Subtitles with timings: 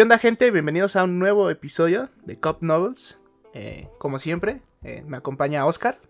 [0.00, 0.50] ¿Qué onda gente?
[0.50, 3.18] Bienvenidos a un nuevo episodio de Cop Novels.
[3.52, 6.00] Eh, como siempre, eh, me acompaña Oscar.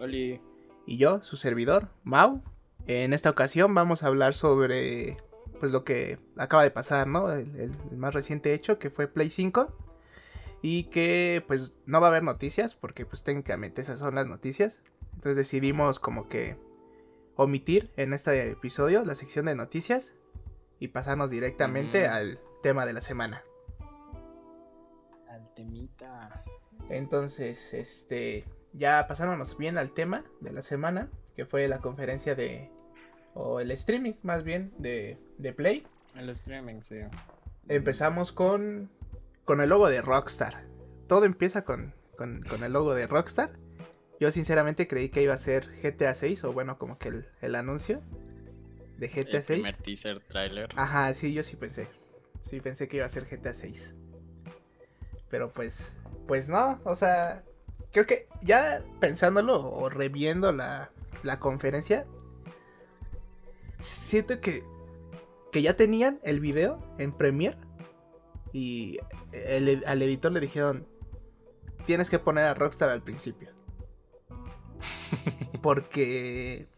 [0.00, 0.40] Oli.
[0.86, 2.40] Y yo, su servidor, Mau.
[2.86, 5.18] En esta ocasión vamos a hablar sobre
[5.60, 7.30] pues lo que acaba de pasar, ¿no?
[7.30, 7.54] El,
[7.90, 9.76] el más reciente hecho que fue Play 5.
[10.62, 14.80] Y que pues no va a haber noticias porque pues técnicamente esas son las noticias.
[15.12, 16.56] Entonces decidimos como que
[17.36, 20.14] omitir en este episodio la sección de noticias
[20.80, 23.44] y pasarnos directamente al tema de la semana.
[25.28, 26.42] Al temita.
[26.88, 32.70] Entonces, este, ya pasándonos bien al tema de la semana, que fue la conferencia de,
[33.34, 35.86] o el streaming más bien, de, de Play.
[36.16, 37.00] El streaming, sí.
[37.68, 38.90] Empezamos con,
[39.44, 40.64] con el logo de Rockstar.
[41.06, 43.52] Todo empieza con, con, con el logo de Rockstar.
[44.20, 47.56] Yo sinceramente creí que iba a ser GTA 6, o bueno, como que el, el
[47.56, 48.00] anuncio
[48.96, 49.50] de GTA 6.
[49.50, 50.70] El primer teaser trailer.
[50.76, 51.88] Ajá, sí, yo sí pensé.
[52.44, 53.94] Sí, pensé que iba a ser GTA 6.
[55.30, 55.96] Pero pues,
[56.28, 57.42] pues no, o sea,
[57.90, 60.90] creo que ya pensándolo o reviendo la,
[61.22, 62.06] la conferencia,
[63.78, 64.62] siento que,
[65.52, 67.56] que ya tenían el video en Premiere
[68.52, 68.98] y
[69.32, 70.86] el, al editor le dijeron,
[71.86, 73.48] tienes que poner a Rockstar al principio.
[75.62, 76.68] Porque...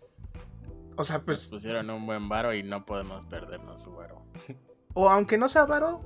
[0.97, 1.41] O sea, pues...
[1.41, 4.23] Nos pusieron un buen varo y no podemos perdernos su varo.
[4.99, 6.01] O aunque no sea varo,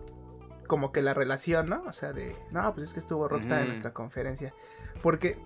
[0.67, 1.85] como que la relación, ¿no?
[1.87, 3.63] O sea, de, no, pues es que estuvo Rockstar mm.
[3.63, 4.53] en nuestra conferencia.
[5.01, 5.39] Porque,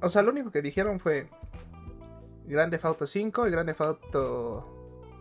[0.00, 1.30] o sea, lo único que dijeron fue
[2.44, 4.66] Grande Auto 5 y Grande Auto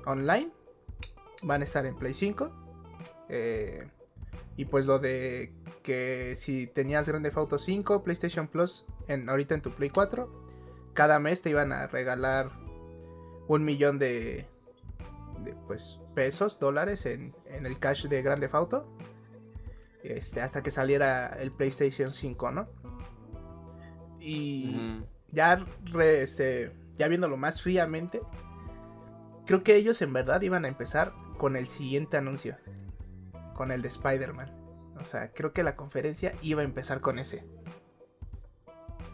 [0.07, 0.51] Online
[1.43, 2.51] van a estar en Play 5.
[3.29, 3.87] Eh,
[4.57, 9.61] y pues lo de que si tenías Grande Auto 5, PlayStation Plus, en, ahorita en
[9.61, 12.49] tu Play 4, cada mes te iban a regalar
[13.47, 14.50] un millón de,
[15.43, 18.97] de pues pesos, dólares en, en el cash de Grande Auto.
[20.03, 22.67] Este, hasta que saliera el PlayStation 5, ¿no?
[24.19, 25.65] Y ya,
[25.99, 28.21] este, ya viéndolo más fríamente,
[29.45, 32.57] creo que ellos en verdad iban a empezar con el siguiente anuncio,
[33.55, 34.61] con el de Spider-Man.
[34.99, 37.43] O sea, creo que la conferencia iba a empezar con ese.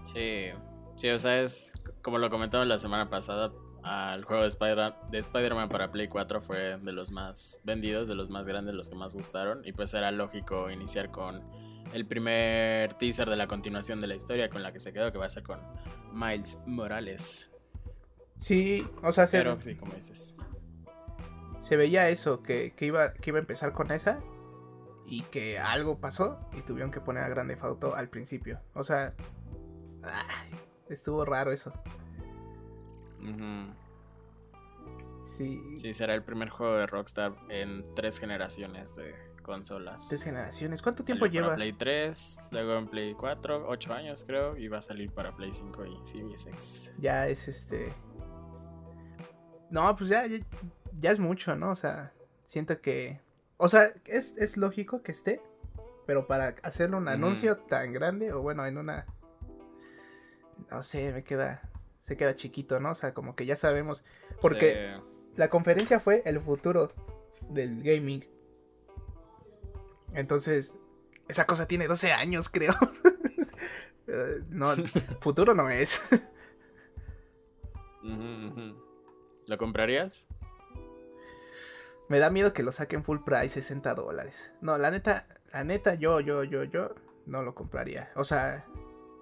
[0.04, 0.48] Sí,
[0.96, 3.52] sí, o sea, es como lo comentamos la semana pasada,
[3.88, 8.16] al juego de Spider-Man de Spider para Play 4 fue de los más vendidos, de
[8.16, 9.66] los más grandes, los que más gustaron.
[9.66, 11.42] Y pues era lógico iniciar con
[11.94, 15.18] el primer teaser de la continuación de la historia con la que se quedó, que
[15.18, 15.60] va a ser con
[16.12, 17.50] Miles Morales.
[18.36, 20.36] Sí, o sea, se, sí, como dices.
[21.58, 24.20] Se veía eso, que, iba, que iba a empezar con esa
[25.06, 28.60] y que algo pasó y tuvieron que poner a Grande Auto al principio.
[28.74, 29.14] O sea,
[30.90, 31.72] estuvo raro eso.
[35.24, 35.62] Sí.
[35.76, 39.14] Sí, será el primer juego de Rockstar en tres generaciones de
[39.48, 40.08] consolas.
[40.08, 40.82] Tres generaciones.
[40.82, 41.48] ¿Cuánto tiempo lleva?
[41.48, 45.36] Para Play 3, luego en Play 4, 8 años creo, y va a salir para
[45.36, 46.94] Play 5 y Series X.
[47.00, 47.94] Ya es este.
[49.70, 50.24] No, pues ya,
[50.94, 51.72] ya, es mucho, ¿no?
[51.72, 52.14] O sea,
[52.46, 53.20] siento que.
[53.58, 55.42] O sea, es, es lógico que esté,
[56.06, 59.06] pero para hacerle un anuncio tan grande, o bueno, en una.
[60.70, 61.62] No sé, me queda
[62.00, 62.92] se queda chiquito, ¿no?
[62.92, 64.06] O sea, como que ya sabemos.
[64.42, 64.98] Porque
[65.36, 66.92] la conferencia fue el futuro
[67.50, 68.26] del gaming.
[70.14, 70.78] Entonces,
[71.28, 72.74] esa cosa tiene 12 años, creo.
[74.08, 74.74] Eh, no,
[75.20, 76.02] futuro no es.
[79.48, 80.28] ¿Lo comprarías?
[82.10, 84.54] Me da miedo que lo saquen full price, 60 dólares.
[84.62, 88.12] No, la neta, la neta, yo, yo, yo, yo, no lo compraría.
[88.16, 88.66] O sea,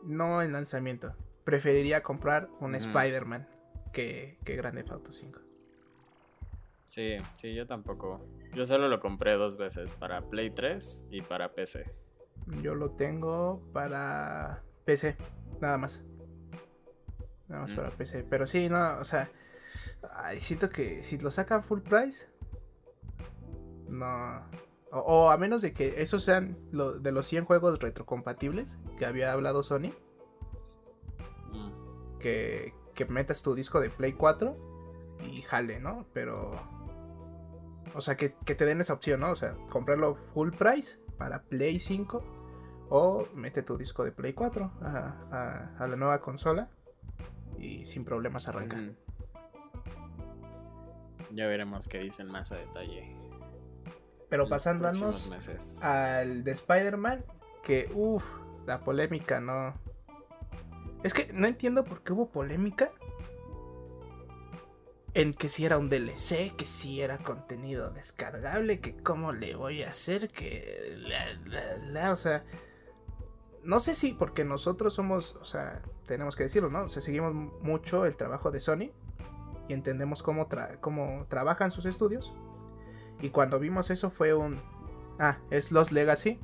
[0.03, 3.47] no en lanzamiento preferiría comprar un Spider-Man
[3.93, 5.39] que, que Grande Auto 5.
[6.85, 8.25] Sí, sí, yo tampoco.
[8.53, 11.89] Yo solo lo compré dos veces, para Play 3 y para PC.
[12.61, 15.15] Yo lo tengo para PC,
[15.61, 16.03] nada más.
[17.47, 18.25] Nada más para PC.
[18.29, 19.31] Pero sí, no, o sea,
[20.37, 22.27] siento que si lo sacan full price,
[23.87, 24.43] no.
[24.91, 29.61] O, a menos de que esos sean de los 100 juegos retrocompatibles que había hablado
[29.63, 29.91] Sony
[32.19, 32.73] que,
[33.09, 36.05] metas tu disco de Play 4 y jale, ¿no?
[36.13, 36.51] Pero.
[37.93, 39.31] O sea, que, te den esa opción, ¿no?
[39.31, 42.23] O sea, comprarlo full price para Play 5
[42.89, 46.69] o mete tu disco de Play 4 a, la nueva consola
[47.57, 48.77] y sin problemas arranca.
[51.31, 53.15] Ya veremos qué dicen más a detalle.
[54.29, 55.31] Pero pasándonos
[55.83, 57.23] al de Spider-Man,
[57.63, 58.23] que uff,
[58.65, 59.73] la polémica no,
[61.05, 62.91] es que no entiendo por qué hubo polémica.
[65.13, 69.83] en que si era un DLC, que si era contenido descargable, que cómo le voy
[69.83, 70.97] a hacer, que...
[72.11, 72.43] o sea,
[73.63, 76.85] no sé si porque nosotros somos, o sea, tenemos que decirlo, ¿no?
[76.85, 78.91] O sea, seguimos mucho el trabajo de Sony
[79.67, 80.49] y entendemos cómo,
[80.81, 82.33] cómo trabajan sus estudios.
[83.21, 84.59] Y cuando vimos eso fue un...
[85.19, 86.39] Ah, es Lost Legacy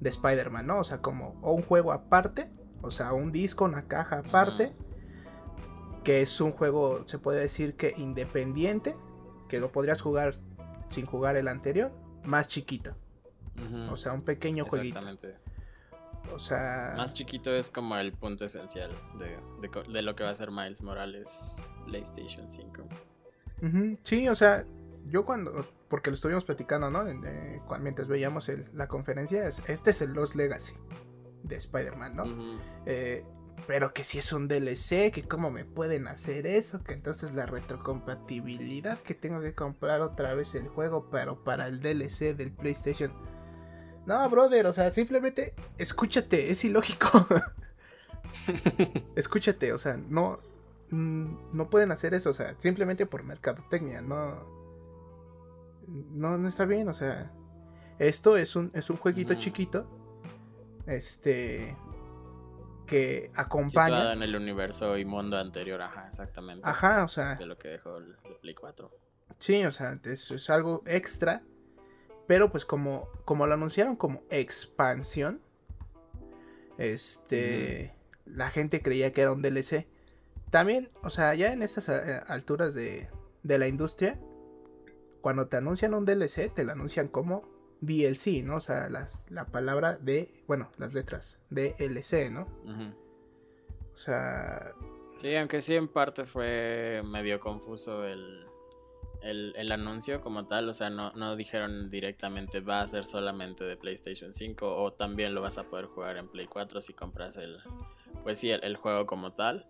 [0.00, 0.80] de Spider-Man, ¿no?
[0.80, 2.50] O sea, como o un juego aparte,
[2.82, 4.72] o sea, un disco, una caja aparte
[6.04, 8.96] que es un juego, se puede decir que independiente,
[9.48, 10.34] que lo podrías jugar
[10.88, 11.92] sin jugar el anterior,
[12.24, 12.94] más chiquito.
[13.90, 15.00] O sea, un pequeño jueguito.
[16.32, 16.94] O sea...
[16.96, 21.70] Más chiquito es como el punto esencial de, lo que va a ser Miles Morales
[21.84, 22.82] PlayStation 5.
[24.02, 24.64] Sí, o sea,
[25.06, 25.66] yo cuando...
[25.88, 27.06] Porque lo estuvimos platicando, ¿no?
[27.06, 30.74] Eh, mientras veíamos la conferencia, este es el Lost Legacy
[31.50, 32.24] de Spider-Man, ¿no?
[33.66, 37.46] pero que si es un DLC, que cómo me pueden hacer eso, que entonces la
[37.46, 43.12] retrocompatibilidad, que tengo que comprar otra vez el juego, pero para el DLC del PlayStation.
[44.06, 47.26] No, brother, o sea, simplemente escúchate, es ilógico.
[49.14, 50.40] escúchate, o sea, no,
[50.90, 54.36] mm, no pueden hacer eso, o sea, simplemente por mercadotecnia, no,
[55.86, 57.30] no, no está bien, o sea,
[57.98, 59.86] esto es un, es un jueguito chiquito,
[60.90, 61.76] este,
[62.86, 64.12] que acompaña.
[64.12, 66.68] en el universo y mundo anterior, ajá, exactamente.
[66.68, 67.36] Ajá, o sea.
[67.36, 68.90] De lo que dejó el Play 4.
[69.38, 71.42] Sí, o sea, es, es algo extra.
[72.26, 75.40] Pero pues como, como lo anunciaron como expansión,
[76.78, 77.92] este,
[78.24, 79.88] la gente creía que era un DLC.
[80.50, 83.08] También, o sea, ya en estas eh, alturas de,
[83.42, 84.18] de la industria,
[85.20, 88.56] cuando te anuncian un DLC, te lo anuncian como DLC, ¿no?
[88.56, 92.46] O sea, las, la palabra de, bueno, las letras DLC, ¿no?
[93.94, 94.72] O sea...
[95.16, 98.46] Sí, aunque sí en parte fue medio confuso el,
[99.22, 103.76] el, anuncio como tal, o sea, no, no, dijeron directamente va a ser solamente de
[103.76, 107.58] PlayStation 5 o también lo vas a poder jugar en Play 4 si compras el,
[108.22, 109.66] pues sí, el juego como tal.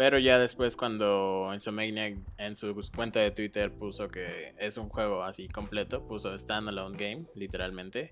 [0.00, 5.22] Pero ya después cuando Insomniac en su cuenta de Twitter puso que es un juego
[5.22, 8.10] así completo, puso standalone game, literalmente,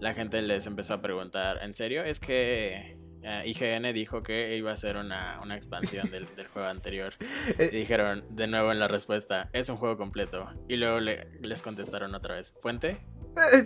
[0.00, 2.02] la gente les empezó a preguntar, ¿en serio?
[2.02, 7.12] Es que eh, IGN dijo que iba a ser una, expansión del, juego anterior.
[7.58, 10.48] Y dijeron de nuevo en la respuesta, es un juego completo.
[10.66, 13.04] Y luego les contestaron otra vez, ¿fuente?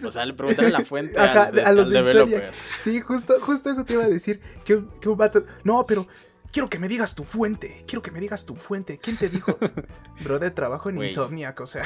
[0.05, 2.51] O sea, le preguntaron la fuente a los developer.
[2.77, 4.41] Sí, justo, justo eso te iba a decir.
[4.65, 5.45] Que, que un vato.
[5.63, 6.09] No, pero
[6.53, 7.83] Quiero que me digas tu fuente.
[7.87, 8.99] Quiero que me digas tu fuente.
[8.99, 9.59] ¿Quién te dijo?
[10.23, 11.85] Bro, de trabajo en Insomniac, o sea.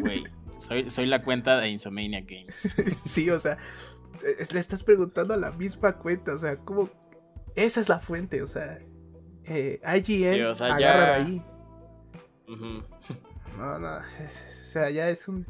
[0.00, 0.24] Güey,
[0.56, 2.74] soy, la cuenta de Insomniac Games.
[2.94, 3.56] sí, o sea,
[4.22, 6.90] le estás preguntando a la misma cuenta, o sea, ¿cómo?
[7.54, 8.80] Esa es la fuente, o sea,
[9.44, 11.44] eh, IGN agarra de ahí.
[13.56, 15.46] No, no, o sea, ya es un,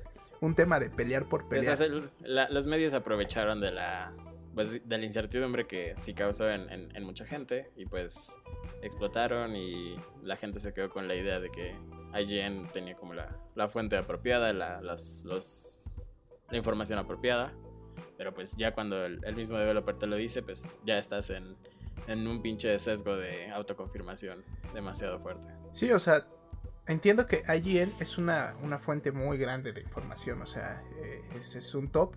[0.54, 1.78] tema de pelear por pelear.
[2.20, 4.14] los medios aprovecharon de la
[4.54, 8.38] pues, de la incertidumbre que sí causó en, mucha gente y pues
[8.82, 11.74] explotaron y la gente se quedó con la idea de que
[12.14, 16.04] IGN tenía como la, fuente apropiada, la, los,
[16.50, 17.52] la información apropiada,
[18.16, 21.56] pero pues ya cuando el, mismo developer te lo dice, pues ya estás en,
[22.08, 24.44] un pinche sesgo de autoconfirmación
[24.74, 25.52] demasiado fuerte.
[25.70, 26.26] Sí, o sea,
[26.86, 31.74] entiendo que IGN es una, fuente muy grande de información, o sea, eh, es, es
[31.74, 32.14] un top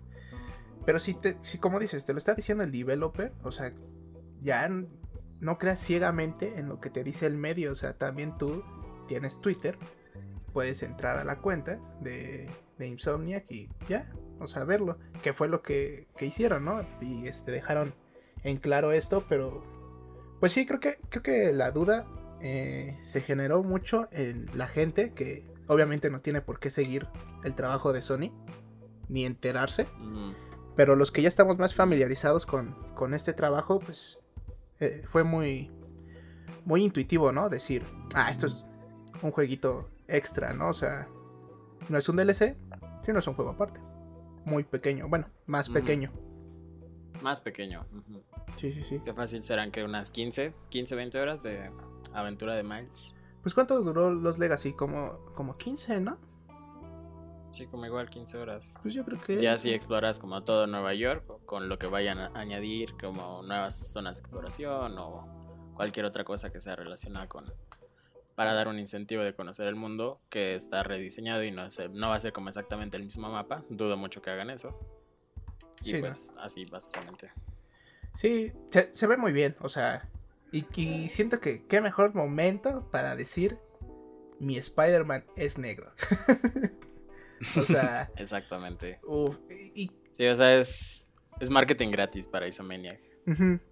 [0.84, 3.72] pero si, te, si como dices, te lo está diciendo el developer, o sea,
[4.40, 4.68] ya
[5.40, 8.62] no creas ciegamente en lo que te dice el medio, o sea, también tú
[9.08, 9.78] tienes Twitter,
[10.52, 12.48] puedes entrar a la cuenta de,
[12.78, 16.86] de Insomniac y ya, o sea, verlo, que fue lo que, que hicieron, ¿no?
[17.00, 17.94] Y este, dejaron
[18.42, 19.64] en claro esto, pero
[20.40, 22.06] pues sí, creo que, creo que la duda
[22.40, 27.08] eh, se generó mucho en la gente que obviamente no tiene por qué seguir
[27.42, 28.30] el trabajo de Sony,
[29.08, 29.86] ni enterarse.
[30.76, 32.74] Pero los que ya estamos más familiarizados con,
[33.14, 34.24] este trabajo, pues
[34.80, 35.70] eh, fue muy,
[36.64, 37.48] muy intuitivo, ¿no?
[37.48, 38.66] Decir, ah, esto es
[39.22, 40.68] un jueguito extra, ¿no?
[40.68, 41.08] O sea,
[41.88, 42.56] no es un DLC,
[43.04, 43.80] sino es un juego aparte.
[44.44, 46.12] Muy pequeño, bueno, más pequeño.
[47.22, 47.86] Más pequeño.
[48.56, 48.98] Sí, sí, sí.
[49.04, 51.70] Qué fácil serán que unas 15, 15, 20 horas de
[52.12, 53.14] aventura de Miles.
[53.42, 56.18] Pues cuánto duró los Legacy, como, como 15, ¿no?
[57.54, 58.80] Sí, como igual 15 horas.
[58.82, 59.40] Pues yo creo que.
[59.40, 63.76] Ya si exploras como todo Nueva York, con lo que vayan a añadir, como nuevas
[63.92, 67.52] zonas de exploración o cualquier otra cosa que sea relacionada con.
[68.34, 72.16] Para dar un incentivo de conocer el mundo que está rediseñado y no, no va
[72.16, 73.62] a ser como exactamente el mismo mapa.
[73.68, 74.76] Dudo mucho que hagan eso.
[75.84, 77.30] Y pues así, básicamente.
[78.14, 78.52] Sí,
[78.90, 80.10] se, ve muy bien, o sea.
[80.50, 83.60] Y, y siento que qué mejor momento para decir
[84.40, 85.92] mi Spider-Man es negro.
[87.56, 88.10] o sea.
[88.16, 89.00] Exactamente.
[89.04, 89.90] Uf, y...
[90.10, 93.00] Sí, o sea, es, es marketing gratis para Isomaniac.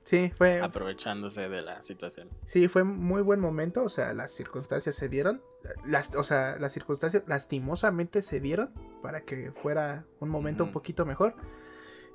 [0.04, 0.60] Sí, fue.
[0.60, 2.30] Aprovechándose de la situación.
[2.46, 3.84] Sí, fue muy buen momento.
[3.84, 5.42] O sea, las circunstancias se dieron.
[5.86, 11.04] Las, o sea, las circunstancias lastimosamente se dieron para que fuera un momento un poquito
[11.04, 11.36] mejor.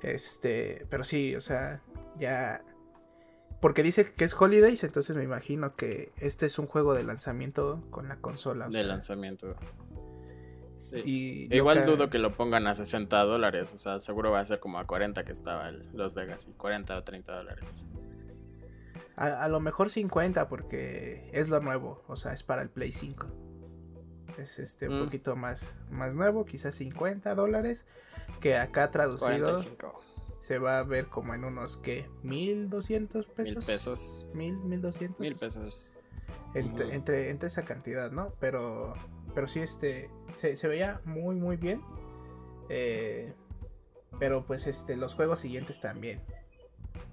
[0.02, 1.82] Este, pero sí, o sea,
[2.18, 2.64] ya.
[3.60, 7.84] Porque dice que es Holidays, entonces me imagino que este es un juego de lanzamiento
[7.90, 8.68] con la consola.
[8.68, 9.56] De lanzamiento.
[11.04, 14.78] Igual dudo que lo pongan a 60 dólares, o sea, seguro va a ser como
[14.78, 17.86] a 40 que estaba los Legacy, 40 o 30 dólares.
[19.16, 23.26] A, lo mejor 50 porque es lo nuevo, o sea, es para el Play 5.
[24.38, 25.04] Es este un mm.
[25.04, 27.84] poquito más, más nuevo, quizás 50 dólares,
[28.40, 29.56] que acá traducido
[30.38, 33.56] se va a ver como en unos que 1200 pesos.
[33.56, 34.26] Mil pesos.
[34.34, 35.20] Mil, 1200.
[35.20, 35.92] Mil pesos.
[36.54, 38.32] Entre, entre, entre esa cantidad, ¿no?
[38.38, 38.94] Pero
[39.34, 41.82] pero sí, este, se, veía muy, muy bien.
[42.68, 43.32] Eh,
[44.18, 46.20] pero pues este, los juegos siguientes también.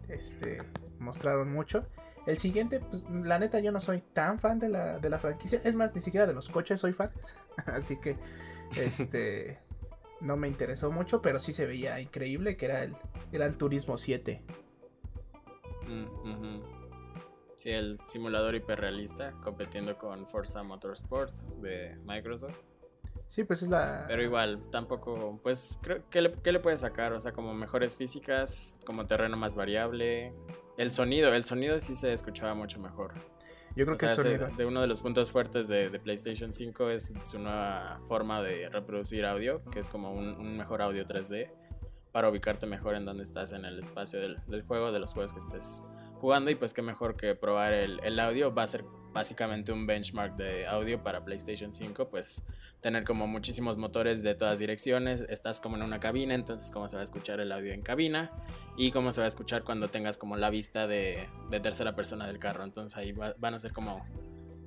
[0.08, 0.60] Este,
[1.00, 1.86] mostraron mucho.
[2.26, 5.62] El siguiente, pues la neta yo no soy tan fan de la, de la franquicia.
[5.64, 7.12] Es más, ni siquiera de los coches soy fan.
[7.66, 8.18] Así que,
[8.76, 9.60] este,
[10.22, 12.96] no me interesó mucho, pero sí se veía increíble que era el
[13.32, 14.42] Gran Turismo 7.
[17.56, 22.75] Sí, el simulador hiperrealista compitiendo con Forza Motorsport de Microsoft.
[23.28, 24.06] Sí, pues es la...
[24.08, 27.14] Pero igual, tampoco, pues, creo que le, ¿qué le puede sacar?
[27.14, 30.34] O sea, como mejores físicas, como terreno más variable.
[30.78, 33.14] El sonido, el sonido sí se escuchaba mucho mejor.
[33.76, 34.48] Yo creo que el sonido.
[34.56, 39.26] De uno de los puntos fuertes de, PlayStation 5 es su nueva forma de reproducir
[39.26, 41.52] audio, que es como un, mejor audio 3D
[42.14, 45.34] para ubicarte mejor en donde estás en el espacio del, del juego, de los juegos
[45.34, 45.84] que estés
[46.26, 48.54] jugando y pues qué mejor que probar el, audio.
[48.54, 52.44] Va a ser básicamente un benchmark de audio para PlayStation 5, pues
[52.82, 56.98] tener como muchísimos motores de todas direcciones, estás como en una cabina, entonces cómo se
[56.98, 58.30] va a escuchar el audio en cabina
[58.76, 61.30] y cómo se va a escuchar cuando tengas como la vista de,
[61.64, 64.06] tercera persona del carro, entonces ahí van a ser como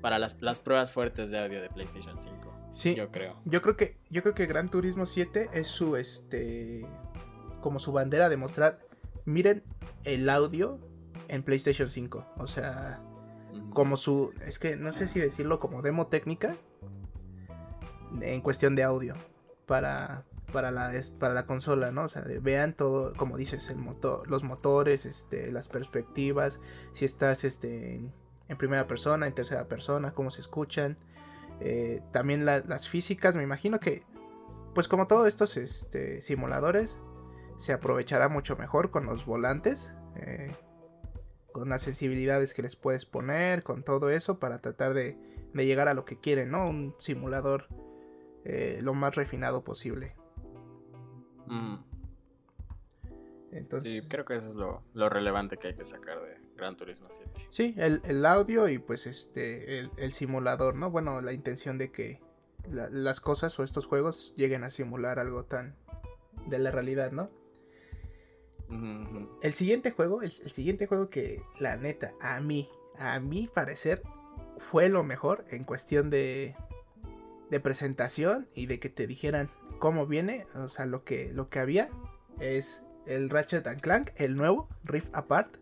[0.01, 2.71] para las, las, pruebas fuertes de audio de PlayStation 5.
[2.73, 3.43] Sí, yo creo.
[3.45, 6.87] Yo creo que yo creo que Gran Turismo 7 es su este
[7.61, 8.79] como su bandera de mostrar,
[9.27, 9.63] miren
[10.05, 10.79] el audio
[11.29, 12.35] en PlayStation 5.
[12.39, 13.03] O sea,
[13.79, 14.35] como su.
[14.45, 16.57] Es que no sé si decirlo como demo técnica.
[18.21, 19.15] En cuestión de audio.
[19.67, 22.03] Para, para, la, para la consola, ¿no?
[22.03, 26.61] O sea, vean todo, como dices, el motor, los motores, este, las perspectivas.
[26.91, 28.01] Si estás este,
[28.49, 30.97] en, primera persona, en tercera persona, cómo se escuchan.
[31.61, 34.03] Eh, también las físicas, me imagino que.
[34.75, 36.99] Pues como todos estos este, simuladores,
[37.59, 39.95] se aprovechará mucho mejor con los volantes.
[40.17, 40.51] Eh,
[41.59, 45.19] con las sensibilidades que les puedes poner, con todo eso para tratar de,
[45.55, 46.69] llegar a lo que quieren, ¿no?
[46.69, 47.67] Un simulador
[48.45, 50.15] eh, lo más refinado posible.
[51.47, 51.77] Mm.
[53.51, 57.09] Entonces, sí, creo que eso es lo, relevante que hay que sacar de Gran Turismo
[57.11, 57.49] 7.
[57.51, 60.91] Sí, el, audio y pues este, el, simulador, ¿no?
[60.93, 62.21] Bueno, la intención de que
[62.71, 65.75] las cosas o estos juegos lleguen a simular algo tan
[66.47, 67.31] de la realidad, ¿no?
[68.71, 74.03] El siguiente juego, el, siguiente juego que la neta, a mí, a mi parecer,
[74.59, 76.55] fue lo mejor en cuestión de,
[77.51, 81.61] de presentación y de que te dijeran cómo viene, o sea, lo que, lo que
[81.61, 81.89] había
[82.41, 85.57] es el Ratchet and Clank, el nuevo, Rift Apart,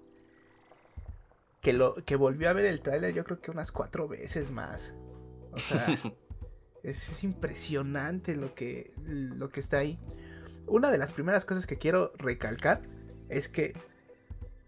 [1.60, 4.96] que, lo, que volvió a ver el tráiler yo creo que unas cuatro veces más.
[5.52, 5.86] O sea,
[6.82, 9.98] es, es, impresionante lo que, lo que está ahí.
[10.66, 12.95] Una de las primeras cosas que quiero recalcar
[13.28, 13.74] es que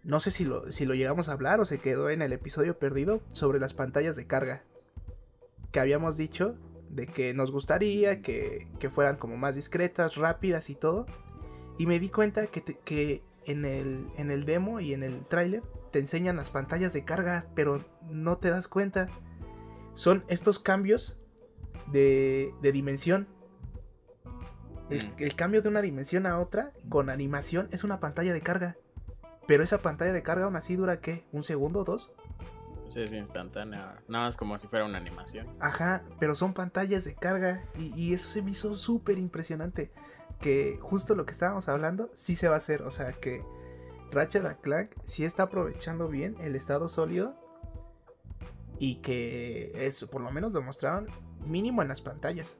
[0.03, 2.77] no sé si lo, si lo llegamos a hablar o se quedó en el episodio
[2.77, 4.63] perdido sobre las pantallas de carga.
[5.71, 6.55] Que habíamos dicho
[6.89, 11.05] de que nos gustaría que, fueran como más discretas, rápidas y todo.
[11.77, 15.63] Y me di cuenta que, que en, el, en el demo y en el tráiler
[15.91, 19.09] te enseñan las pantallas de carga, pero no te das cuenta.
[19.93, 21.17] Son estos cambios
[21.91, 23.27] de, de dimensión
[24.89, 25.21] Mm.
[25.21, 28.75] El, cambio de una dimensión a otra con animación es una pantalla de carga.
[29.47, 31.25] Pero esa pantalla de carga aún así dura ¿qué?
[31.31, 31.83] ¿Un segundo?
[31.83, 32.15] ¿Dos?
[32.87, 34.01] Sí, es instantánea.
[34.07, 35.47] Nada más como si fuera una animación.
[35.59, 37.63] Ajá, pero son pantallas de carga.
[37.77, 39.91] Y, eso se me hizo súper impresionante.
[40.41, 42.81] Que justo lo que estábamos hablando, sí se va a hacer.
[42.81, 43.43] O sea que
[44.11, 47.35] Ratchet Clank sí está aprovechando bien el estado sólido.
[48.79, 51.07] Y que eso, por lo menos lo mostraron
[51.45, 52.57] mínimo en las pantallas.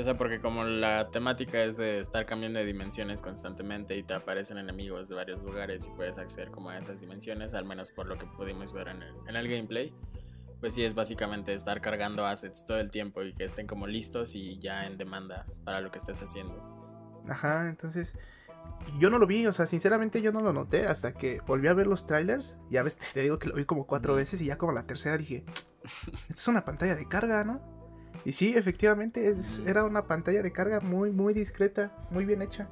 [0.00, 4.14] O sea, porque como la temática es de estar cambiando de dimensiones constantemente y te
[4.14, 8.06] aparecen enemigos de varios lugares y puedes acceder como a esas dimensiones, al menos por
[8.06, 9.92] lo que pudimos ver en el, en el gameplay,
[10.60, 14.34] pues sí es básicamente estar cargando assets todo el tiempo y que estén como listos
[14.34, 17.20] y ya en demanda para lo que estés haciendo.
[17.28, 18.16] Ajá, entonces
[18.98, 21.74] yo no lo vi, o sea, sinceramente yo no lo noté hasta que volví a
[21.74, 22.58] ver los trailers.
[22.70, 25.18] Ya ves, te digo que lo vi como cuatro veces y ya como la tercera
[25.18, 25.44] dije,
[26.28, 27.60] esto es una pantalla de carga, ¿no?
[28.24, 29.34] Y sí, efectivamente,
[29.66, 32.68] era una pantalla de carga muy, muy discreta, muy bien hecha.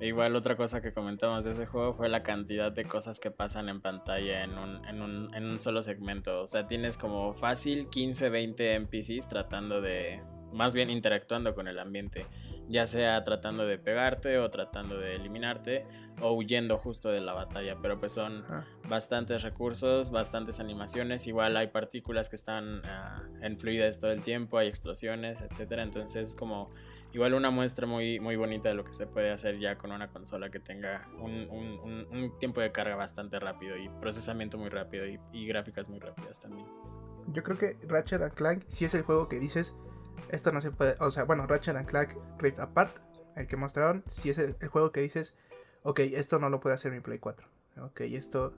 [0.00, 3.30] E igual otra cosa que comentamos de ese juego fue la cantidad de cosas que
[3.30, 6.42] pasan en pantalla en un, en un, en un solo segmento.
[6.42, 10.20] O sea, tienes como fácil 15, 20 NPCs tratando de,
[10.52, 12.26] más bien interactuando con el ambiente,
[12.72, 15.84] ya sea tratando de pegarte o tratando de eliminarte
[16.22, 18.44] o huyendo justo de la batalla, pero pues son
[18.88, 24.56] bastantes recursos, bastantes animaciones, igual hay partículas que están uh, en fluidez todo el tiempo,
[24.56, 26.70] hay explosiones, etcétera, entonces es como
[27.12, 30.08] igual una muestra muy, muy bonita de lo que se puede hacer ya con una
[30.08, 35.20] consola que tenga un, un, tiempo de carga bastante rápido y procesamiento muy rápido y,
[35.32, 36.66] y gráficas muy rápidas también.
[37.28, 39.76] Yo creo que Ratchet Clank si es el juego que dices
[40.28, 42.96] esto no se puede, o sea, bueno, Ratchet and Clank Rift Apart,
[43.36, 45.34] el que mostraron, si es el, juego que dices,
[45.82, 47.46] ok, esto no lo puede hacer mi Play 4.
[47.82, 48.54] Ok, esto,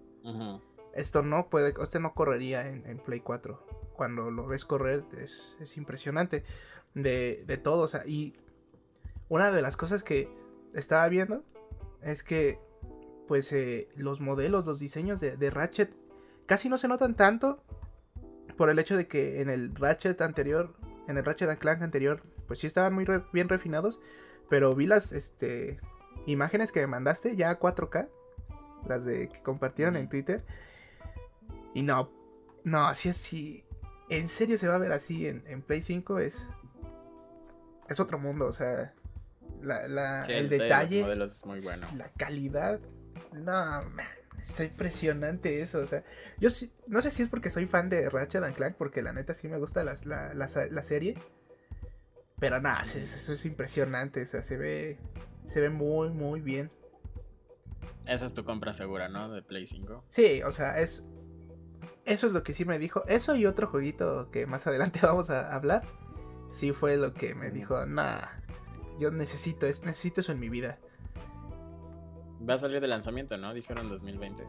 [0.92, 3.92] esto no puede, este no correría en, Play 4.
[3.94, 6.44] Cuando lo ves correr es, impresionante
[6.94, 8.34] de, de todo, o sea, y
[9.28, 10.28] una de las cosas que
[10.74, 11.44] estaba viendo
[12.02, 12.58] es que
[13.26, 15.94] pues eh, los modelos, los diseños de, de, Ratchet
[16.46, 17.62] casi no se notan tanto
[18.56, 20.74] por el hecho de que en el Ratchet anterior
[21.08, 24.00] en el Ratchet Clank anterior, pues sí estaban muy bien refinados.
[24.48, 25.80] Pero vi las este,
[26.26, 28.08] imágenes que me mandaste ya a 4K.
[28.86, 30.44] Las de que compartieron en Twitter.
[31.72, 32.10] Y no,
[32.64, 33.64] no, así así.
[34.10, 36.18] En serio se va a ver así en, Play 5.
[36.18, 36.48] Es.
[37.88, 38.94] Es otro mundo, o sea.
[39.62, 41.02] La, el, detalle.
[41.46, 41.86] muy bueno.
[41.96, 42.80] La calidad.
[43.32, 44.13] No, man.
[44.44, 46.04] Está impresionante eso, o sea,
[46.38, 46.50] yo
[46.88, 49.48] no sé si es porque soy fan de Ratchet and Clank, porque la neta sí
[49.48, 49.94] me gusta la,
[50.34, 51.16] la, serie,
[52.38, 54.98] pero nada, eso, es impresionante, o sea, se ve,
[55.46, 56.70] se ve muy, muy bien.
[58.06, 59.32] Esa es tu compra segura, ¿no?
[59.32, 60.04] De Play 5.
[60.10, 61.06] Sí, o sea, es,
[62.04, 65.30] eso es lo que sí me dijo, eso y otro jueguito que más adelante vamos
[65.30, 65.84] a hablar,
[66.50, 68.26] sí fue lo que me dijo, nah,
[69.00, 70.80] yo necesito, necesito eso en mi vida.
[72.48, 73.54] Va a salir de lanzamiento, ¿no?
[73.54, 74.46] Dijeron 2020.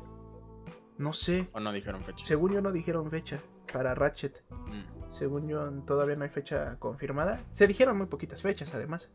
[0.97, 1.47] No sé.
[1.53, 2.25] ¿O no dijeron fecha?
[2.25, 4.43] Según yo no dijeron fecha para Ratchet.
[4.49, 5.11] Mm.
[5.11, 7.43] Según yo todavía no hay fecha confirmada.
[7.51, 9.09] Se dijeron muy poquitas fechas además.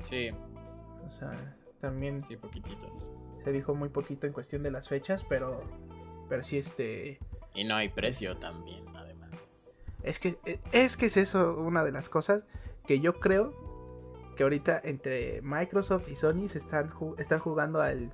[0.00, 0.30] Sí.
[1.06, 2.22] O sea, también...
[2.24, 3.12] Sí, poquititos.
[3.42, 5.62] Se dijo muy poquito en cuestión de las fechas, pero...
[6.28, 7.18] Pero sí este...
[7.54, 9.80] Y no hay precio también, además.
[10.02, 10.36] Es que,
[10.72, 12.46] es que es eso una de las cosas
[12.86, 13.73] que yo creo
[14.34, 18.12] que ahorita entre Microsoft y Sony se están, están jugando al...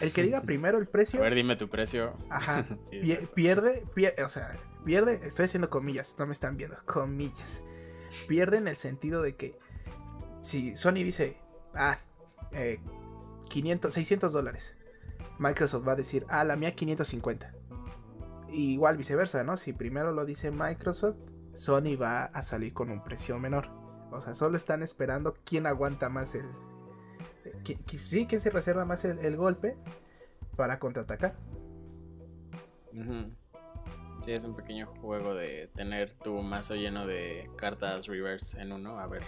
[0.00, 1.20] El que diga primero el precio...
[1.20, 2.14] A ver, dime tu precio.
[2.30, 2.64] Ajá.
[3.34, 7.64] pierde, pierde, o sea, pierde, estoy haciendo comillas, no me están viendo, comillas.
[8.26, 9.58] Pierde en el sentido de que
[10.40, 11.36] si Sony dice,
[11.74, 11.98] ah,
[13.48, 14.76] 500, 600 dólares,
[15.38, 17.54] Microsoft va a decir, ah, la mía 550.
[18.50, 19.56] igual viceversa, ¿no?
[19.56, 21.16] Si primero lo dice Microsoft,
[21.52, 23.77] Sony va a salir con un precio menor.
[24.10, 26.46] O sea, solo están esperando quién aguanta más el.
[28.04, 29.76] sí, quién se reserva más el, golpe
[30.56, 31.34] para contraatacar.
[34.22, 38.98] Sí, es un pequeño juego de tener tu mazo lleno de cartas reverse en uno.
[38.98, 39.22] A ver,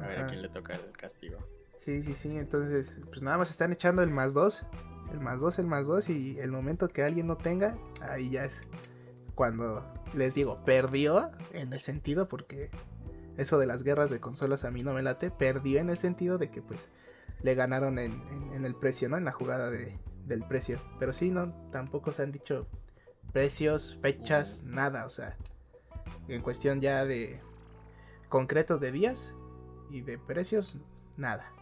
[0.00, 1.38] a ver a quién le toca el castigo.
[1.78, 2.36] Sí, sí, sí.
[2.36, 4.64] Entonces, pues nada más están echando el más dos.
[5.12, 6.10] El más dos, el más dos.
[6.10, 8.60] Y el momento que alguien no tenga, ahí ya es
[9.34, 12.70] cuando les digo, perdió en el sentido porque
[13.38, 15.30] eso de las guerras de consolas a mí no me late.
[15.30, 16.90] Perdió en el sentido de que pues
[17.40, 19.16] le ganaron en, el precio, ¿no?
[19.16, 20.80] En la jugada del precio.
[20.98, 22.66] Pero sí, no, tampoco se han dicho
[23.32, 25.06] precios, fechas, nada.
[25.06, 25.36] O sea,
[26.26, 27.40] en cuestión ya de
[28.28, 29.34] concretos de días
[29.88, 30.76] y de precios,
[31.16, 31.52] nada.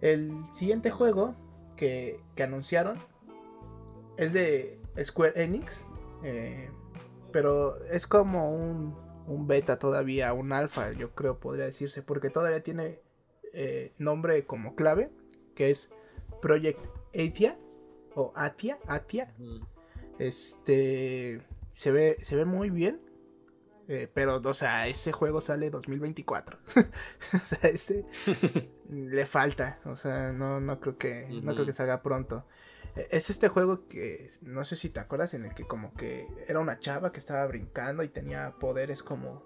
[0.00, 1.34] El siguiente juego
[1.76, 2.98] que, anunciaron
[4.16, 5.84] es de Square Enix.
[6.22, 6.70] Eh,
[7.30, 12.62] pero es como un un beta todavía, un alfa, yo creo podría decirse, porque todavía
[12.64, 13.00] tiene
[13.54, 15.10] eh, nombre como clave,
[15.54, 15.90] que es
[16.42, 17.56] Project Atia
[18.14, 19.32] o Atia, Atia.
[20.18, 21.40] Este
[21.72, 23.00] se ve, se ve muy bien.
[23.86, 26.58] Eh, pero, o sea, ese juego sale 2024.
[27.34, 28.04] o sea, este
[28.88, 29.80] le falta.
[29.84, 31.26] O sea, no, no creo que.
[31.42, 32.44] No creo que salga pronto.
[32.96, 36.26] E, es este juego que no sé si te acuerdas en el que como que
[36.46, 39.42] era una chava que estaba brincando y tenía poderes como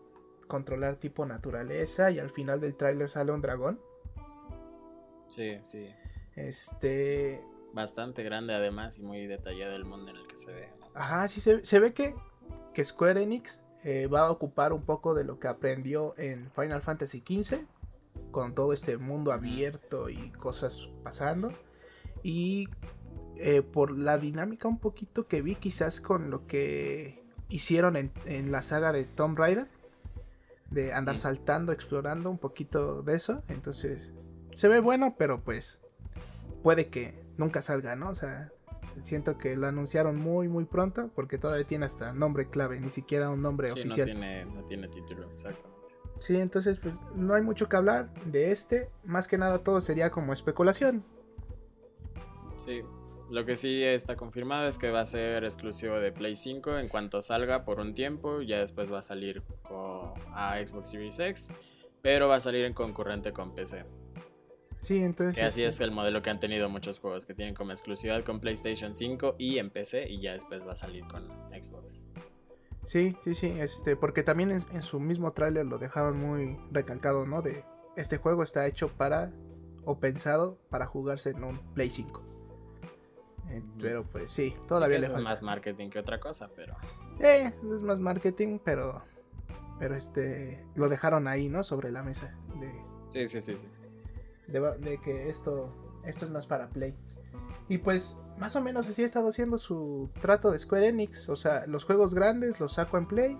[0.46, 3.80] controlar tipo naturaleza y al final del tráiler sale un dragón.
[5.28, 5.90] Sí, sí.
[6.36, 7.42] Este...
[7.72, 10.68] Bastante grande además y muy detallado el mundo en el que se ve.
[10.94, 12.14] Ajá, sí se, ve que,
[12.72, 16.82] que Square Enix eh, va a ocupar un poco de lo que aprendió en Final
[16.82, 17.66] Fantasy XV,
[18.30, 21.52] con todo este mundo abierto y cosas pasando.
[22.22, 22.68] Y
[23.36, 28.52] eh, por la dinámica un poquito que vi quizás con lo que hicieron en, en
[28.52, 29.68] la saga de Tomb Raider,
[30.70, 33.42] de andar saltando, explorando un poquito de eso.
[33.48, 34.12] Entonces,
[34.52, 35.80] se ve bueno, pero pues
[36.62, 38.10] puede que nunca salga, ¿no?
[38.10, 38.50] O sea,
[38.98, 43.30] siento que lo anunciaron muy, muy pronto porque todavía tiene hasta nombre clave, ni siquiera
[43.30, 44.08] un nombre sí, oficial.
[44.08, 45.74] No tiene, no tiene título, exactamente.
[46.20, 48.88] Sí, entonces pues no hay mucho que hablar de este.
[49.04, 51.04] Más que nada todo sería como especulación.
[52.56, 52.82] Sí,
[53.34, 56.88] lo que sí está confirmado es que va a ser exclusivo de Play 5 en
[56.88, 58.42] cuanto salga por un tiempo.
[58.42, 59.42] Ya después va a salir
[60.32, 61.50] a Xbox Series X.
[62.00, 63.84] Pero va a salir en concurrente con PC.
[64.78, 65.42] Sí, entonces.
[65.42, 68.94] así es el modelo que han tenido muchos juegos que tienen como exclusividad con PlayStation
[68.94, 70.08] 5 y en PC.
[70.08, 72.06] Y ya después va a salir con Xbox.
[72.84, 73.52] Sí, sí, sí.
[73.58, 77.42] Este, porque también en, su mismo tráiler lo dejaban muy recalcado, ¿no?
[77.42, 77.64] De
[77.96, 79.32] este juego está hecho para
[79.84, 82.33] o pensado para jugarse en un Play 5.
[83.80, 85.18] Pero pues sí, todavía le falta.
[85.18, 86.74] Es más marketing que otra cosa, pero.
[87.20, 89.02] Eh, es más marketing, pero.
[89.78, 90.64] Pero este.
[90.74, 91.62] Lo dejaron ahí, ¿no?
[91.62, 92.36] Sobre la mesa.
[92.60, 92.72] De,
[93.10, 93.68] sí, sí, sí, sí.
[94.48, 95.72] De, que esto.
[96.04, 96.94] Esto es más para Play.
[97.68, 101.28] Y pues, más o menos así ha estado haciendo su trato de Square Enix.
[101.28, 103.38] O sea, los juegos grandes los saco en Play.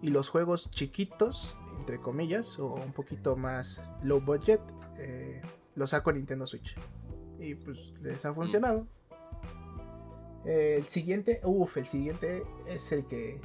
[0.00, 4.60] Y los juegos chiquitos, entre comillas, o un poquito más low budget,
[4.96, 5.42] eh,
[5.74, 6.76] los saco en Nintendo Switch.
[7.40, 8.86] Y pues les ha mm.
[10.44, 13.40] El siguiente, uff, el siguiente es el que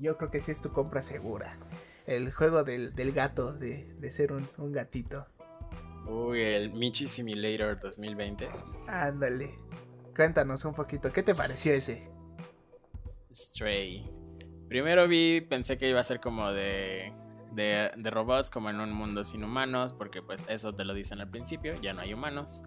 [0.00, 1.58] yo creo que sí es tu compra segura.
[2.06, 5.26] El juego del, gato, de, ser un, gatito.
[6.06, 8.48] Uy, el Michi Simulator 2020.
[8.88, 9.58] Ándale.
[10.16, 12.10] Cuéntanos un poquito, ¿qué te pareció ese?
[13.32, 14.10] Stray.
[14.68, 17.12] Primero vi, pensé que iba a ser como de
[17.50, 21.28] de, robots como en un mundo sin humanos, porque pues eso te lo dicen al
[21.28, 22.62] principio, ya no hay humanos.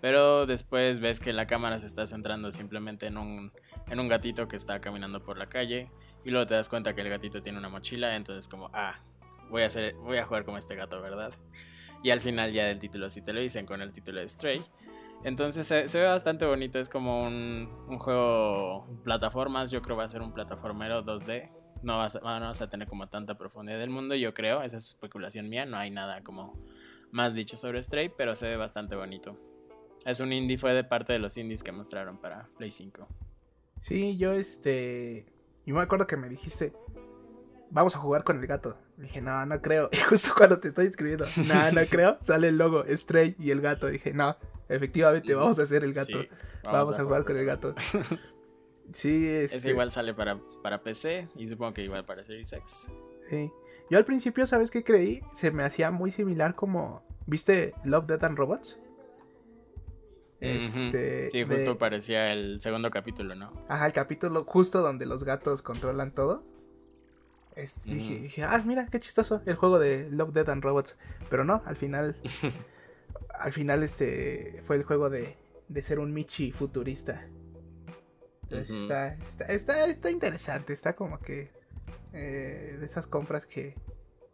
[0.00, 3.52] Pero después ves que la cámara se está centrando simplemente en un,
[3.88, 5.90] en un gatito que está caminando por la calle
[6.24, 9.00] y luego te das cuenta que el gatito tiene una mochila, entonces como, ah,
[9.50, 11.32] voy a, hacer, voy a jugar como este gato, ¿verdad?
[12.02, 14.62] Y al final ya del título sí te lo dicen con el título de Stray.
[15.24, 20.08] Entonces se, ve bastante bonito, es como un, un juego plataformas, yo creo va a
[20.08, 22.16] ser un plataformero 2D no vas,
[22.62, 25.90] a, tener como tanta profundidad del mundo, yo creo, esa es especulación mía, no hay
[25.90, 26.58] nada como
[27.10, 29.38] más dicho sobre Stray, pero se ve bastante bonito.
[30.04, 33.06] Es un indie, fue de parte de los indies que mostraron para Play 5.
[33.78, 35.26] Sí, yo este...
[35.64, 36.72] Y me acuerdo que me dijiste,
[37.72, 38.76] vamos a jugar con el gato.
[38.96, 39.88] Dije, no, no creo.
[39.92, 43.60] Y justo cuando te estoy escribiendo, no, no creo, sale el logo Stray y el
[43.60, 43.88] gato.
[43.88, 44.36] Dije, no,
[44.68, 46.18] efectivamente vamos a hacer el gato.
[46.64, 47.74] vamos, a, jugar con el gato.
[48.92, 52.88] Sí, es este igual sale para, para PC y supongo que igual para Series X.
[53.28, 53.50] Sí.
[53.90, 55.22] Yo al principio, ¿sabes qué creí?
[55.30, 57.02] Se me hacía muy similar como.
[57.26, 58.78] ¿Viste Love, Death and Robots?
[60.40, 63.52] Este, sí, justo parecía el segundo capítulo, ¿no?
[63.68, 66.42] Ajá, el capítulo justo donde los gatos controlan todo.
[67.54, 70.96] Este, dije, ah, mira, qué chistoso, el juego de Love, Death and Robots.
[71.30, 72.16] Pero no, al final,
[73.38, 75.36] al final este fue el juego de,
[75.68, 77.28] de ser un Michi futurista
[78.58, 79.14] está,
[79.48, 81.50] está, está, interesante, está como que
[82.12, 83.74] eh, de esas compras que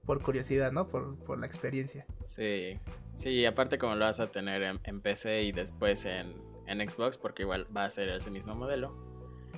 [0.04, 0.88] por curiosidad, ¿no?
[0.88, 2.06] Por, la experiencia.
[2.22, 2.80] Sí,
[3.12, 6.34] sí, aparte como lo vas a tener en, PC y después en,
[6.66, 8.94] Xbox, porque igual va a ser ese mismo modelo.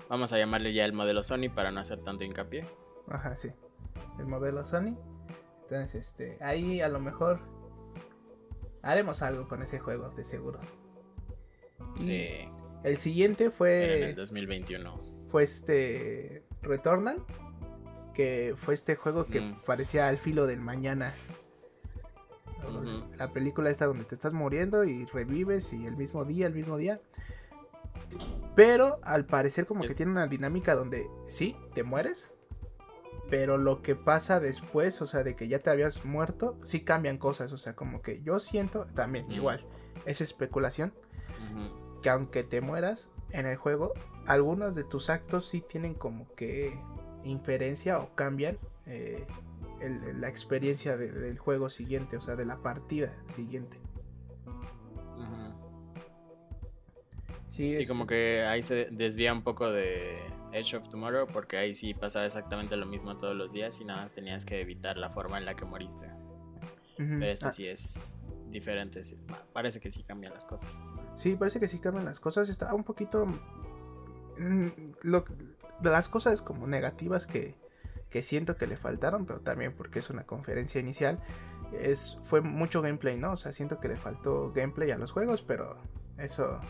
[0.09, 2.67] Vamos a llamarle ya el modelo Sony para no hacer tanto hincapié.
[3.09, 3.51] Ajá, sí.
[4.19, 4.97] El modelo Sony.
[5.63, 7.41] Entonces, este, ahí a lo mejor
[8.83, 10.59] haremos algo con ese juego, de seguro.
[12.01, 12.49] Sí.
[12.83, 14.03] El siguiente fue.
[14.03, 15.01] En el 2021.
[15.29, 16.45] Fue este.
[16.63, 17.25] Returnal.
[18.15, 19.63] Que fue este juego que mm.
[19.65, 21.15] parecía al filo del mañana.
[23.17, 26.77] La película esta donde te estás muriendo y revives y el mismo día, el mismo
[26.77, 27.01] día.
[28.55, 32.31] Pero al parecer como que tiene una dinámica donde sí, te mueres.
[33.31, 37.17] Pero lo que pasa después, o sea, de que ya te habías muerto, sí cambian
[37.17, 37.53] cosas.
[37.53, 39.33] O sea, como que yo siento también, mm.
[39.33, 39.65] igual,
[40.05, 40.93] es especulación
[42.03, 43.93] que aunque te mueras en el juego,
[44.27, 46.79] algunos de tus actos sí tienen como que
[47.25, 49.27] inferencia o cambian eh,
[50.19, 53.79] la experiencia del juego siguiente, o sea, de la partida siguiente.
[57.51, 60.19] Sí, como que ahí se desvía un poco de,
[60.53, 64.03] Edge of Tomorrow, porque ahí sí pasaba exactamente lo mismo todos los días y nada
[64.03, 66.07] más tenías que evitar la forma en la que moriste.
[66.97, 67.51] Pero este ah.
[67.51, 68.19] sí es
[68.51, 69.01] diferente.
[69.53, 70.95] Parece que sí cambian las cosas.
[71.17, 72.49] Sí, parece que sí cambian las cosas.
[72.49, 73.27] Está un poquito.
[74.39, 74.69] Mm,
[75.03, 75.25] lo,
[75.81, 77.55] de las cosas como negativas que,
[78.11, 81.21] que siento que le faltaron, pero también porque es una conferencia inicial,
[81.73, 83.33] es, fue mucho gameplay, ¿no?
[83.33, 85.77] O sea, siento que le faltó gameplay a los juegos, pero
[86.19, 86.61] eso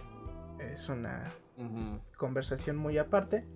[0.59, 1.33] es una
[2.17, 3.47] conversación muy aparte.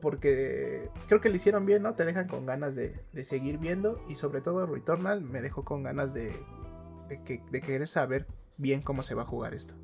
[0.00, 1.94] Porque creo que lo hicieron bien, ¿no?
[1.94, 4.02] Te dejan con ganas de, seguir viendo.
[4.08, 6.32] Y sobre todo Returnal me dejó con ganas de,
[7.18, 9.74] que, de querer saber bien cómo se va a jugar esto.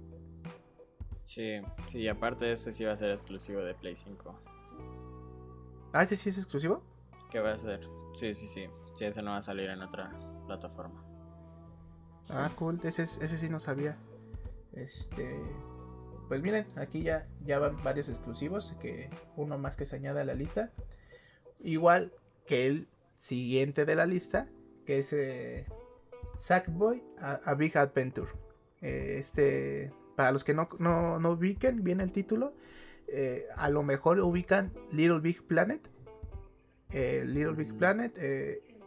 [1.22, 4.40] Sí, sí, aparte este sí va a ser exclusivo de Play 5.
[5.92, 6.82] Ah, ese sí es exclusivo.
[7.30, 7.80] ¿Qué va a ser?
[8.14, 8.66] Sí, sí, sí.
[8.94, 10.10] Sí, ese no va a salir en otra
[10.46, 11.02] plataforma.
[12.28, 12.80] Ah, cool.
[12.84, 13.96] Ese, ese sí no sabía.
[14.72, 15.40] Este.
[16.28, 18.74] Pues miren, aquí ya, ya van varios exclusivos.
[18.80, 20.70] Que uno más que se añade a la lista.
[21.60, 22.12] Igual
[22.46, 24.48] que el siguiente de la lista.
[24.84, 25.66] Que es eh,
[26.38, 28.30] Sackboy a, Big Adventure.
[28.80, 29.92] Eh, este.
[30.16, 32.54] Para los que no, no, no ubiquen bien el título.
[33.08, 35.88] Eh, a lo mejor ubican Little Big Planet.
[36.90, 37.78] Little Big mm.
[37.78, 38.18] Planet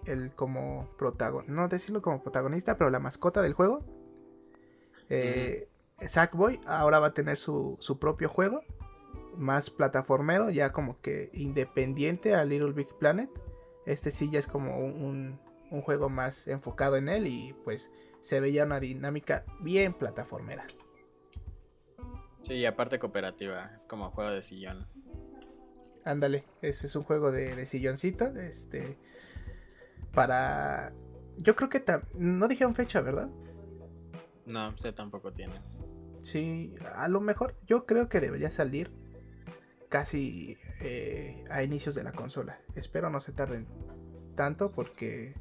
[0.06, 3.84] el como protagonista, no decirlo como protagonista, pero la mascota del juego.
[5.10, 5.68] Eh,
[6.00, 8.62] Sackboy ahora va a tener su, propio juego,
[9.36, 13.30] más plataformero, ya como que independiente a Little Big Planet.
[13.86, 15.40] Este sí ya es como un, un
[15.82, 20.68] juego más enfocado en él y pues se veía una dinámica bien plataformera.
[22.42, 24.88] Sí, y aparte cooperativa, es como juego de sillón.
[26.06, 28.26] Ándale, ese es un juego de, de silloncito.
[28.38, 28.98] Este,
[30.14, 30.94] para...
[31.38, 31.84] Yo creo que
[32.16, 33.30] no dijeron fecha, ¿verdad?
[34.46, 35.62] No, sé tampoco tiene.
[36.22, 38.92] Sí, a lo mejor yo creo que debería salir
[39.90, 42.60] casi eh, a inicios de la consola.
[42.76, 43.68] Espero no se tarden
[44.36, 45.36] tanto porque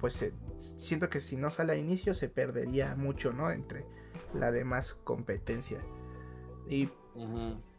[0.00, 3.50] pues siento que si no sale a inicio se perdería mucho, ¿no?
[3.50, 3.84] Entre
[4.34, 5.80] la demás competencia.
[6.68, 6.88] Y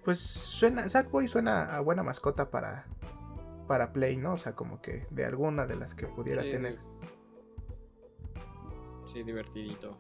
[0.04, 2.86] pues suena, Sackboy suena a buena mascota para,
[3.68, 4.34] para Play, ¿no?
[4.34, 6.80] O sea, como que de alguna de las que pudiera tener.
[9.06, 9.98] Sí, divertidito.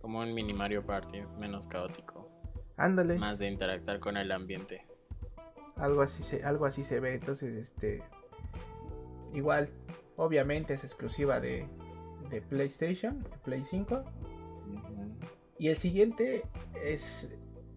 [0.00, 2.28] Como un mini Mario Party, menos caótico.
[2.76, 3.18] Ándale.
[3.18, 4.86] Más de interactuar con el ambiente.
[5.76, 7.14] Algo así se, algo así se ve.
[7.14, 8.02] Entonces, este.
[9.32, 9.70] Igual,
[10.16, 11.68] obviamente es exclusiva de,
[12.30, 14.04] de PlayStation, de Play 5.
[15.58, 16.44] Y el siguiente
[16.84, 17.36] es,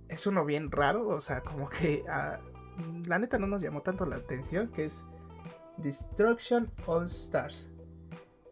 [0.10, 2.40] es uno bien raro, o sea, como que ah,
[3.06, 5.06] la neta no nos llamó tanto la atención, que es
[5.78, 7.70] Destruction All Stars.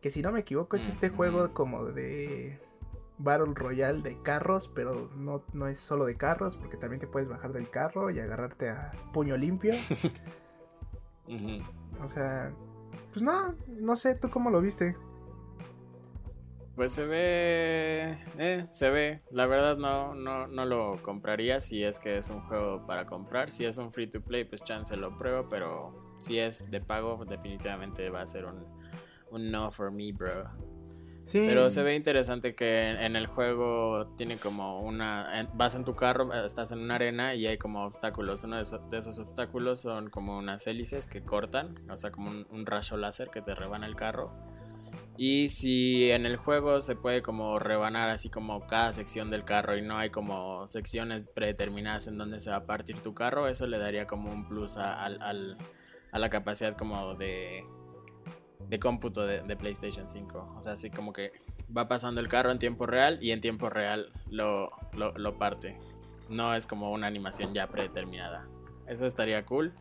[0.02, 2.60] Que si no me equivoco es este juego como de
[3.18, 7.28] Battle Royale de carros, pero no, no es solo de carros, porque también te puedes
[7.28, 9.74] bajar del carro y agarrarte a puño limpio.
[12.04, 12.54] O sea,
[13.16, 14.98] pues no, no sé, ¿tú cómo lo viste?
[16.76, 19.22] Pues se ve, eh, se ve.
[19.32, 23.52] La verdad no, no, no lo compraría si es que es un juego para comprar.
[23.52, 27.24] Si es un free to play, pues chance lo pruebo, pero si es de pago,
[27.24, 28.66] definitivamente va a ser un,
[29.32, 30.50] un no for me, bro.
[31.26, 31.44] Sí.
[31.48, 35.50] Pero se ve interesante que en el juego tiene como una...
[35.54, 38.44] Vas en tu carro, estás en una arena y hay como obstáculos.
[38.44, 42.98] Uno de esos, obstáculos son como unas hélices que cortan, o sea, como un, rayo
[42.98, 44.32] láser que te rebana el carro.
[45.18, 49.78] Y si en el juego se puede como rebanar así como cada sección del carro
[49.78, 53.66] y no hay como secciones predeterminadas en donde se va a partir tu carro, eso
[53.66, 55.58] le daría como un plus al,
[56.12, 57.64] a la capacidad como de,
[58.60, 60.56] de cómputo de, PlayStation 5.
[60.58, 61.32] O sea, así como que
[61.76, 65.78] va pasando el carro en tiempo real y en tiempo real lo, lo, parte.
[66.30, 68.48] No es como una animación ya predeterminada.
[68.88, 69.74] Eso estaría cool.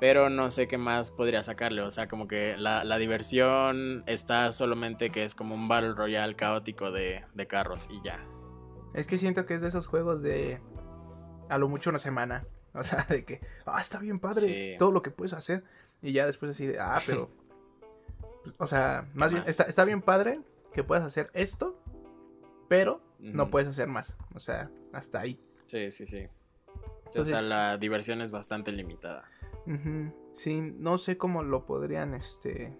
[0.00, 1.82] Pero no sé qué más podría sacarle.
[1.82, 6.34] O sea, como que la, la diversión está solamente que es como un Battle Royale
[6.34, 8.20] caótico de, de, carros y ya.
[8.92, 10.60] Es que siento que es de esos juegos de
[11.48, 12.46] a lo mucho una semana.
[12.76, 15.62] O sea, de que, ah, está bien padre todo lo que puedes hacer.
[16.02, 17.30] Y ya después así de, ah, pero...
[18.44, 20.40] Pues, o sea, más bien, está, está, bien padre
[20.72, 21.80] que puedas hacer esto,
[22.68, 24.16] pero no puedes hacer más.
[24.34, 25.40] O sea, hasta ahí.
[25.66, 26.28] Sí, sí, sí.
[27.18, 29.24] o sea, la diversión es bastante limitada.
[30.32, 32.76] Sí, no sé cómo lo podrían, este...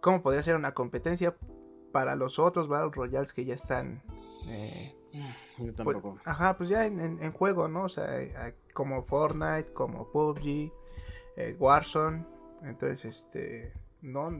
[0.00, 1.36] Cómo podría ser una competencia
[1.92, 4.02] para los otros Battle Royales que ya están...
[4.48, 4.96] Eh,
[5.58, 6.18] yo tampoco.
[6.24, 7.84] ajá, pues ya en, juego, ¿no?
[7.84, 10.72] O sea, eh, como Fortnite, como PUBG,
[11.36, 12.26] eh, Warzone.
[12.62, 13.72] Entonces, este.
[14.02, 14.30] No,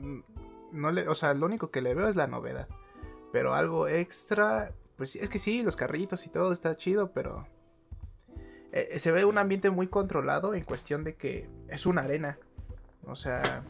[0.71, 1.07] no le.
[1.07, 2.67] O sea, lo único que le veo es la novedad.
[3.31, 4.73] Pero algo extra.
[4.95, 7.47] Pues es que sí, los carritos y todo está chido, pero.
[8.71, 12.37] eh, se ve un ambiente muy controlado en cuestión de que es una arena.
[13.05, 13.63] O sea,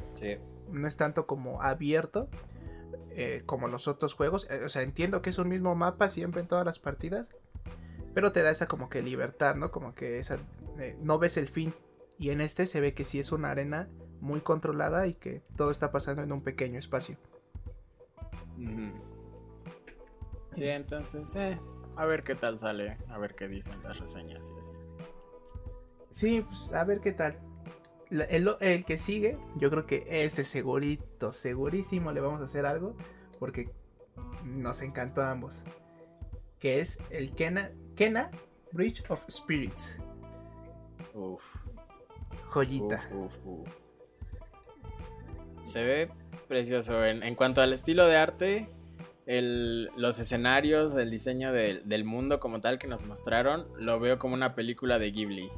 [0.71, 2.27] no es tanto como abierto
[3.11, 4.47] eh, como los otros juegos.
[4.49, 7.29] Eh, o sea, entiendo que es un mismo mapa siempre en todas las partidas.
[8.13, 9.71] Pero te da esa como que libertad, ¿no?
[9.71, 10.39] Como que esa...
[11.01, 11.73] no ves el fin.
[12.17, 13.89] Y en este se ve que sí es una arena
[14.21, 17.17] muy controlada y que todo está pasando en un pequeño espacio.
[20.51, 21.59] Sí, entonces, eh,
[21.95, 24.73] a ver qué tal sale, a ver qué dicen las reseñas y así.
[26.09, 27.37] Sí, pues a ver qué tal.
[28.09, 32.95] El, que sigue, yo creo que este segurito, segurísimo le vamos a hacer algo.
[33.39, 33.69] Porque
[34.43, 35.63] nos encantó a ambos.
[36.59, 38.31] Que es el Kena, Kena
[38.71, 39.99] Bridge of Spirits.
[41.13, 41.67] Uf.
[42.45, 43.09] Joyita.
[43.13, 43.86] Uf, uf,
[45.67, 46.09] Se ve
[46.47, 47.05] precioso.
[47.05, 48.69] En, en, cuanto al estilo de arte,
[49.27, 54.33] el, los escenarios, el diseño del mundo como tal que nos mostraron, lo veo como
[54.33, 55.51] una película de Ghibli.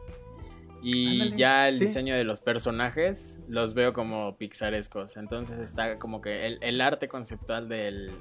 [0.81, 5.17] Y ya el diseño de los personajes los veo como pixarescos.
[5.17, 8.11] Entonces está como que el, arte conceptual del,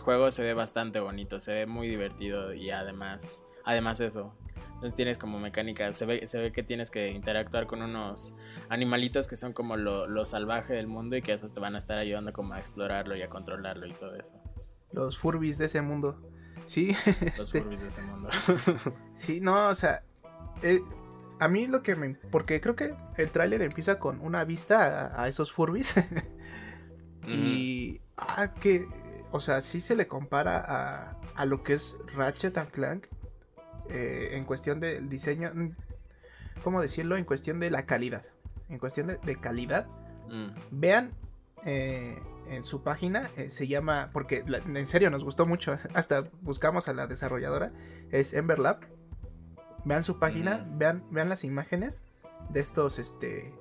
[0.00, 4.34] juego se ve bastante bonito, se ve muy divertido y además, además eso.
[4.74, 8.34] Entonces tienes como mecánica, se ve, se ve que tienes que interactuar con unos
[8.68, 11.78] animalitos que son como lo, lo salvaje del mundo y que esos te van a
[11.78, 14.34] estar ayudando como a explorarlo y a controlarlo y todo eso.
[14.92, 16.20] Los furbis de ese mundo.
[16.66, 16.88] Sí.
[17.06, 18.28] Los este furbis de ese mundo.
[19.16, 20.02] sí, no, o sea...
[20.62, 20.80] Eh,
[21.38, 22.14] a mí lo que me.
[22.30, 25.94] Porque creo que el tráiler empieza con una vista a, esos Furbis.
[27.28, 28.00] y.
[28.16, 28.86] Ah, que.
[29.30, 33.06] O sea, sí se le compara a, a lo que es Ratchet and Clank.
[33.88, 35.50] Eh, en cuestión del diseño.
[35.54, 35.70] Mm,
[36.62, 37.16] ¿Cómo decirlo?
[37.16, 38.24] En cuestión de la calidad.
[38.68, 39.86] En cuestión de, calidad.
[40.28, 40.48] Mm.
[40.70, 41.12] Vean.
[41.66, 44.10] Eh, en su página eh, se llama.
[44.12, 45.78] Porque en serio nos gustó mucho.
[45.94, 47.72] Hasta buscamos a la desarrolladora.
[48.10, 48.80] Es Emberlab
[49.84, 52.00] Vean su página, vean, vean las imágenes
[52.48, 53.54] de estos este,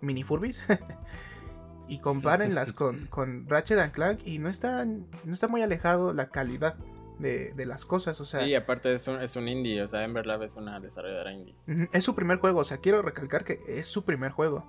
[0.00, 0.64] mini Furbis.
[1.88, 4.20] y compárenlas con, con Ratchet and Clank.
[4.24, 6.76] Y no está, no está muy alejado la calidad
[7.18, 8.20] de, las cosas.
[8.20, 9.82] O sea, sí, aparte es un, es un indie.
[9.82, 11.54] O sea, Emberlab es una desarrolladora indie.
[11.92, 12.60] Es su primer juego.
[12.60, 14.64] O sea, quiero recalcar que es su primer juego.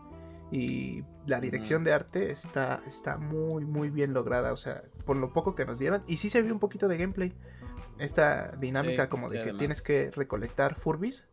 [0.52, 4.54] Y la dirección de arte está, está muy, muy bien lograda.
[4.54, 6.04] O sea, por lo poco que nos dieron.
[6.08, 7.34] Y sí se vio un poquito de gameplay
[7.98, 11.28] esta dinámica como de que tienes que recolectar furbis.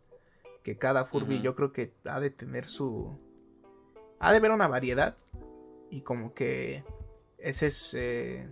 [0.62, 3.18] Que cada furby yo creo que ha de tener su...
[4.20, 5.16] Ha de haber una variedad.
[5.90, 6.84] Y como que
[7.36, 8.48] ese es eh,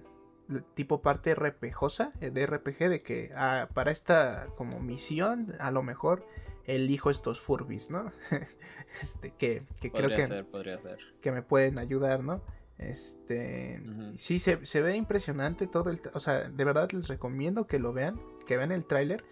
[0.75, 5.83] tipo parte RPGosa, eh, de RPG, de que ah, para esta como misión a lo
[5.83, 6.27] mejor
[6.65, 8.13] elijo estos furbis, ¿no?
[9.03, 10.99] este, que, creo que, podría ser.
[11.21, 12.43] que me pueden ayudar, ¿no?
[12.79, 13.83] Este,
[14.17, 16.01] sí, se, ve impresionante todo el...
[16.15, 19.23] O sea, de verdad les recomiendo que lo vean, que vean el tráiler.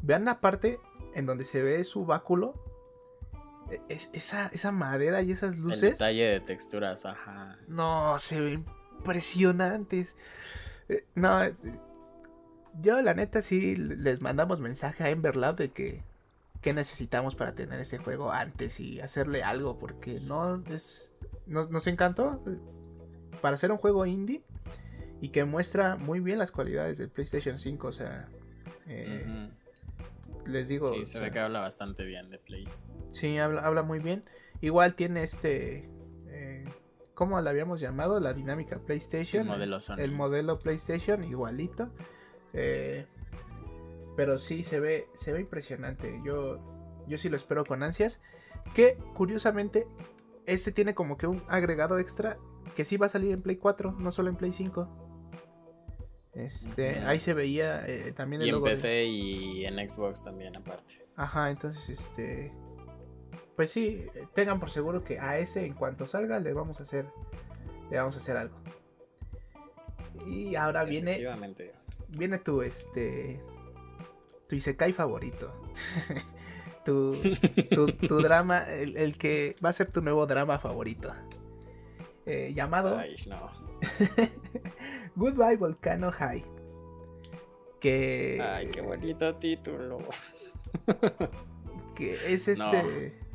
[0.00, 0.80] Vean la parte
[1.14, 2.54] en donde se ve su báculo.
[3.70, 5.82] E, es, esa, esa madera y esas luces.
[5.82, 7.58] El detalle de texturas, ajá.
[7.68, 8.64] No, se ven
[8.98, 10.16] impresionantes.
[10.88, 11.54] Eh, no, eh,
[12.80, 16.02] yo la neta sí les mandamos mensaje a Emberlab de que,
[16.60, 21.16] que necesitamos para tener ese juego antes y hacerle algo, porque no es...
[21.46, 22.44] Nos, nos encantó
[23.40, 24.42] para ser un juego indie
[25.20, 28.28] y que muestra muy bien las cualidades del PlayStation 5, o sea,
[28.86, 29.50] eh,
[30.46, 30.92] les digo...
[30.92, 32.68] Sí, se ve que habla bastante bien de Play.
[33.10, 34.22] Sí, habla, habla muy bien.
[34.60, 35.88] Igual tiene este...
[37.18, 38.20] ¿Cómo le habíamos llamado?
[38.20, 39.42] La dinámica PlayStation.
[39.42, 41.90] El modelo El modelo PlayStation, igualito.
[42.52, 43.06] Eh,
[44.16, 46.20] pero sí, se ve, se ve impresionante.
[46.24, 46.60] Yo,
[47.08, 48.20] yo sí lo espero con ansias.
[48.72, 49.88] Que curiosamente,
[50.46, 52.38] este tiene como que un agregado extra
[52.76, 54.88] que sí va a salir en Play 4, no solo en Play 5.
[56.34, 61.04] Este, ahí se veía eh, también el y en PC y en Xbox también aparte.
[61.16, 62.52] Ajá, entonces este
[63.58, 67.06] pues sí, tengan por seguro que a ese en cuanto salga le vamos a hacer
[67.90, 68.54] le vamos a hacer algo.
[70.28, 71.20] Y ahora viene
[72.10, 73.42] viene tu este
[74.46, 75.52] tu Isekai favorito.
[76.84, 77.16] tu,
[77.98, 81.12] tu, drama, el que va a ser tu nuevo drama favorito.
[82.26, 82.96] Eh, llamado
[85.16, 86.44] Goodbye Volcano High.
[87.80, 88.40] Que.
[88.40, 89.98] Ay, qué bonito título.
[91.96, 93.26] que es este.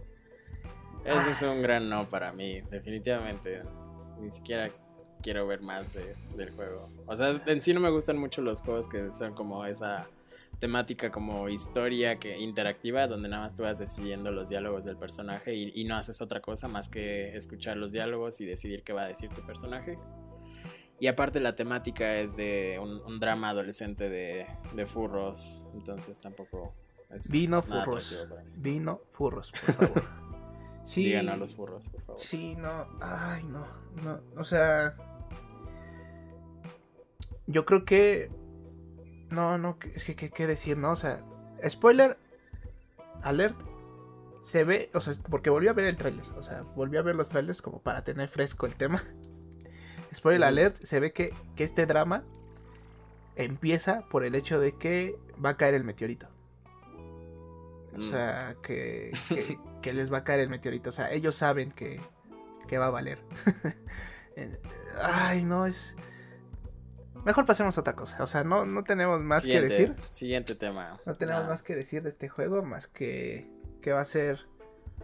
[1.06, 3.62] Ese es un gran no para mí, definitivamente.
[4.20, 4.72] Ni siquiera
[5.22, 6.90] quiero ver más del juego.
[7.06, 10.08] O sea, en sí no me gustan mucho los juegos que son como esa
[10.60, 15.56] temática como historia que interactiva donde nada más tú vas decidiendo los diálogos del personaje
[15.56, 19.08] y, no haces otra cosa más que escuchar los diálogos y decidir qué va a
[19.08, 19.98] decir tu personaje.
[21.00, 26.74] Y aparte la temática es de un, drama adolescente de, furros, entonces tampoco
[27.10, 28.28] es Vino furros.
[28.56, 30.04] Vino furros, por favor.
[30.84, 31.06] Sí.
[31.06, 32.20] Digan a los furros, por favor.
[32.20, 32.88] Sí, no.
[33.02, 33.66] Ay, no.
[34.04, 34.20] No.
[34.38, 34.96] O sea.
[37.48, 38.32] Yo creo que.
[39.30, 39.78] No, no.
[39.94, 40.92] Es que, ¿qué decir, no?
[40.92, 41.24] O sea.
[41.68, 42.18] Spoiler.
[43.22, 43.58] Alert.
[44.42, 44.90] Se ve.
[44.94, 46.26] O sea, porque volví a ver el tráiler.
[46.38, 49.02] O sea, volví a ver los trailers como para tener fresco el tema.
[50.14, 50.84] Spoiler alert.
[50.84, 52.24] Se ve que, que este drama.
[53.36, 56.28] Empieza por el hecho de que va a caer el meteorito.
[57.94, 58.02] O Mm.
[58.02, 60.90] sea, que, que, que les va a caer el meteorito.
[60.90, 62.02] O sea, ellos saben que,
[62.68, 63.20] que va a valer.
[65.02, 65.96] Ay, no, es...
[67.26, 68.22] Mejor pasemos a otra cosa.
[68.24, 69.96] O sea, no, no tenemos más siguiente, que decir.
[70.10, 71.00] Siguiente tema.
[71.06, 73.50] No tenemos Ah, más que decir de este juego, más que
[73.82, 74.48] que va a ser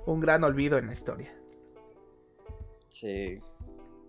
[0.05, 1.33] un gran olvido en la historia.
[2.89, 3.41] Sí.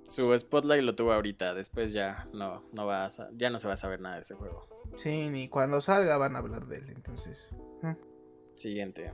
[0.05, 3.75] Su spotlight lo tuvo ahorita, después ya no, no va a ya no se va
[3.75, 4.67] a saber nada de ese juego.
[4.97, 6.89] Sí, ni cuando salga van a hablar de él.
[6.91, 7.51] Entonces,
[8.55, 9.13] Siguiente.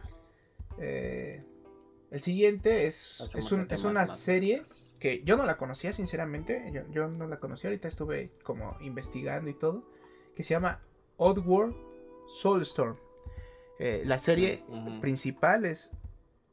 [0.78, 1.45] eh,
[2.11, 4.62] el siguiente es, es, un- una serie
[5.01, 6.70] que yo no la conocía, sinceramente.
[6.72, 9.84] Yo, yo no la conocía, ahorita estuve como investigando y todo.
[10.37, 10.82] Que se llama
[11.16, 11.74] Oddworld
[12.28, 12.97] Soulstorm.
[13.78, 15.01] Eh, la serie Ujú.
[15.01, 15.91] principal es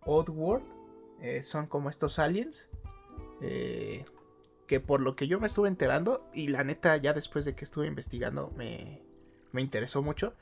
[0.06, 0.66] Oddworld.
[1.22, 2.68] eh, son como estos aliens.
[3.42, 4.06] eh,
[4.68, 7.64] que por lo que yo me estuve enterando, y la neta, ya después de que
[7.66, 9.02] estuve investigando, me,
[9.52, 10.34] me interesó mucho.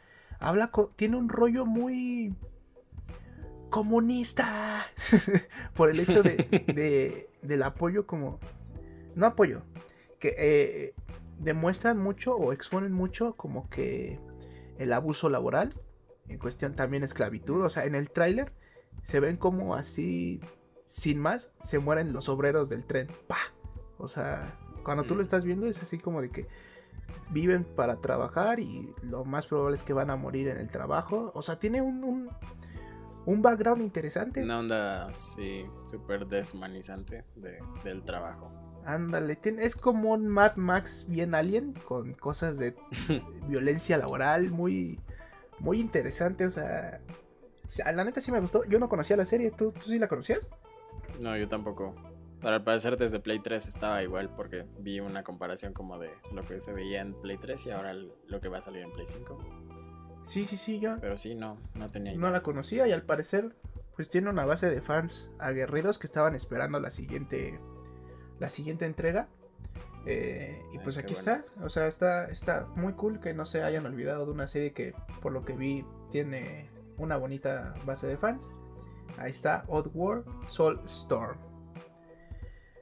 [0.41, 2.35] Habla, co- tiene un rollo muy
[3.69, 4.85] comunista
[5.75, 6.37] por el hecho de,
[6.67, 8.39] de- del apoyo como
[9.15, 9.61] no apoyo
[10.19, 10.93] que eh,
[11.39, 14.19] demuestran mucho o exponen mucho como que
[14.77, 15.73] el abuso laboral
[16.27, 18.51] en cuestión también esclavitud o sea en el tráiler
[19.03, 20.41] se ven como así
[20.85, 23.37] sin más se mueren los obreros del tren ¡Pah!
[23.97, 25.17] o sea cuando tú Mm.
[25.17, 26.47] lo estás viendo es así como de que
[27.29, 31.31] viven para trabajar y lo más probable es que van a morir en el trabajo
[31.35, 32.29] o sea tiene un, un,
[33.25, 38.51] un background interesante Una onda, sí, súper deshumanizante de- del trabajo.
[38.83, 42.75] Ándale, es como un Mad Max bien alien, con cosas de
[43.47, 44.99] violencia laboral, muy,
[45.59, 46.99] muy interesante, o sea,
[47.63, 49.99] o sea, la neta sí me gustó, yo no conocía la serie, ¿tú, tú sí
[49.99, 50.47] la conocías?
[51.19, 51.93] No, yo tampoco.
[52.41, 56.43] Para al parecer desde Play 3 estaba igual porque vi una comparación como de lo
[56.43, 59.05] que se veía en Play 3 y ahora lo que va a salir en Play
[59.07, 59.37] 5.
[60.23, 62.21] Sí, sí, sí, yo Pero sí, no, no tenía idea.
[62.21, 63.55] no la conocía y al parecer
[63.95, 67.59] pues tiene una base de fans aguerridos que estaban esperando la siguiente,
[68.39, 69.27] la siguiente entrega.
[70.07, 71.19] Eh, y Ay, pues aquí bueno.
[71.19, 74.73] está, o sea, está, está muy cool que no se hayan olvidado de una serie
[74.73, 78.51] que por lo que vi tiene una bonita base de fans.
[79.17, 81.50] Ahí está Oddworld Soulstorm.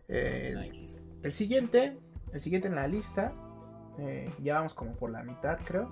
[0.09, 1.01] Eh, el- Nice.
[1.23, 1.97] el siguiente,
[2.33, 3.31] el siguiente en la lista,
[3.99, 5.89] eh, ya vamos como por la mitad creo,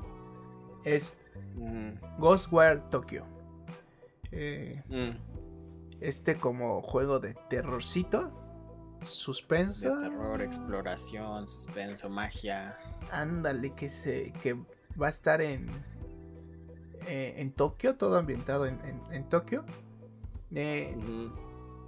[0.84, 1.14] es
[1.56, 2.00] Ujú.
[2.20, 3.24] Ghostwire Tokyo.
[4.32, 5.18] Eh, Mm,
[6.02, 8.32] este como juego de terrorcito,
[9.00, 9.98] de suspenso.
[10.00, 12.78] terror, exploración, suspenso, magia.
[13.12, 14.54] Ándale, que se que
[15.00, 15.70] va a estar en
[17.10, 19.64] en Tokio, todo ambientado en, en- en Tokio.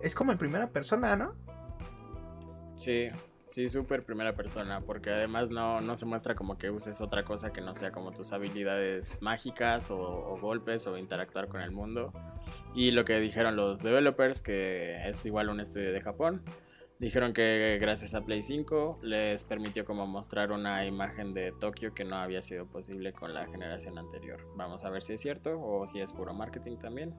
[0.01, 1.33] Es como en primera persona, ¿no?
[2.79, 3.09] Sí,
[3.49, 7.51] sí, súper primera persona, porque además no, no se muestra como que uses otra cosa
[7.51, 12.13] que no sea como tus habilidades mágicas o, o golpes o interactuar con el mundo.
[12.73, 16.41] Y lo que dijeron los developers, que es igual un estudio de Japón,
[16.99, 22.05] dijeron que gracias a Play 5 les permitió como mostrar una imagen de Tokio que
[22.05, 24.39] no había sido posible con la generación anterior.
[24.55, 27.13] Vamos a ver si es cierto o si es puro marketing también.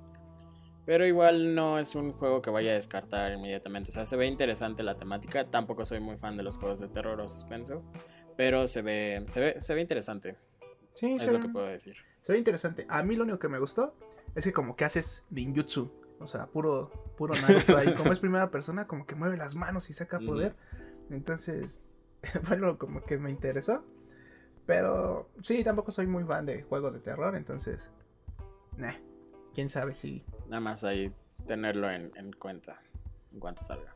[0.91, 3.91] Pero igual no es un juego que vaya a descartar inmediatamente.
[3.91, 5.49] O sea, se ve interesante la temática.
[5.49, 7.85] Tampoco soy muy fan de los juegos de terror o suspenso.
[8.37, 10.37] Pero se ve, se ve, se ve interesante.
[10.95, 11.95] Sí, Es se, lo ve, que puedo decir.
[12.23, 12.87] se ve interesante.
[12.89, 13.95] A mí lo único que me gustó
[14.35, 18.51] es que como que haces ninjutsu, o sea, puro puro Naruto ahí, como es primera
[18.51, 20.57] persona, como que mueve las manos y saca poder.
[21.09, 21.85] Entonces,
[22.43, 23.85] fue lo como que me interesó.
[24.67, 27.93] Pero sí, tampoco soy muy fan de juegos de terror, entonces,
[28.77, 28.95] nah,
[29.55, 31.13] quién sabe si Nada más ahí
[31.47, 32.81] tenerlo en, en cuenta
[33.33, 33.95] en cuanto salga.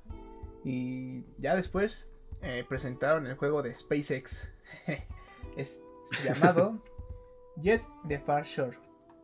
[0.65, 2.11] Y ya después
[2.43, 4.51] eh, presentaron el juego de SpaceX.
[5.57, 5.83] es
[6.25, 6.83] llamado
[7.57, 8.79] Jet the Far Shore.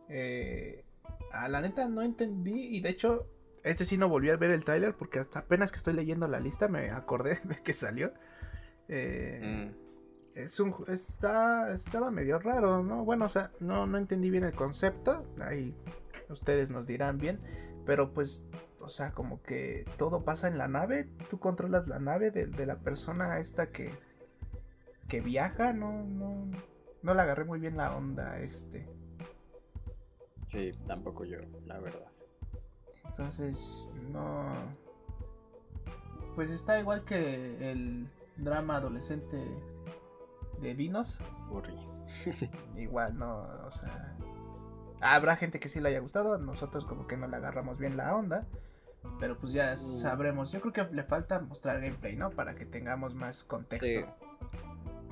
[0.09, 0.83] Eh,
[1.31, 3.27] a la neta no entendí y de hecho
[3.63, 6.39] este sí no volví a ver el tráiler porque hasta apenas que estoy leyendo la
[6.39, 8.13] lista me acordé de que salió.
[8.87, 9.81] Eh, Mm,
[10.35, 13.03] es un está estaba medio raro, ¿no?
[13.03, 15.25] Bueno, o sea, no, no entendí bien el concepto.
[15.39, 15.75] Ahí
[16.31, 17.39] ustedes nos dirán bien.
[17.85, 18.45] Pero pues,
[18.79, 21.09] o sea, como que todo pasa en la nave.
[21.29, 23.91] Tú controlas la nave de, de la persona esta que,
[25.07, 25.73] que viaja.
[25.73, 26.49] No, no,
[27.01, 28.87] no le agarré muy bien la onda este.
[30.45, 32.11] Sí, tampoco yo, la verdad.
[33.05, 34.53] Entonces, no.
[36.35, 39.37] Pues está igual que el drama adolescente
[40.61, 41.19] de Dinos.
[41.47, 41.75] Furry.
[42.77, 44.15] igual, no, o sea.
[45.01, 48.15] Habrá gente que sí le haya gustado, nosotros como que no le agarramos bien la
[48.15, 48.45] onda.
[49.19, 50.51] Pero pues ya sabremos.
[50.51, 52.29] Yo creo que le falta mostrar gameplay, ¿no?
[52.29, 54.07] Para que tengamos más contexto.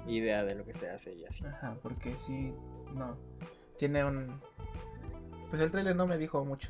[0.06, 1.46] Idea de lo que se hace y así.
[1.46, 2.54] Ajá, porque sí,
[2.94, 3.18] no.
[3.78, 4.40] Tiene un...
[5.50, 6.70] Pues el trailer no me dijo mucho.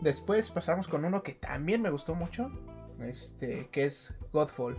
[0.00, 2.50] Después pasamos con uno que también me gustó mucho.
[3.00, 4.78] Este, que es Godfall.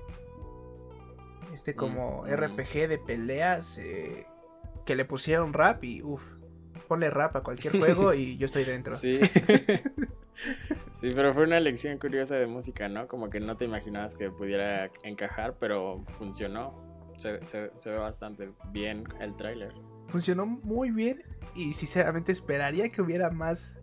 [1.54, 2.34] Este como mm, mm.
[2.34, 3.78] RPG de peleas.
[3.78, 4.26] Eh,
[4.86, 6.22] que le pusieron rap y uff.
[6.88, 8.96] Ponle rap a cualquier juego y yo estoy dentro.
[8.96, 9.14] Sí.
[10.92, 13.08] sí, pero fue una lección curiosa de música, ¿no?
[13.08, 16.92] Como que no te imaginabas que pudiera encajar, pero funcionó.
[17.18, 19.74] Se, se, se ve bastante bien el tráiler.
[20.08, 21.24] Funcionó muy bien
[21.56, 23.78] y sinceramente esperaría que hubiera más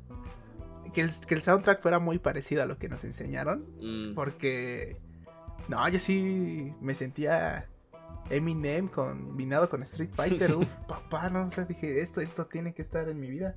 [0.92, 3.66] que el, que el, soundtrack fuera muy parecido a lo que nos enseñaron.
[3.80, 4.14] Mm.
[4.14, 4.96] Porque.
[5.68, 7.69] No, yo sí me sentía
[8.30, 10.54] Eminem combinado con Street Fighter.
[10.54, 13.54] Uf, papá, no, o sea, dije, esto, esto tiene que estar en mi vida.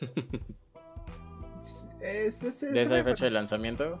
[2.00, 4.00] es, ¿De esa fecha de lanzamiento?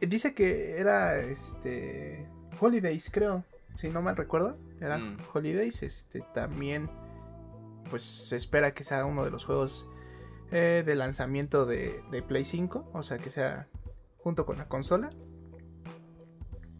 [0.00, 2.28] dice que era este.
[2.58, 3.44] Holidays, creo.
[3.76, 4.56] Si no mal recuerdo.
[4.80, 5.20] Eran mm.
[5.32, 5.82] Holidays.
[5.82, 6.90] Este también.
[7.88, 9.88] Pues se espera que sea uno de los juegos
[10.52, 13.68] eh, de lanzamiento de, Play 5, o sea que sea
[14.18, 15.10] junto con la consola.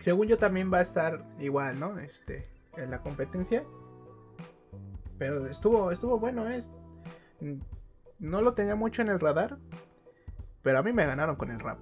[0.00, 1.98] Según yo también va a estar igual, ¿no?
[1.98, 2.42] Este,
[2.76, 3.64] en la competencia.
[5.18, 6.70] Pero estuvo, estuvo bueno, es.
[8.18, 9.58] No lo tenía mucho en el radar.
[10.62, 11.78] Pero a mí me ganaron con el rap.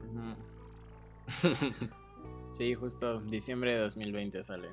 [2.52, 4.68] sí, justo diciembre de 2020 sale.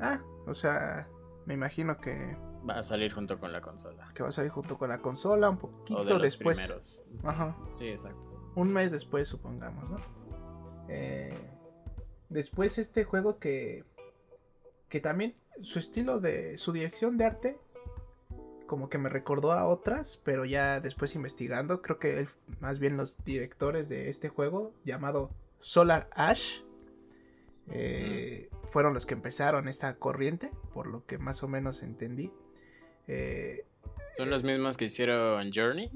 [0.00, 1.06] Ah, o sea,
[1.44, 2.36] me imagino que
[2.68, 4.12] Va a salir junto con la consola.
[4.14, 6.58] Que va a salir junto con la consola un poquito después.
[6.58, 7.02] Primeros.
[7.24, 7.56] Ajá.
[7.70, 8.28] Sí, exacto.
[8.54, 9.98] Un mes después, supongamos, ¿no?
[10.88, 11.36] Eh,
[12.32, 13.84] después este juego que
[14.88, 17.58] que también su estilo de su dirección de arte
[18.66, 22.26] como que me recordó a otras, pero ya después investigando, creo que
[22.60, 25.30] más bien los directores de este juego llamado
[25.60, 26.60] Solar Ash
[27.70, 32.32] eh, fueron los que empezaron esta corriente, por lo que más o menos entendí.
[33.08, 33.66] Eh,
[34.16, 35.90] ¿Son los mismos que hicieron Journey?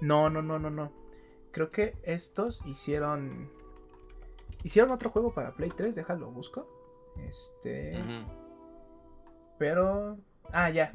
[0.00, 0.92] No, no, no, no, no.
[1.52, 3.50] Creo que estos hicieron.
[4.62, 6.66] Hicieron otro juego para Play 3, déjalo, busco.
[7.26, 8.02] Este.
[9.58, 10.18] Pero.
[10.52, 10.92] Ah, ya.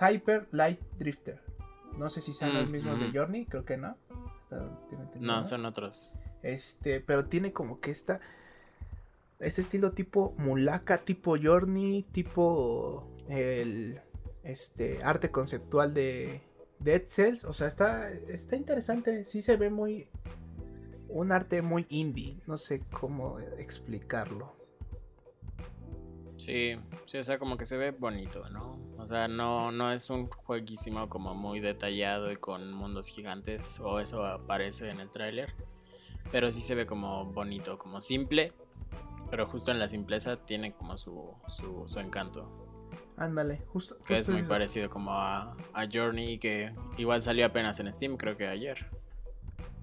[0.00, 1.40] Hyper Light Drifter.
[1.98, 3.96] No sé si son los mm, mismos de Journey, creo que no.
[5.20, 6.14] no, son otros.
[6.42, 8.20] Este, pero tiene como que esta.
[9.38, 13.08] Este estilo tipo Mulaka, tipo Journey, tipo.
[13.28, 14.00] El
[14.42, 16.42] este arte conceptual de
[16.78, 17.44] Dead Cells.
[17.44, 19.24] O sea, está, está interesante.
[19.24, 20.08] Sí se ve muy.
[21.14, 22.36] Un arte muy indie.
[22.48, 24.56] No sé cómo explicarlo.
[26.36, 28.76] Sí, sí, o sea, como que se ve bonito, ¿no?
[28.98, 34.00] O sea, no, no es un jueguísimo como muy detallado y con mundos gigantes, o
[34.00, 35.54] eso aparece en el tráiler.
[36.32, 38.52] Pero sí se ve como bonito, como simple,
[39.30, 42.50] pero justo en la simpleza tiene como su, su, su encanto.
[43.16, 43.96] Ándale, justo.
[44.04, 45.56] Que es muy parecido como a,
[45.92, 48.90] Journey, que igual salió apenas en Steam, creo que ayer.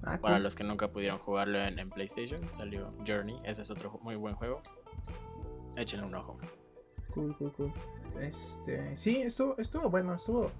[0.03, 3.37] Ah, Para los que nunca pudieron jugarlo en, PlayStation, salió Journey.
[3.43, 4.61] Ese es otro muy buen juego.
[5.75, 6.37] Échenle un ojo.
[7.13, 7.73] Cool, cool, cool.
[8.19, 10.51] Este, sí, estuvo, estuvo bueno, estuvo.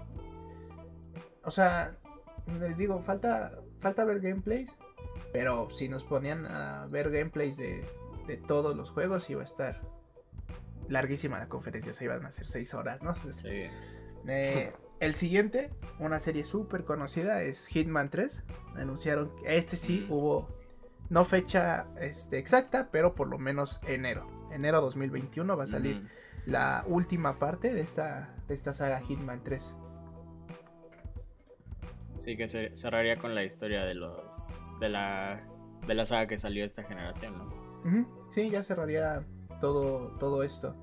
[1.44, 1.98] O sea,
[2.60, 4.78] les digo, falta, falta ver gameplays.
[5.34, 7.86] Pero si nos ponían a ver gameplays de,
[8.28, 9.82] de todos los juegos, iba a estar
[10.92, 13.16] larguísima la conferencia, o sea, iban a ser seis horas, ¿no?
[13.32, 13.50] sí.
[14.28, 14.72] Eh,
[15.02, 18.44] el siguiente, una serie súper conocida, es Hitman 3.
[18.76, 20.48] Anunciaron que este sí hubo,
[21.10, 24.28] no fecha este, exacta, pero por lo menos enero.
[24.52, 26.08] Enero 2021 va a salir
[26.46, 29.76] la última parte de esta, de esta saga Hitman 3.
[32.20, 35.42] Sí, que se cerraría con la historia de los de la
[35.88, 38.30] de la saga que salió esta generación, ¿no?
[38.30, 39.26] Sí, ya cerraría
[39.60, 40.76] todo, todo esto.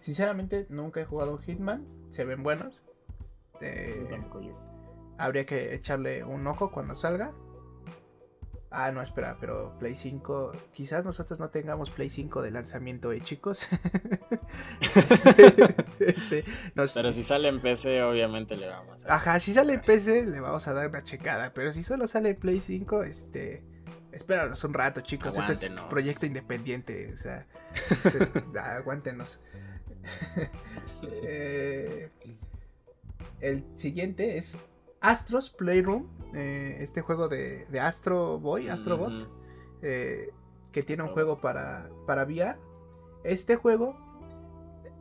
[0.00, 1.86] Sinceramente, nunca he jugado Hitman.
[2.10, 2.82] Se ven buenos.
[3.62, 4.06] Eh,
[5.18, 7.32] habría que echarle un ojo cuando salga.
[8.74, 10.52] Ah, no, espera, pero Play 5.
[10.72, 13.68] Quizás nosotros no tengamos Play 5 de lanzamiento, ¿eh, chicos?
[14.80, 16.44] este, este
[16.74, 19.14] pero si sale en PC, obviamente le vamos a.
[19.16, 21.52] Ajá, si sale en PC, le vamos a dar una checada.
[21.52, 23.62] Pero si solo sale en Play 5, este.
[24.10, 25.36] Espéranos un rato, chicos.
[25.36, 27.12] Este es un proyecto independiente.
[27.12, 27.46] O sea,
[28.78, 29.40] aguántenos.
[31.24, 32.10] Eh,
[33.42, 34.56] el siguiente es
[35.00, 39.28] Astros Playroom, eh, este juego de, Astro Boy, Astrobot,
[39.82, 40.30] eh,
[40.70, 42.56] que tiene un juego para, para VR.
[43.24, 43.96] Este juego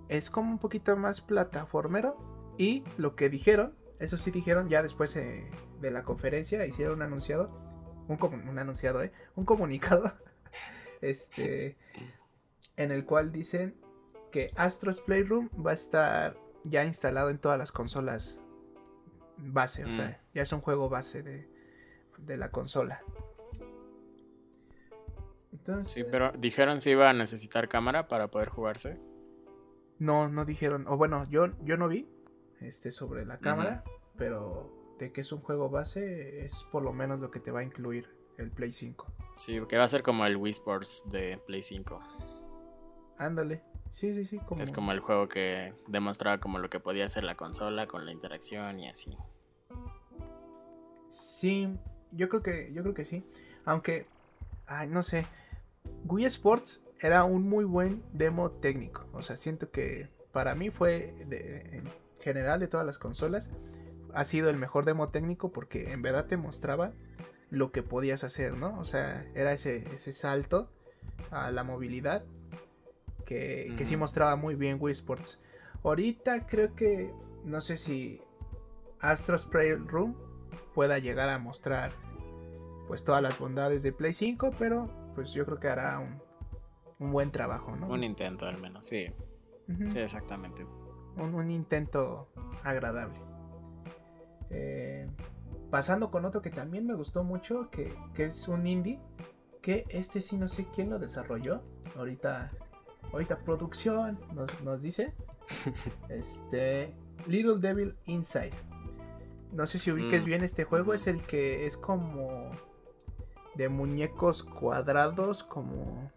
[0.10, 2.18] es como un poquito más plataformero
[2.58, 7.50] y lo que dijeron, eso sí dijeron ya después de la conferencia, hicieron un anunciado,
[8.08, 8.18] un,
[8.50, 9.12] un anunciado, ¿eh?
[9.36, 10.14] un comunicado,
[11.02, 11.78] este,
[12.76, 13.76] en el cual dicen
[14.32, 18.42] que Astros Playroom va a estar ya instalado en todas las consolas
[19.38, 20.36] base, o sea, mm.
[20.36, 21.50] ya es un juego base de,
[22.20, 23.02] de la consola.
[25.52, 29.00] Entonces, sí, pero dijeron si iba a necesitar cámara para poder jugarse.
[30.00, 32.10] No, no dijeron, o bueno, yo, yo no vi
[32.60, 33.84] este sobre la cámara,
[34.18, 37.60] pero de que es un juego base es por lo menos lo que te va
[37.60, 39.06] a incluir el Play 5.
[39.38, 42.00] Sí, que va a ser como el Wii Sports de Play 5.
[43.18, 43.64] Ándale.
[43.92, 44.40] Sí, sí, sí.
[44.58, 48.14] Es como el juego que demostraba como lo que podía hacer la consola con la
[48.14, 49.18] interacción y así.
[51.10, 51.78] Sí,
[52.14, 53.26] yo creo que, yo creo que sí.
[53.66, 54.08] Aunque,
[54.66, 55.28] ay, no sé.
[56.06, 59.06] Wii Sports era un muy buen demo técnico.
[59.12, 63.50] O sea, siento que para mí fue en general de todas las consolas.
[64.14, 66.94] Ha sido el mejor demo técnico porque en verdad te mostraba
[67.50, 68.80] lo que podías hacer, ¿no?
[68.80, 70.72] O sea, era ese, ese salto
[71.30, 72.24] a la movilidad
[73.26, 75.40] que, sí mostraba muy bien Wii Sports.
[75.84, 77.14] Ahorita creo que
[77.44, 78.22] no sé si
[79.00, 79.50] Astros
[79.88, 80.16] Room
[80.74, 81.92] pueda llegar a mostrar
[82.88, 86.22] pues todas las bondades de Play 5, pero pues yo creo que hará un,
[87.12, 87.88] buen trabajo, ¿no?
[87.88, 89.08] Un intento al menos, sí.
[89.88, 90.66] Sí, exactamente.
[91.16, 92.28] Un, intento
[92.64, 93.20] agradable.
[94.50, 95.08] Eh,
[95.70, 99.00] pasando con otro que también me gustó mucho, que, que es un indie,
[99.62, 101.64] que este sí no sé quién lo desarrolló.
[101.96, 102.52] Ahorita
[103.12, 104.20] ahorita producción
[104.64, 105.14] nos, dice.
[106.10, 106.94] este.
[107.28, 108.54] Little Devil Inside.
[109.52, 110.26] No sé si ubiques mm.
[110.26, 110.94] bien este juego.
[110.94, 112.52] Es el que es como.
[113.56, 115.44] De muñecos cuadrados.
[115.44, 116.12] Como.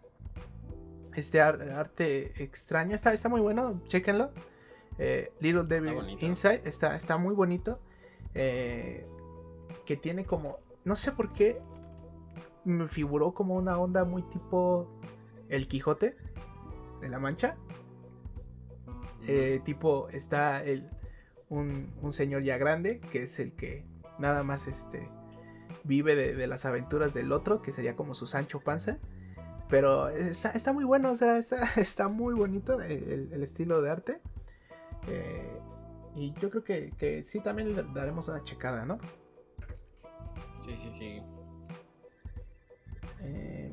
[1.15, 2.95] Este arte extraño.
[2.95, 3.81] Está, está muy bueno.
[3.87, 4.31] Chequenlo.
[4.97, 6.61] Eh, Little Devil Inside.
[6.65, 7.79] Está, está muy bonito.
[8.33, 9.05] Eh,
[9.85, 10.59] que tiene como.
[10.83, 11.61] No sé por qué.
[12.63, 14.89] Me figuró como una onda muy tipo.
[15.47, 16.17] El Quijote
[17.01, 17.57] de la Mancha.
[19.27, 20.89] Eh, tipo, está el,
[21.49, 23.85] un, señor ya grande, que es el que
[24.19, 25.09] nada más este,
[25.83, 28.99] vive de, las aventuras del otro, que sería como su Sancho Panza.
[29.67, 34.21] Pero está, está muy bueno, o sea, está, está muy bonito el, estilo de arte.
[35.07, 35.59] Eh,
[36.15, 38.99] y yo creo que, que, sí, también le daremos una checada, ¿no?
[40.59, 41.21] Sí, sí, sí.
[43.21, 43.71] Eh,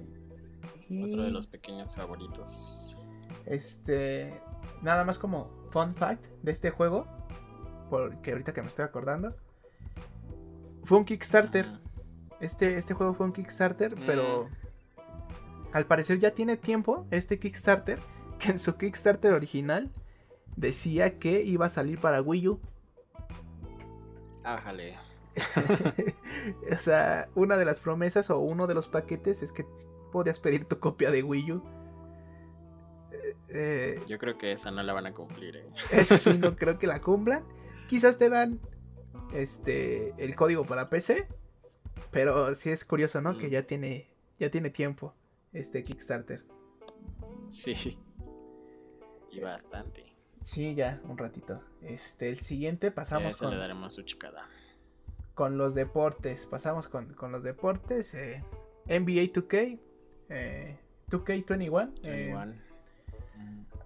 [1.04, 2.96] Otro de los pequeños favoritos.
[3.46, 4.40] Este,
[4.82, 7.06] nada más como fun fact de este juego,
[7.90, 9.34] porque ahorita que me estoy acordando,
[10.84, 11.66] fue un Kickstarter.
[12.40, 15.76] Este, este juego fue un Kickstarter, pero mm.
[15.76, 18.00] al parecer ya tiene tiempo este Kickstarter,
[18.38, 19.90] que en su Kickstarter original
[20.56, 22.60] decía que iba a salir para Wii U.
[24.44, 24.98] Ájale.
[26.70, 29.64] o sea, una de las promesas o uno de los paquetes es que
[30.10, 31.62] podías pedir tu copia de Wii U.
[33.54, 35.56] Eh, Yo creo que esa no la van a cumplir.
[35.56, 35.66] Eh.
[35.92, 37.44] Esa sí no creo que la cumplan.
[37.88, 38.60] Quizás te dan
[39.34, 41.26] este el código para PC,
[42.10, 43.36] pero sí es curioso, ¿no?
[43.36, 43.50] Que mm.
[43.50, 45.14] ya tiene ya tiene tiempo
[45.52, 46.44] este Kickstarter.
[47.50, 47.98] Sí.
[49.30, 50.14] Y bastante.
[50.42, 51.62] Sí, ya un ratito.
[51.82, 54.48] Este el siguiente pasamos con le daremos su chicada.
[55.34, 58.14] Con los deportes, pasamos con, los deportes
[58.86, 59.78] NBA 2K
[61.08, 62.71] 2K21 21.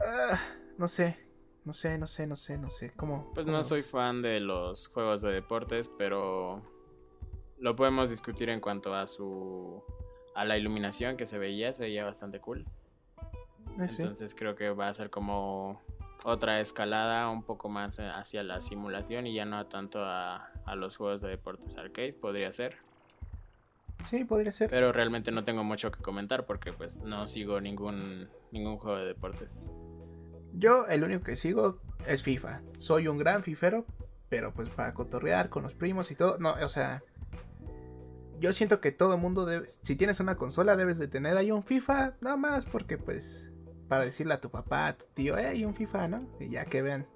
[0.09, 0.39] Ah,
[0.79, 1.19] no sé,
[1.65, 2.93] no sé, no sé, no sé, no sé.
[2.97, 3.33] ¿Cómo?
[3.35, 6.63] Pues no soy fan de los juegos de deportes, pero
[7.59, 9.83] lo podemos discutir en cuanto a su.
[10.37, 12.65] a la iluminación que se veía, se veía bastante cool.
[13.79, 15.83] Ah, Entonces creo que va a ser como
[16.25, 20.97] otra escalada un poco más hacia la simulación y ya no tanto a, a los
[20.97, 22.77] juegos de deportes arcade, podría ser.
[24.05, 24.71] Sí, podría ser.
[24.71, 29.07] Pero realmente no tengo mucho que comentar porque pues no sigo ningún, ningún juego de
[29.07, 29.69] deportes.
[30.57, 32.63] Yo el único que sigo es FIFA.
[32.79, 33.85] Soy un gran fifero,
[34.31, 36.39] pero pues para cotorrear con los primos y todo.
[36.39, 37.03] No, o sea,
[38.41, 41.63] yo siento que todo mundo debe, si tienes una consola debes de tener ahí un
[41.63, 43.53] FIFA, nada más porque pues
[43.87, 46.27] para decirle a tu papá, a tu tío, eh, un FIFA, ¿no?
[46.41, 47.07] Y ya que vean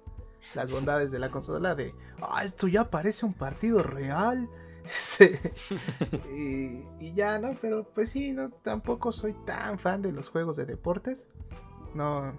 [0.53, 4.49] las bondades de la consola de, ah, esto ya parece un partido real.
[6.35, 7.57] y, y, ya, ¿no?
[7.59, 11.27] Pero pues sí, no, tampoco soy tan fan de los juegos de deportes.
[11.93, 12.33] No,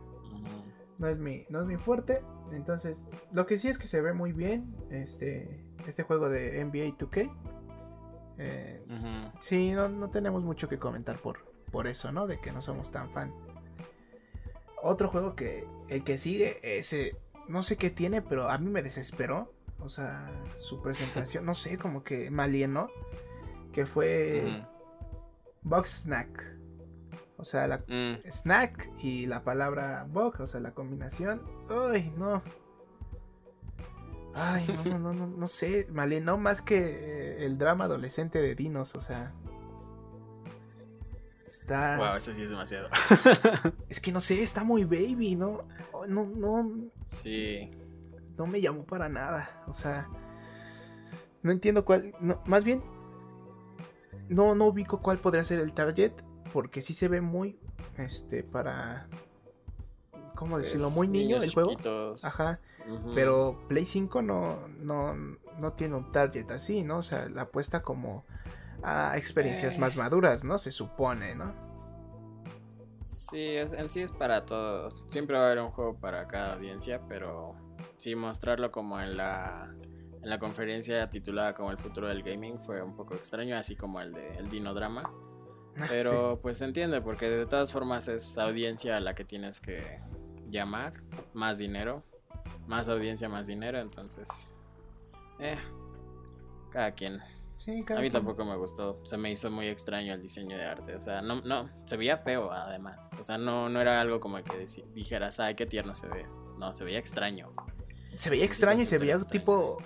[1.03, 2.23] no es mi, no es mi fuerte.
[2.53, 6.97] Entonces, lo que sí es que se ve muy bien este, este juego de NBA
[6.97, 7.31] 2K.
[8.39, 8.81] Eh,
[9.41, 12.29] Sí, no, no, tenemos mucho que comentar por, por eso, ¿no?
[12.29, 13.35] De que no somos tan fan.
[14.81, 17.17] Otro juego que el que sigue, ese,
[17.49, 19.53] no sé qué tiene, pero a mí me desesperó.
[19.81, 22.89] O sea, su presentación, no sé, como que me alienó.
[23.73, 24.65] Que fue
[25.63, 26.62] Box Snack.
[27.43, 28.31] O sea, la mm.
[28.31, 31.43] snack y la palabra box, o sea, la combinación.
[31.69, 32.41] Ay, no.
[34.33, 35.89] Ay, no, no, no, no, sé.
[35.91, 39.35] Me alienó más que eh, el drama adolescente de Dinos, o sea.
[41.45, 41.97] Está.
[41.97, 42.89] Wow, ese sí es demasiado.
[43.89, 45.67] es que no sé, está muy baby, ¿no?
[46.07, 46.93] No, no.
[47.05, 47.73] Sí.
[48.39, 49.65] No me llamó para nada.
[49.67, 50.09] O sea.
[51.43, 52.15] No entiendo cuál.
[52.21, 52.85] No, más bien.
[54.29, 56.13] No, no ubico cuál podría ser el target
[56.53, 57.59] porque sí se ve muy,
[57.99, 59.09] este, para,
[60.35, 60.91] ¿cómo decirlo?
[60.91, 61.77] Muy niño el juego.
[62.23, 62.61] Ajá.
[63.15, 66.99] Pero Play 5 no, no, no tiene un target así, ¿no?
[66.99, 68.25] O sea, la apuesta como
[68.83, 69.99] a experiencias más eh.
[69.99, 70.59] maduras, ¿no?
[70.59, 71.55] Se supone, ¿no?
[72.99, 75.03] Sí, en sí es para todos.
[75.07, 77.55] Siempre va a haber un juego para cada audiencia, pero
[77.97, 79.75] sí mostrarlo como en la
[80.23, 84.01] en la conferencia titulada como el futuro del gaming fue un poco extraño, así como
[84.01, 84.73] el de el Dino
[85.89, 90.01] Pero pues se entiende, porque de todas formas es audiencia a la que tienes que
[90.51, 91.03] llamar,
[91.33, 92.05] más dinero,
[92.67, 94.57] más audiencia, más dinero, entonces...
[95.39, 95.59] Eh,
[96.71, 97.21] cada quien.
[97.21, 101.03] a mí tampoco me gustó, se me hizo muy extraño el diseño de arte, o
[101.03, 104.67] sea, no, no, se veía feo además, o sea, no, no era algo como que
[104.95, 106.27] dijeras, ay, qué tierno se ve,
[106.59, 107.53] no, se veía extraño.
[108.17, 109.79] Se veía extraño y se veía tipo,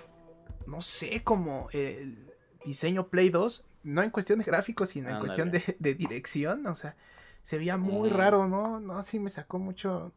[0.65, 2.33] no sé, como el
[2.65, 6.97] diseño Play 2 no en cuestión de gráficos, sino en cuestión de, dirección, o sea,
[7.41, 8.81] se veía muy raro, ¿no?
[8.81, 10.11] No, sí me sacó mucho...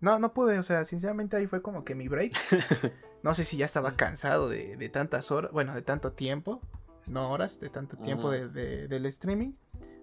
[0.00, 2.32] No, no pude, o sea, sinceramente ahí fue como que mi break.
[3.22, 6.62] No sé si ya estaba cansado de, tantas horas, bueno, de tanto tiempo,
[7.06, 8.48] no horas, de tanto tiempo de,
[8.88, 9.52] del streaming,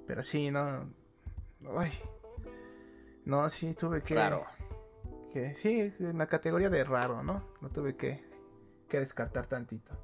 [0.05, 0.87] pero sí, no...
[1.75, 1.91] Ay,
[3.25, 4.13] no, sí, tuve que...
[4.13, 4.45] Claro.
[5.33, 7.43] Que, sí, en la categoría de raro, ¿no?
[7.59, 8.23] No tuve que,
[8.87, 9.99] que descartar tantito.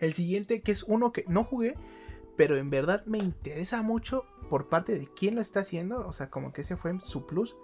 [0.00, 1.76] El siguiente, que es uno que no jugué,
[2.36, 6.06] pero en verdad me interesa mucho por parte de quién lo está haciendo.
[6.06, 7.56] O sea, como que ese fue su plus.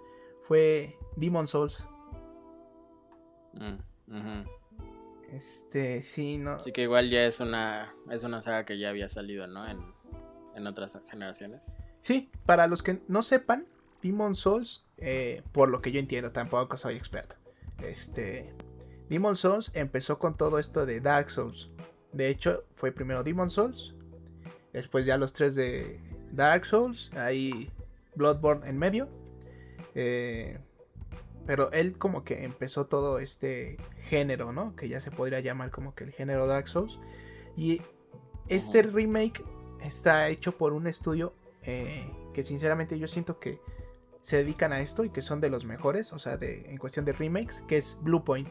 [0.43, 1.85] Fue Demon Souls.
[3.53, 4.43] Mm,
[5.31, 6.59] este, sí, no.
[6.59, 9.67] Sí que igual ya es una, es una saga que ya había salido, ¿no?
[9.67, 9.79] En,
[10.55, 11.77] en otras generaciones.
[11.99, 13.65] Sí, para los que no sepan,
[14.01, 17.35] Demon Souls, eh, por lo que yo entiendo, tampoco soy experto.
[17.79, 18.53] Este,
[19.09, 21.71] Demon Souls empezó con todo esto de Dark Souls.
[22.15, 23.93] De hecho, fue primero Demon Souls.
[24.71, 25.99] Después ya los tres de
[26.31, 27.11] Dark Souls.
[27.13, 27.69] Ahí
[28.15, 29.09] Bloodborne en medio.
[29.95, 30.57] Eh,
[31.45, 33.75] pero él como que empezó todo este
[34.07, 34.77] género, ¿no?
[34.77, 36.99] Que ya se podría llamar como que el género Dark Souls.
[37.57, 37.81] Y
[38.47, 39.43] este remake
[39.81, 43.59] está hecho por un estudio eh, que sinceramente yo siento que
[44.21, 47.03] se dedican a esto y que son de los mejores, o sea, de, en cuestión
[47.03, 48.47] de remakes, que es Bluepoint.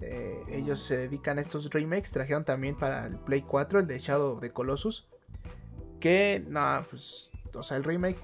[0.00, 2.12] Eh, ellos se dedican a estos remakes.
[2.12, 5.08] Trajeron también para el Play 4 el de Shadow of the Colossus.
[6.00, 8.18] Que, no, pues, o sea, el remake.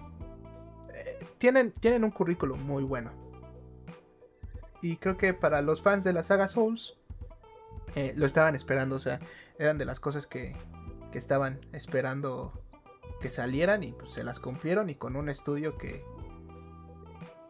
[0.94, 3.12] Eh, tienen, tienen un currículum muy bueno.
[4.82, 6.96] Y creo que para los fans de la saga Souls.
[7.96, 8.96] Eh, lo estaban esperando.
[8.96, 9.20] O sea,
[9.58, 10.56] eran de las cosas que,
[11.10, 12.52] que estaban esperando
[13.20, 13.82] que salieran.
[13.82, 14.90] Y pues se las cumplieron.
[14.90, 16.04] Y con un estudio que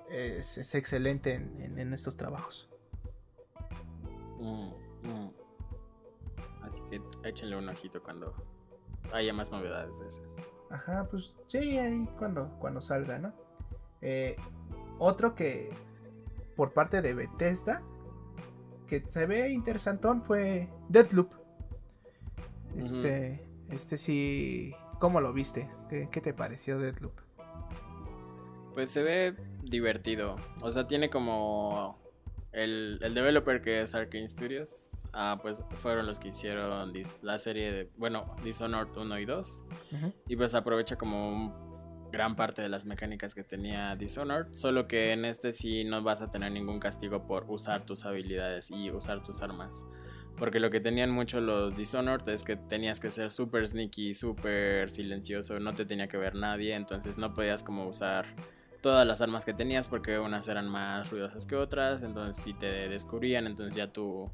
[0.08, 2.70] es, excelente en estos trabajos.
[4.44, 5.30] Mm, mm.
[6.62, 8.34] Así que échenle un ojito cuando
[9.12, 10.22] haya más novedades de ese.
[10.70, 13.32] Ajá, pues sí, ahí cuando, cuando salga, ¿no?
[14.00, 14.36] Eh,
[14.98, 15.70] otro que
[16.56, 17.82] por parte de Bethesda
[18.86, 21.32] que se ve interesantón fue Deathloop.
[22.76, 25.70] Este, este sí, ¿cómo lo viste?
[25.88, 27.14] ¿Qué, ¿Qué, te pareció Deathloop?
[28.74, 30.36] Pues se ve divertido.
[30.60, 32.03] O sea, tiene como
[32.54, 36.92] el, el, developer que es Arkane Studios, ah, pues fueron los que hicieron
[37.22, 39.64] la serie de, bueno, Dishonored 1 y 2.
[40.28, 45.24] Y pues aprovecha como gran parte de las mecánicas que tenía Dishonored, solo que en
[45.24, 49.42] este sí no vas a tener ningún castigo por usar tus habilidades y usar tus
[49.42, 49.84] armas.
[50.36, 54.90] Porque lo que tenían mucho los Dishonored es que tenías que ser súper sneaky, súper
[54.90, 58.26] silencioso, no te tenía que ver nadie, entonces no podías como usar
[58.84, 62.66] todas las armas que tenías porque unas eran más ruidosas que otras, entonces si te
[62.90, 64.30] descubrían, entonces ya tu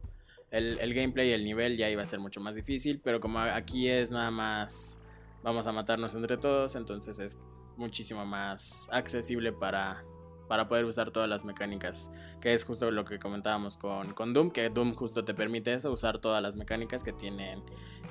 [0.50, 3.88] el, el gameplay, el nivel ya iba a ser mucho más difícil, pero como aquí
[3.88, 4.98] es nada más
[5.44, 7.40] vamos a matarnos entre todos, entonces es
[7.76, 10.02] muchísimo más accesible para
[10.48, 14.50] para poder usar todas las mecánicas, que es justo lo que comentábamos con, con Doom,
[14.50, 17.62] que Doom justo te permite eso, usar todas las mecánicas que tienen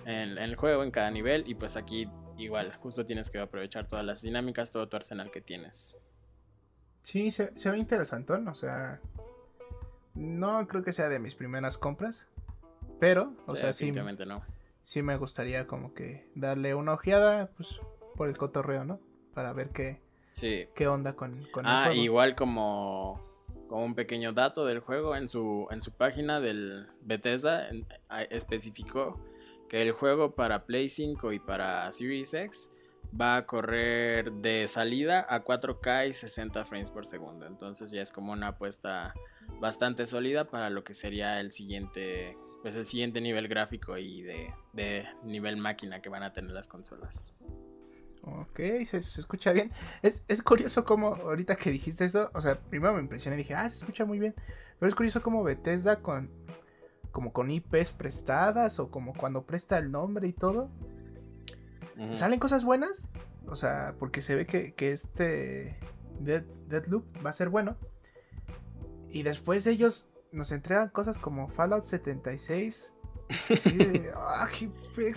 [0.06, 4.06] en, el juego, en cada nivel, y pues aquí igual, justo tienes que aprovechar todas
[4.06, 6.00] las dinámicas, todo tu arsenal que tienes.
[7.02, 9.00] Sí, se, se ve interesante, o sea,
[10.16, 12.28] no creo que sea de mis primeras compras,
[13.00, 14.44] pero, o sea, sí, no.
[14.84, 17.80] sí me gustaría como que darle una ojeada, pues,
[18.16, 19.00] por el cotorreo, ¿no?
[19.34, 20.68] Para ver qué, sí.
[20.76, 22.04] qué onda con, con ah, el juego.
[22.04, 23.22] igual como,
[23.70, 27.70] como un pequeño dato del juego, en su, en su página del Bethesda
[28.30, 29.20] especificó
[29.70, 32.72] que el juego para Play 5 y para Series X
[33.20, 37.46] va a correr de salida a 4K y 60 frames por segundo.
[37.46, 39.14] Entonces ya es como una apuesta
[39.60, 44.54] bastante sólida para lo que sería el siguiente pues el siguiente nivel gráfico y de,
[44.74, 47.34] de nivel máquina que van a tener las consolas.
[48.22, 49.72] Ok, se, escucha bien.
[50.02, 53.56] Es, es, curioso como ahorita que dijiste eso, o sea, primero me impresioné y dije,
[53.56, 54.36] ah, se escucha muy bien.
[54.78, 56.30] Pero es curioso como Bethesda con
[57.12, 60.70] como con IPs prestadas o como cuando presta el nombre y todo.
[62.14, 63.10] ¿Salen cosas buenas?
[63.48, 65.80] O sea, porque se ve que, que este
[66.20, 67.78] Dead, Deadloop va a ser bueno.
[69.10, 72.96] Y después ellos nos entregan cosas como Fallout 76.
[73.30, 74.48] Sí, ah,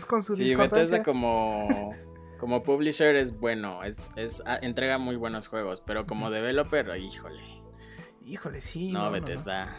[0.09, 1.93] con su sí, Bethesda como,
[2.39, 7.43] como publisher es bueno, es, es ah, entrega muy buenos juegos, pero como developer, híjole.
[8.25, 8.93] Híjole, sí.
[8.93, 9.77] No, Bethesda.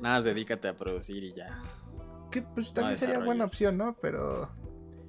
[0.00, 1.62] Nada más dedícate a producir y ya.
[2.30, 3.96] Que pues también sería buena opción, ¿no?
[4.00, 4.50] Pero.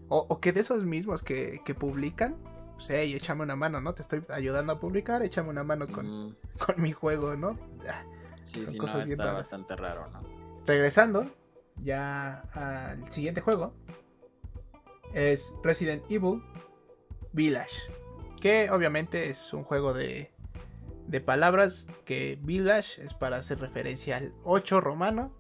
[0.10, 2.36] O, que de esos mismos que, que publican,
[2.74, 3.94] pues hey, échame una mano, ¿no?
[3.94, 6.36] Te estoy ayudando a publicar, échame una mano con,
[6.66, 7.60] con mi juego, ¿no?
[8.42, 10.24] Sí, sí, no, está bastante raro, ¿no?
[10.66, 11.30] Regresando
[11.78, 13.74] ya al siguiente juego,
[15.14, 16.42] es Resident Evil
[17.34, 17.92] Village,
[18.42, 20.32] que obviamente es un juego de,
[21.08, 25.34] de palabras, que Village es para hacer referencia al 8 romano,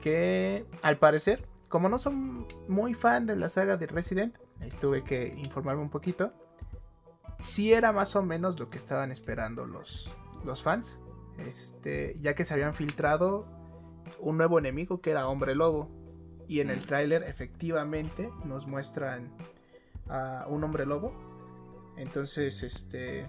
[0.00, 4.36] que al parecer, como no son muy fan de la saga de Resident,
[4.80, 6.34] tuve que informarme un poquito,
[7.38, 10.12] si era más o menos lo que estaban esperando los,
[10.44, 10.98] los fans.
[11.38, 13.46] Este, ya que se habían filtrado
[14.18, 15.88] un nuevo enemigo que era Hombre Lobo.
[16.48, 16.86] Y en el mm.
[16.86, 19.32] tráiler efectivamente nos muestran
[20.08, 21.14] a un Hombre Lobo.
[21.96, 23.26] Entonces, este...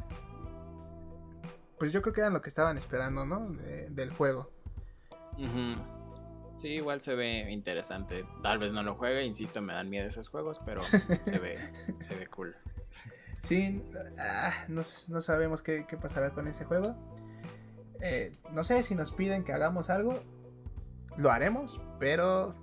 [1.77, 3.49] Pues yo creo que era lo que estaban esperando, ¿no?
[3.89, 4.51] del juego.
[6.61, 8.23] Sí, igual se ve interesante.
[8.43, 11.57] Tal vez no lo juegue, insisto, me dan miedo esos juegos, pero se ve,
[12.01, 12.55] se ve cool.
[13.41, 13.81] Sí,
[14.19, 16.95] ah, no, sabemos qué, qué, pasará con ese juego.
[17.99, 20.19] Eh, no sé si nos piden que hagamos algo,
[21.17, 22.53] lo haremos, pero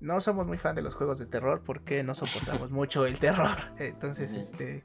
[0.00, 3.58] no somos muy fan de los juegos de terror porque no soportamos mucho el terror.
[3.78, 4.82] Entonces, este,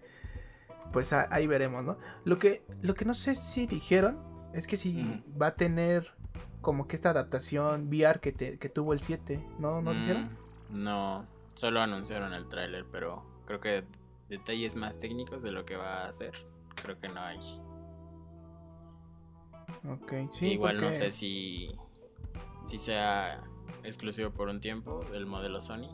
[0.92, 1.98] pues ahí veremos, ¿no?
[2.26, 4.20] Lo que, lo que no sé si dijeron
[4.54, 6.19] es que si va a tener
[6.62, 9.82] como que esta adaptación VR que, que tuvo el 7, ¿no?
[9.82, 10.38] ¿No dijeron?
[10.70, 13.84] Mm, no, solo anunciaron el tráiler, pero creo que
[14.30, 16.34] detalles más técnicos de lo que va a hacer,
[16.82, 17.40] creo que no hay.
[20.42, 21.72] Igual no sé si,
[22.64, 23.44] si sea
[23.84, 25.90] exclusivo por un tiempo del modelo Sony,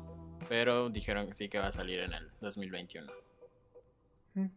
[0.49, 3.11] pero dijeron que sí que va a salir en el 2021.
[4.33, 4.47] Mm,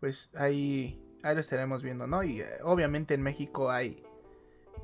[0.00, 2.22] pues ahí, ahí lo estaremos viendo, ¿no?
[2.22, 4.05] Y eh, obviamente en México hay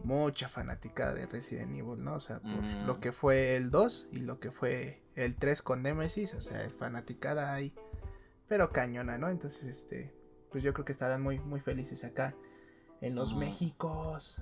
[0.04, 2.14] mucha fanática de Resident Evil, ¿no?
[2.14, 5.82] O sea, por lo que fue el 2 y lo que fue el 3 con
[5.82, 7.74] Nemesis, o sea, fanaticada hay,
[8.48, 9.28] pero cañona, ¿no?
[9.28, 10.14] Entonces, este,
[10.50, 12.34] pues yo creo que estarán muy, muy felices acá
[13.00, 14.40] en los Méxicos.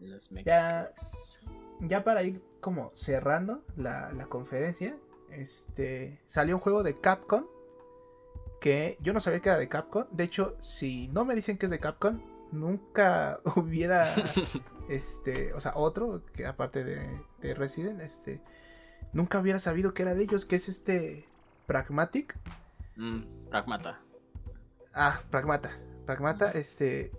[0.00, 1.40] Los Méxicos.
[1.80, 4.96] Ya, para ir como cerrando la, conferencia,
[5.30, 7.44] este salió un juego de Capcom
[8.60, 10.06] que yo no sabía que era de Capcom.
[10.10, 12.20] De hecho, si no me dicen que es de Capcom,
[12.54, 14.14] nunca hubiera
[14.88, 18.40] este, o sea, otro que aparte de, Resident, este,
[19.12, 21.28] nunca hubiera sabido que era de ellos, que es este
[21.66, 22.38] Pragmatic.
[22.96, 24.00] Mm, Pragmata.
[24.94, 25.78] Ah, Pragmata.
[26.06, 27.12] Pragmata, este,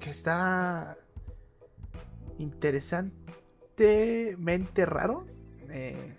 [0.00, 0.96] que está
[2.38, 5.26] interesantemente raro.
[5.70, 6.18] Eh,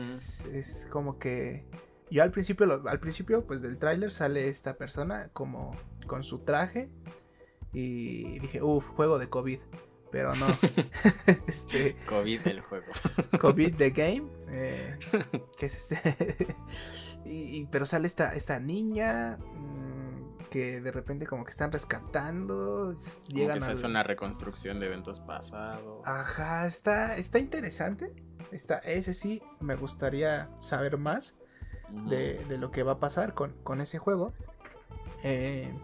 [0.00, 1.64] es, como que
[2.10, 5.74] yo al principio, al principio pues del tráiler sale esta persona como
[6.04, 6.90] con su traje
[7.72, 9.60] y dije, uff, juego de COVID.
[10.10, 10.46] Pero no.
[11.46, 12.92] este, COVID del juego.
[13.40, 14.24] COVID the game.
[14.48, 14.98] Eh,
[15.58, 16.56] que es este.
[17.24, 19.38] y, pero sale esta, esta niña
[20.50, 22.94] que de repente como que están rescatando.
[23.28, 26.06] Llegan que se hace una reconstrucción de eventos pasados.
[26.06, 28.14] Ajá, está, está interesante.
[28.52, 31.40] Está, ese sí, me gustaría saber más
[32.08, 34.32] de, lo que va a pasar con, ese juego.
[35.24, 35.74] Eh,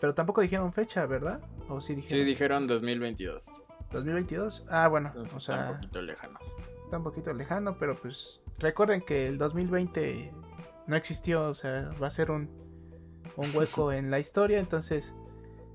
[0.00, 1.40] Pero tampoco dijeron fecha, ¿verdad?
[1.68, 2.18] ¿O sí dijeron?
[2.18, 3.62] Sí, dijeron 2022.
[3.92, 4.66] 2022.
[4.68, 6.38] Ah, bueno, o sea, está un poquito lejano.
[6.84, 10.32] Está un poquito lejano, pero pues recuerden que el 2020
[10.86, 12.50] no existió, o sea, va a ser un,
[13.36, 15.14] un hueco en la historia, entonces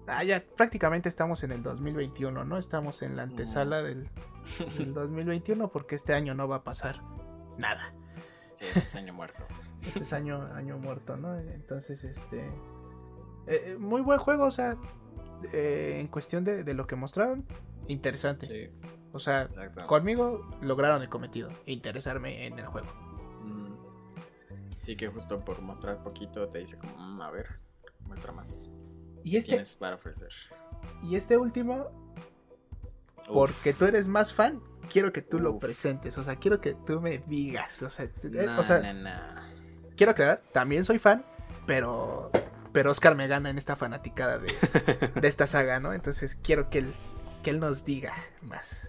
[0.07, 2.57] ah, ya prácticamente estamos en el 2021, ¿no?
[2.57, 4.09] Estamos en la antesala del,
[4.77, 7.01] del 2021 porque este año no va a pasar
[7.57, 7.93] nada.
[8.55, 9.45] Sí, este es año muerto.
[9.81, 11.37] Este es año, año muerto, ¿no?
[11.37, 12.49] Entonces, este...
[13.47, 14.77] Eh, eh, muy buen juego, o sea,
[15.53, 17.45] eh, en cuestión de, de, lo que mostraron,
[17.87, 18.45] interesante.
[18.45, 18.87] Sí.
[19.13, 19.49] O sea,
[19.87, 22.87] conmigo lograron el cometido, interesarme en el juego.
[23.43, 23.75] Mm.
[24.81, 27.59] Sí, que justo por mostrar poquito te dice como, mm, a ver,
[28.05, 28.69] muestra más.
[29.23, 29.51] Y este...
[29.51, 30.31] Tienes para ofrecer.
[31.03, 31.87] Y este último,
[33.27, 36.17] porque tú eres más fan, quiero que tú lo presentes.
[36.17, 37.81] O sea, quiero que tú me digas.
[37.83, 38.05] O sea,
[38.57, 39.41] o sea
[39.95, 41.23] quiero aclarar, también soy fan,
[41.67, 42.31] pero
[42.71, 44.53] pero Oscar me gana en esta fanaticada de,
[45.23, 45.93] esta saga, ¿no?
[45.93, 46.93] Entonces quiero que él,
[47.43, 48.87] que él nos diga más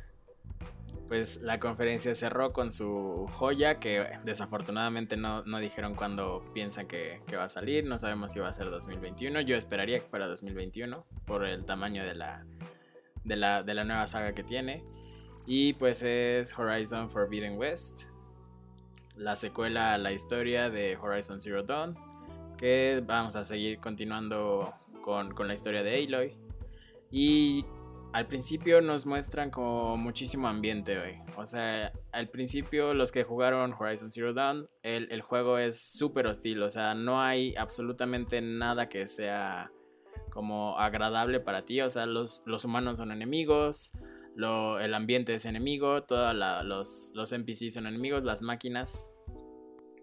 [1.12, 7.44] pues la conferencia cerró con su joya que desafortunadamente no, dijeron cuándo piensan que, va
[7.44, 11.44] a salir, no sabemos si va a ser 2021, yo esperaría que fuera 2021 por
[11.44, 12.46] el tamaño de la,
[13.24, 14.82] de la, de la nueva saga que tiene.
[15.44, 18.04] Y pues es Horizon Forbidden West,
[19.14, 21.94] la secuela a la historia de Horizon Zero Dawn,
[22.62, 26.32] que vamos a seguir continuando con, con la historia de Aloy.
[27.10, 27.66] Y
[28.12, 31.18] al principio nos muestran como muchísimo ambiente hoy.
[31.36, 36.62] O sea, al principio los que jugaron Horizon Zero Dawn, el, juego es súper hostil.
[36.62, 39.72] O sea, no hay absolutamente nada que sea
[40.30, 41.80] como agradable para ti.
[41.80, 43.90] O sea, los, los humanos son enemigos,
[44.36, 46.32] el ambiente es enemigo, todos
[46.64, 49.12] los, los NPCs son enemigos, las máquinas.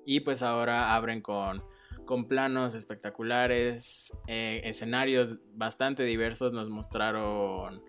[0.05, 1.63] Y pues ahora abren con,
[2.09, 6.53] con planos espectaculares, eh, escenarios bastante diversos.
[6.53, 7.83] Nos mostraron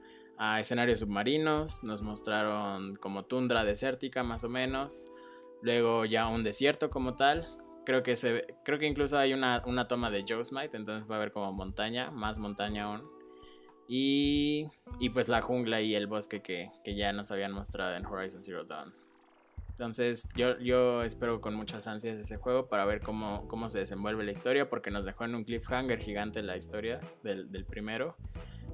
[0.59, 5.11] escenarios submarinos, nos mostraron como tundra desértica más o menos,
[5.63, 7.47] luego ya un desierto como tal,
[7.87, 11.19] creo que se creo que incluso hay una, toma de Joe Smite, entonces va a
[11.19, 13.09] haber como montaña, más montaña aún.
[13.89, 14.67] Y,
[14.99, 18.65] y pues la jungla y el bosque que, ya nos habían mostrado en Horizon Zero
[18.65, 18.93] Dawn.
[19.81, 24.69] Entonces yo, espero con muchas ansias ese juego para ver cómo, se desenvuelve la historia,
[24.69, 28.15] porque nos dejó en un cliffhanger gigante la historia del, del primero.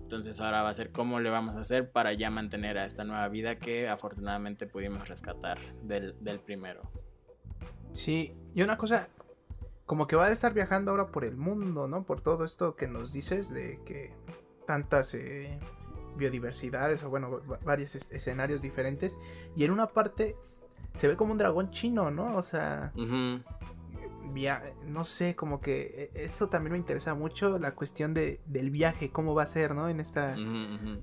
[0.03, 3.05] Entonces ahora va a ser cómo le vamos a hacer para ya mantener a esta
[3.05, 6.83] nueva vida que afortunadamente pudimos rescatar del, primero.
[7.93, 9.09] Sí, y una cosa,
[9.85, 12.03] como que va a estar viajando ahora por el mundo, ¿no?
[12.03, 14.13] Por todo esto que nos dices de que
[14.67, 15.61] tantas eh,
[16.17, 19.21] biodiversidades o bueno, varios escenarios diferentes.
[19.55, 20.35] Y en una parte
[20.97, 22.37] se ve como un dragón chino, ¿no?
[22.37, 22.93] O sea,
[24.87, 29.11] no sé, como que e, esto también me interesa mucho, la cuestión de, del viaje,
[29.11, 29.89] cómo va a ser, ¿no?
[29.89, 30.37] En esta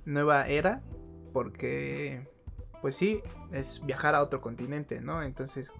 [0.05, 0.83] nueva era,
[1.31, 2.27] porque,
[2.81, 3.21] pues sí,
[3.51, 5.23] es viajar a otro continente, ¿no?
[5.23, 5.73] Entonces,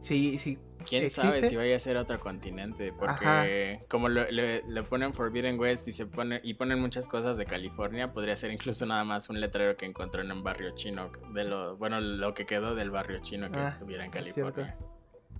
[0.00, 0.58] sí, sí.
[0.86, 2.92] ¿Quién sabe si vaya a ser otro continente?
[2.92, 8.12] Porque como le, ponen Forbidden West y se pone y ponen muchas cosas de California,
[8.12, 11.76] podría ser incluso nada más un letrero que encontró en un barrio chino, de lo,
[11.76, 14.76] bueno, lo que quedó del barrio chino que ah, estuviera en California.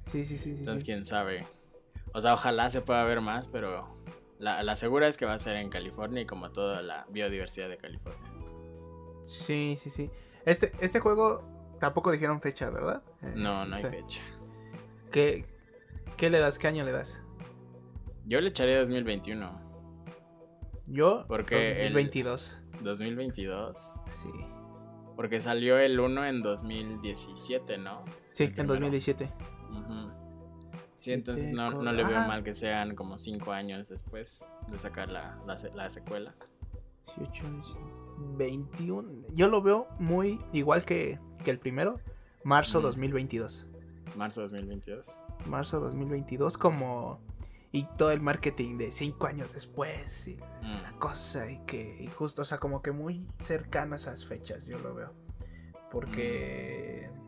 [0.06, 0.54] Sí, sí, sí.
[0.58, 1.46] Entonces, quién sabe.
[2.14, 4.02] O sea, ojalá se pueda ver más, pero
[4.38, 7.68] la, la, segura es que va a ser en California y como toda la biodiversidad
[7.68, 8.32] de California.
[9.24, 10.10] Sí, sí, sí.
[10.46, 13.02] Este, este juego tampoco dijeron fecha, ¿verdad?
[13.22, 14.22] Eh, no, no hay fecha.
[15.10, 15.46] ¿Qué,
[16.16, 16.58] ¿Qué le das?
[16.58, 17.22] ¿Qué año le das?
[18.24, 19.68] Yo le echaré 2021.
[20.86, 22.62] Yo, Porque 2022.
[22.78, 23.78] El 2022.
[24.04, 24.30] Sí.
[25.16, 28.04] Porque salió el 1 en 2017, ¿no?
[28.32, 29.32] Sí, en 2017.
[30.96, 35.08] Sí, entonces no, no, le veo mal que sean como 5 años después de sacar
[35.08, 36.34] la, la, secuela.
[37.16, 37.78] 18,
[38.36, 39.22] 21.
[39.32, 42.00] Yo lo veo muy igual que, que el primero.
[42.42, 43.68] Marzo 2022.
[44.18, 45.24] Marzo 2022.
[45.46, 47.20] Marzo 2022 como...
[47.70, 50.28] Y todo el marketing de 5 años después.
[50.28, 50.82] Y mm.
[50.82, 51.50] la cosa.
[51.50, 54.66] Y que y justo, o sea, como que muy cercano a esas fechas.
[54.66, 55.12] Yo lo veo.
[55.90, 57.10] Porque...
[57.12, 57.18] Mm.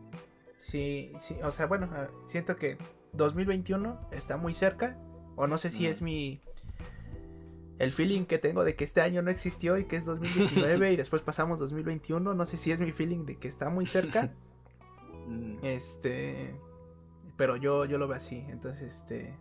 [0.61, 2.77] Sí, sí, o sea, bueno, ah, siento que
[3.13, 4.95] 2021 está muy cerca,
[5.35, 6.39] o no sé si es mi...
[7.79, 10.95] El feeling que tengo de que este año no existió y que es 2019 y
[10.97, 14.31] después pasamos 2021, no sé si es mi feeling de que está muy cerca.
[15.63, 16.53] este...
[17.41, 19.35] Pero yo, yo lo veo así, entonces, este...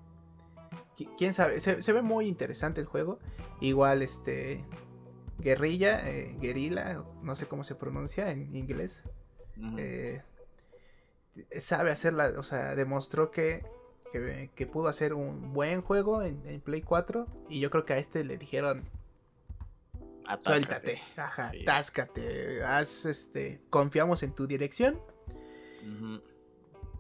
[1.19, 3.19] Quién sabe, se, ve muy interesante el juego.
[3.61, 4.65] Igual, este...
[5.37, 9.05] Guerrilla, eh, guerrilla, no sé cómo se pronuncia en inglés.
[9.77, 10.23] eh,
[11.59, 13.67] sabe hacerla, o sea, demostró que,
[14.55, 18.25] que, pudo hacer un buen juego en, Play 4 y yo creo que a este
[18.25, 18.89] le dijeron,
[20.41, 24.99] Suéltate, ajá, táscate, haz, este, confiamos en tu dirección.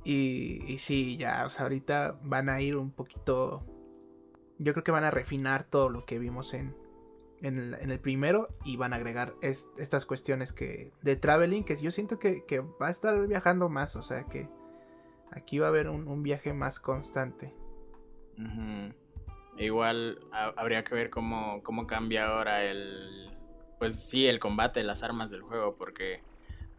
[0.04, 3.64] Y, y sí, ya, o sea, ahorita van a ir un poquito,
[4.58, 6.74] yo creo que van a refinar todo lo que vimos en,
[7.42, 12.18] en, el, primero y van a agregar estas cuestiones que de traveling, que yo siento
[12.18, 12.44] que,
[12.80, 14.48] va a estar viajando más, o sea que
[15.30, 17.54] aquí va a haber un, viaje más constante.
[19.58, 23.30] Igual habría que ver cómo, cómo cambia ahora el,
[23.78, 26.22] pues sí, el combate, las armas del juego, porque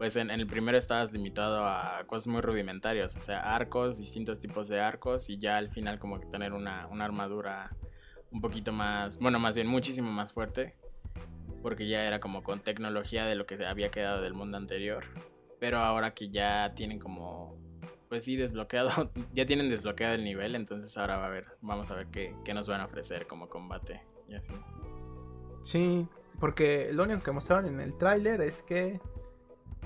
[0.02, 4.66] pues en, el primero estabas limitado a cosas muy rudimentarias, o sea, arcos, distintos tipos
[4.66, 7.70] de arcos y ya al final como que tener una, una armadura
[8.32, 10.74] un poquito más, bueno, más bien muchísimo más fuerte,
[11.62, 15.04] porque ya era como con tecnología de lo que había quedado del mundo anterior,
[15.60, 17.56] pero ahora que ya tienen como,
[18.08, 21.94] pues sí, desbloqueado, ya tienen desbloqueado el nivel, entonces ahora va a ver, vamos a
[21.94, 24.52] ver qué, nos van a ofrecer como combate y así.
[25.62, 26.08] Sí,
[26.40, 29.00] porque lo único que mostraron en el tráiler es que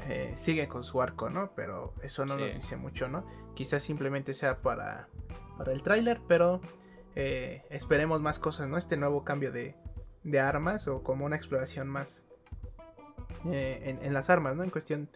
[0.09, 1.53] eh, sigue con su arco, ¿no?
[1.55, 3.27] Pero eso no nos dice mucho, ¿no?
[3.55, 5.09] Quizás simplemente sea para,
[5.59, 6.61] para el tráiler, pero
[7.15, 8.77] eh, esperemos más cosas, ¿no?
[8.77, 9.75] Este nuevo cambio de,
[10.39, 12.25] armas o como una exploración más
[13.47, 14.65] eh, en, las armas, ¿no?
[14.65, 15.09] En cuestión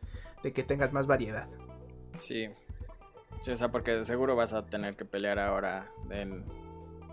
[0.43, 1.49] de que tengas más variedad.
[2.21, 2.49] Sí.
[3.43, 3.51] sí.
[3.51, 6.45] o sea, porque seguro vas a tener que pelear ahora en,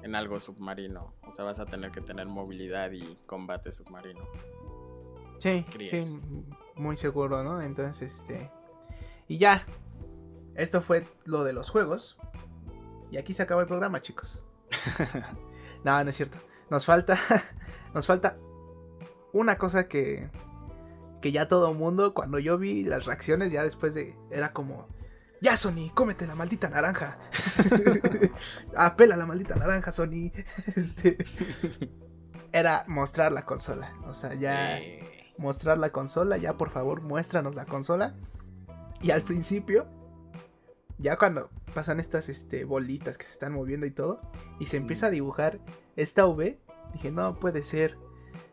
[0.04, 1.14] en algo submarino.
[1.28, 4.22] O sea, vas a tener que tener movilidad y combate submarino.
[5.40, 6.20] Sí, sí,
[6.78, 7.62] muy seguro, ¿no?
[7.62, 8.52] Entonces, este...
[9.28, 9.64] Y ya,
[10.56, 12.18] esto fue lo de los juegos.
[13.12, 14.44] Y aquí se acaba el programa, chicos.
[15.84, 16.40] no, no es cierto.
[16.70, 17.18] Nos falta.
[17.94, 18.38] nos falta
[19.34, 20.30] una cosa que.
[21.22, 24.16] Que ya todo mundo, cuando yo vi las reacciones, ya después de.
[24.32, 24.88] Era como.
[25.40, 27.20] Ya, Sony, cómete la maldita naranja.
[28.76, 30.32] Apela la maldita naranja, Sony.
[30.76, 31.18] Este,
[32.52, 33.96] era mostrar la consola.
[34.08, 34.80] O sea, ya.
[35.38, 36.38] Mostrar la consola.
[36.38, 38.16] Ya, por favor, muéstranos la consola.
[39.02, 39.88] Y al principio.
[41.00, 44.20] Ya cuando pasan estas este, bolitas que se están moviendo y todo,
[44.60, 45.60] y se empieza a dibujar
[45.96, 46.60] esta V,
[46.94, 48.00] dije, no puede ser,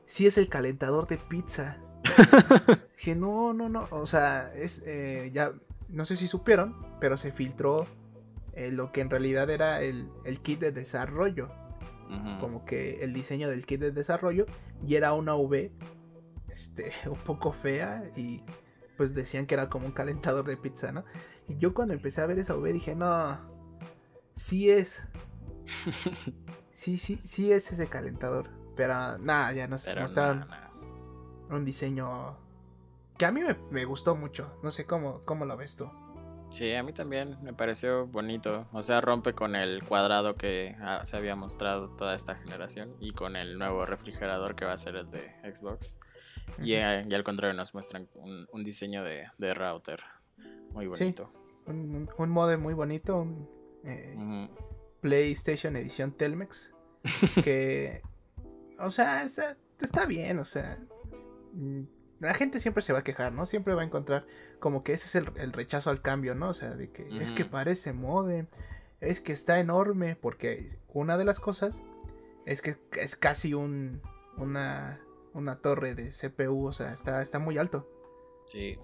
[0.04, 1.78] si es el calentador de pizza.
[2.98, 5.54] dije, no, no, no, o sea, es, eh, ya,
[5.88, 7.86] no sé si supieron, pero se filtró
[8.52, 10.10] eh, lo que en realidad era el,
[10.42, 11.48] kit de desarrollo.
[12.38, 14.46] Como que el diseño del kit de desarrollo
[14.86, 15.72] y era una V
[16.54, 18.42] este, un poco fea y
[18.96, 21.04] pues decían que era como un calentador de pizza, ¿no?
[21.48, 23.38] Y yo cuando empecé a ver esa V dije, no,
[24.34, 25.06] sí es.
[26.70, 28.50] sí, sí, sí es ese calentador.
[28.76, 30.46] Pero nada, ya nos mostraron
[31.50, 32.38] un diseño
[33.18, 33.40] que a mí
[33.70, 34.58] me, gustó mucho.
[34.62, 35.90] No sé cómo, cómo lo ves tú.
[36.50, 38.66] Sí, a mí también me pareció bonito.
[38.72, 43.10] O sea, rompe con el cuadrado que ah, se había mostrado toda esta generación y
[43.12, 45.98] con el nuevo refrigerador que va a ser el de Xbox.
[46.62, 50.00] Y, al contrario nos muestran un, diseño de, de router
[50.72, 51.32] muy bonito.
[51.66, 53.18] un, un modem muy bonito.
[53.18, 53.48] Un,
[53.84, 54.48] eh,
[55.00, 56.72] PlayStation edición Telmex.
[57.44, 58.02] que.
[58.78, 60.78] o sea, está, bien, o sea.
[61.52, 61.82] Mm,
[62.20, 63.44] la gente siempre se va a quejar, ¿no?
[63.44, 64.26] Siempre va a encontrar
[64.58, 66.48] como que ese es el, rechazo al cambio, ¿no?
[66.48, 68.46] O sea, de que es que parece modem,
[69.00, 71.82] es que está enorme, porque una de las cosas
[72.46, 74.00] es que es casi un,
[74.38, 75.03] una,
[75.34, 77.86] una torre de CPU, o sea, está, está muy alto.
[78.46, 78.78] Sí.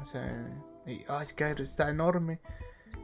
[0.00, 2.40] O sea, y, oh, es que está enorme.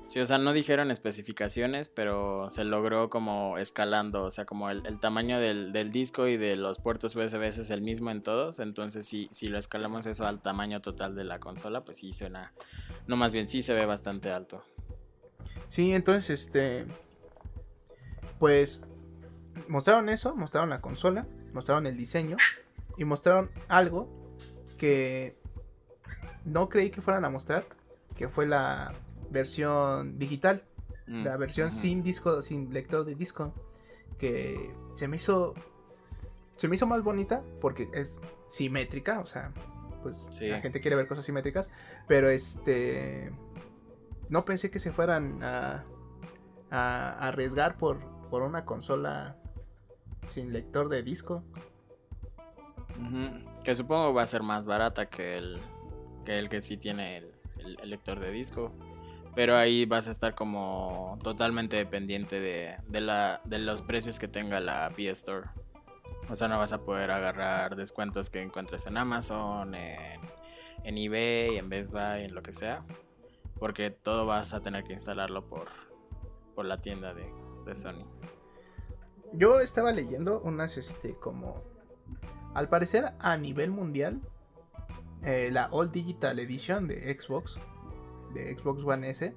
[0.09, 4.99] Sí, o sea, no dijeron especificaciones, pero se logró como escalando, o sea, como el,
[5.01, 9.29] tamaño del, disco y de los puertos USB es el mismo en todos, entonces si,
[9.31, 12.53] si lo escalamos eso al tamaño total de la consola, pues sí suena,
[13.07, 14.65] no más bien, sí se ve bastante alto.
[15.69, 16.87] Sí, entonces, este,
[18.41, 18.83] pues
[19.69, 22.37] mostraron eso, mostraron la consola, mostraron el diseño
[22.97, 24.09] y mostraron algo
[24.77, 25.39] que
[26.45, 27.67] no creí que fueran a mostrar,
[28.15, 28.95] que fue la
[29.31, 30.65] versión digital,
[31.07, 33.53] mm, la versión sin disco, sin lector de disco,
[34.19, 35.55] que se me hizo
[36.57, 39.53] se me hizo más bonita porque es simétrica, o sea,
[40.03, 41.71] pues la gente quiere ver cosas simétricas,
[42.09, 43.33] pero este
[44.29, 45.85] no pensé que se fueran a,
[46.71, 48.01] a arriesgar por,
[48.31, 49.37] por una consola
[50.27, 51.45] sin lector de disco.
[53.65, 55.61] Que supongo va a ser más barata que el
[56.27, 57.19] que, el que sí tiene
[57.59, 58.73] el, lector de disco.
[59.35, 64.61] Pero ahí vas a estar como totalmente dependiente de, la, de los precios que tenga
[64.61, 65.49] la PS Store.
[66.29, 70.21] O sea, no vas a poder agarrar descuentos que encuentres en Amazon, en,
[70.85, 72.85] en eBay, en Best Buy, en lo que sea.
[73.59, 75.69] Porque todo vas a tener que instalarlo por,
[76.55, 77.31] por la tienda de,
[77.67, 78.07] de Sony.
[79.33, 81.63] Yo estaba leyendo unas, este, como
[82.57, 84.23] Al parecer, a nivel mundial,
[85.23, 87.59] eh, la All Digital Edition de Xbox,
[88.33, 89.35] de Xbox One S,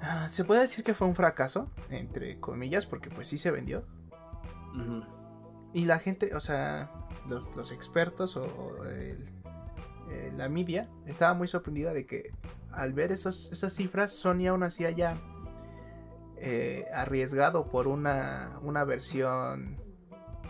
[0.00, 3.84] ah, se puede decir que fue un fracaso, entre comillas, porque pues sí se vendió.
[5.74, 6.90] Y la gente, o sea,
[7.28, 8.48] los, expertos o,
[8.86, 9.22] eh,
[10.38, 12.32] la media estaba muy sorprendida de que
[12.72, 15.20] al ver esos, esas cifras, Sony aún así haya
[16.38, 19.83] eh, arriesgado por una, una versión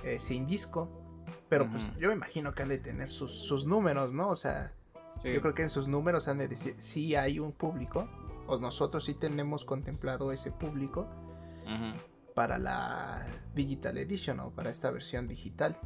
[0.05, 0.89] eh, sin disco.
[1.49, 4.29] Pero pues yo me imagino que han de tener sus, números, ¿no?
[4.29, 4.73] O sea,
[5.23, 8.09] yo creo que en sus números han de decir si hay un público,
[8.47, 11.07] o nosotros sí tenemos contemplado ese público
[12.35, 15.77] para la Digital Edition o para esta versión digital.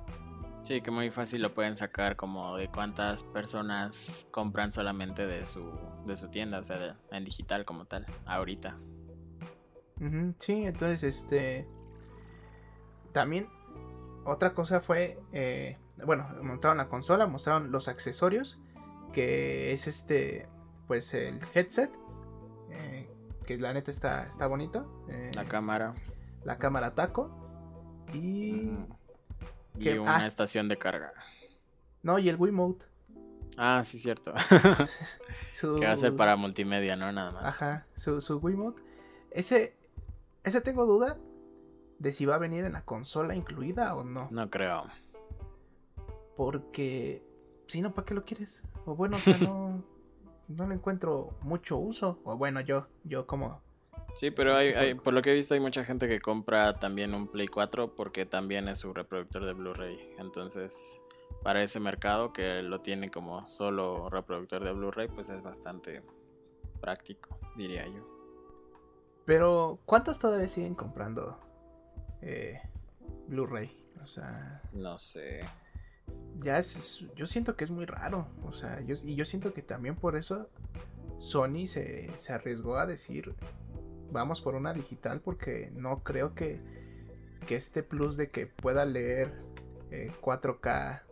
[0.63, 5.71] Sí, que muy fácil lo pueden sacar como de cuántas personas compran solamente de su,
[6.07, 8.79] de su tienda, o sea, en digital como tal, ahorita.
[10.39, 11.69] sí, entonces este...
[13.13, 13.49] También
[14.29, 18.59] otra cosa fue, eh, bueno, montaron la consola, mostraron los accesorios,
[19.13, 20.47] que es este,
[20.87, 21.91] pues el headset,
[22.71, 23.09] eh,
[23.47, 25.07] que la neta está, está bonito.
[25.09, 25.95] Eh, la cámara.
[26.45, 27.31] La cámara taco.
[28.13, 28.71] Y...
[29.75, 30.27] Y una ah.
[30.27, 31.13] estación de carga.
[32.03, 32.85] No, y el Wiimote.
[33.57, 34.35] Ah, sí, cierto.
[35.61, 37.11] que va a ser para multimedia, ¿no?
[37.13, 37.45] Nada más.
[37.45, 38.83] Ajá, su, su Wiimote.
[39.31, 39.77] Ese,
[40.45, 41.17] ese tengo duda
[41.99, 44.29] de si va a venir en la consola incluida o no.
[44.31, 44.85] No creo.
[46.37, 47.23] Porque,
[47.67, 48.63] si no, ¿para qué lo quieres?
[48.85, 49.83] O bueno, o sea, no,
[50.49, 52.21] no le encuentro mucho uso.
[52.25, 53.63] O bueno, yo, yo como
[54.15, 57.29] Sí, pero hay, por lo que he visto hay mucha gente que compra también un
[57.29, 60.17] Play 4 porque también es su reproductor de Blu-ray.
[60.19, 61.01] Entonces,
[61.45, 66.03] para ese mercado que lo tiene como solo reproductor de Blu-ray, pues es bastante
[66.81, 68.05] práctico, diría yo.
[69.25, 71.39] Pero, ¿cuántos todavía siguen comprando
[72.23, 72.61] eh,
[73.29, 73.71] Blu-ray?
[74.03, 74.63] O sea...
[74.73, 75.41] No sé.
[76.39, 78.29] Ya es, yo siento que es muy raro.
[78.45, 80.49] O sea, yo, y yo siento que también por eso
[81.19, 83.35] Sony se, se arriesgó a decir,
[84.11, 86.61] vamos por una digital porque no creo que,
[87.47, 89.33] que este plus de que pueda leer
[89.91, 91.03] 4K,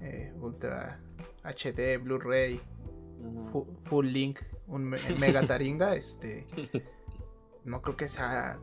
[0.00, 1.00] eh, eh, Ultra
[1.44, 2.60] HD, Blu-ray,
[3.84, 6.46] full link, un mega taringa, este,
[7.64, 8.58] no creo que sea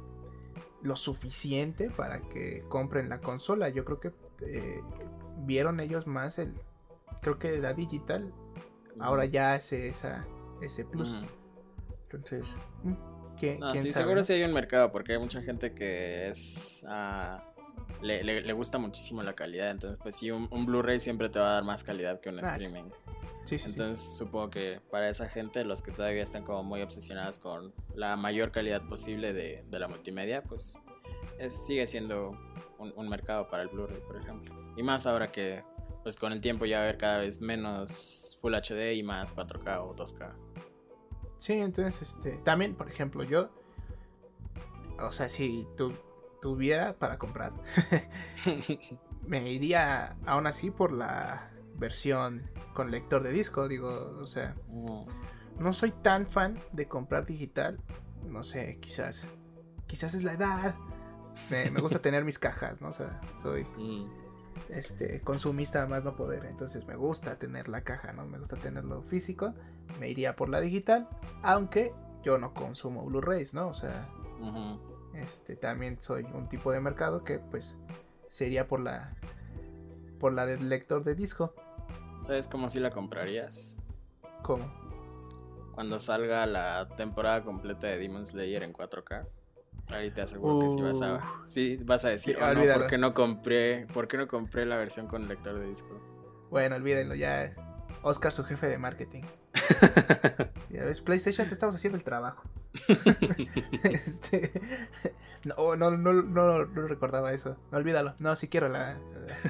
[0.82, 3.70] lo suficiente para que compren la consola.
[3.70, 4.12] Yo creo que
[4.46, 4.82] eh,
[5.40, 6.54] vieron ellos más el,
[7.22, 8.34] creo que la digital,
[9.00, 10.26] ahora ya hace esa,
[10.62, 11.16] ese plus.
[12.04, 12.46] Entonces,
[12.84, 13.10] mm
[13.60, 16.86] no, sí, seguro sí hay un mercado, porque hay mucha gente que es.
[16.88, 17.44] Ah,
[18.02, 19.72] le, gusta muchísimo la calidad.
[19.72, 22.42] Entonces, pues sí, un, Blu-ray siempre te va a dar más calidad que un ah,
[22.42, 22.90] streaming.
[23.50, 27.40] Sí, sí, Entonces, supongo que para esa gente, los que todavía están como muy obsesionados
[27.40, 30.78] con la mayor calidad posible de, la multimedia, pues
[31.40, 32.38] es, sigue siendo
[32.78, 34.54] un, mercado para el Blu-ray, por ejemplo.
[34.78, 35.64] Y más ahora que,
[36.04, 39.36] pues con el tiempo ya va a haber cada vez menos Full HD y más
[39.36, 40.32] 4K o 2K.
[41.40, 43.50] Sí, entonces, este, también, por ejemplo, yo,
[45.00, 45.96] o sea, si tu,
[46.40, 47.54] tuviera para comprar,
[49.26, 51.50] me iría aún así por la
[51.80, 54.56] versión con lector de disco, digo, o sea,
[55.60, 57.80] no soy tan fan de comprar digital,
[58.26, 59.28] no sé, quizás,
[59.88, 60.76] quizás es la edad,
[61.50, 62.90] me, gusta tener mis cajas, ¿no?
[62.90, 63.64] O sea, soy...
[63.78, 64.30] Mm
[64.70, 66.46] este, consumista más no poder.
[66.46, 68.26] Entonces me gusta tener la caja, ¿no?
[68.26, 69.54] Me gusta tenerlo físico.
[70.00, 71.08] Me iría por la digital.
[71.42, 71.94] Aunque
[72.24, 73.70] yo no consumo Blu-rays, ¿no?
[73.70, 74.10] O sea,
[75.14, 77.78] este, también soy un tipo de mercado que pues
[78.30, 79.16] sería por la
[80.20, 81.54] por la del lector de disco.
[82.24, 83.78] ¿Sabes cómo si la comprarías?
[84.42, 84.72] ¿Cómo?
[85.74, 89.28] Cuando salga la temporada completa de Demon Slayer en 4K.
[89.88, 92.98] Ahí te aseguro que sí vas a, sí, vas a decir, oh, no, ¿por qué
[93.00, 96.00] no compré, por qué no compré la versión con lector de disco?
[96.52, 97.56] Bueno, olvídenlo, ya
[98.04, 99.24] Oscar su jefe de marketing.
[100.70, 102.44] ya ves, PlayStation te estamos haciendo el trabajo.
[103.84, 104.52] este,
[105.46, 107.58] no, no, no, no, no, recordaba eso.
[107.72, 108.14] No olvídalo.
[108.20, 109.00] No, si quiero la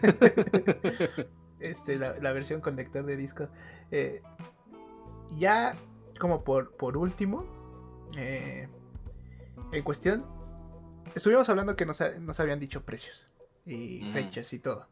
[1.60, 3.50] este, la, versión con lector de disco.
[3.92, 4.22] Eh,
[5.38, 5.78] ya
[6.20, 7.46] como por, por último,
[8.18, 8.68] eh,
[9.72, 10.26] en cuestión,
[11.16, 12.02] estuvimos hablando que nos,
[12.40, 13.28] habían dicho precios
[13.66, 14.88] y fechas y todo.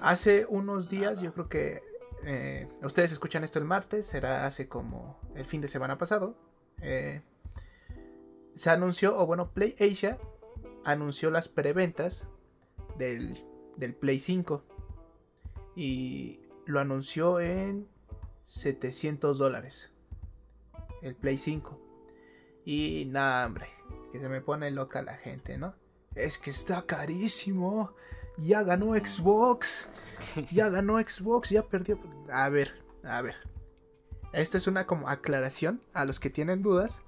[0.00, 1.82] Hace unos días, yo creo que
[2.24, 6.36] eh, ustedes escuchan esto el martes, será hace como el fin de semana pasado.
[6.80, 7.22] Eh,
[8.54, 10.18] se anunció, o bueno, Play Asia
[10.84, 12.28] anunció las preventas
[12.98, 13.38] del,
[13.76, 14.64] del Play 5
[15.74, 17.88] y lo anunció en
[18.40, 19.90] 700 dólares.
[21.00, 21.80] El Play 5.
[22.64, 23.68] Y nada, hombre,
[24.12, 25.74] que se me pone loca la gente, ¿no?
[26.14, 27.94] Es que está carísimo.
[28.38, 29.88] ya ganó Xbox.
[30.52, 31.98] Ya ganó Xbox, ya perdió.
[32.30, 33.34] A ver, a ver.
[34.32, 37.02] Esto es una como aclaración a los que tienen dudas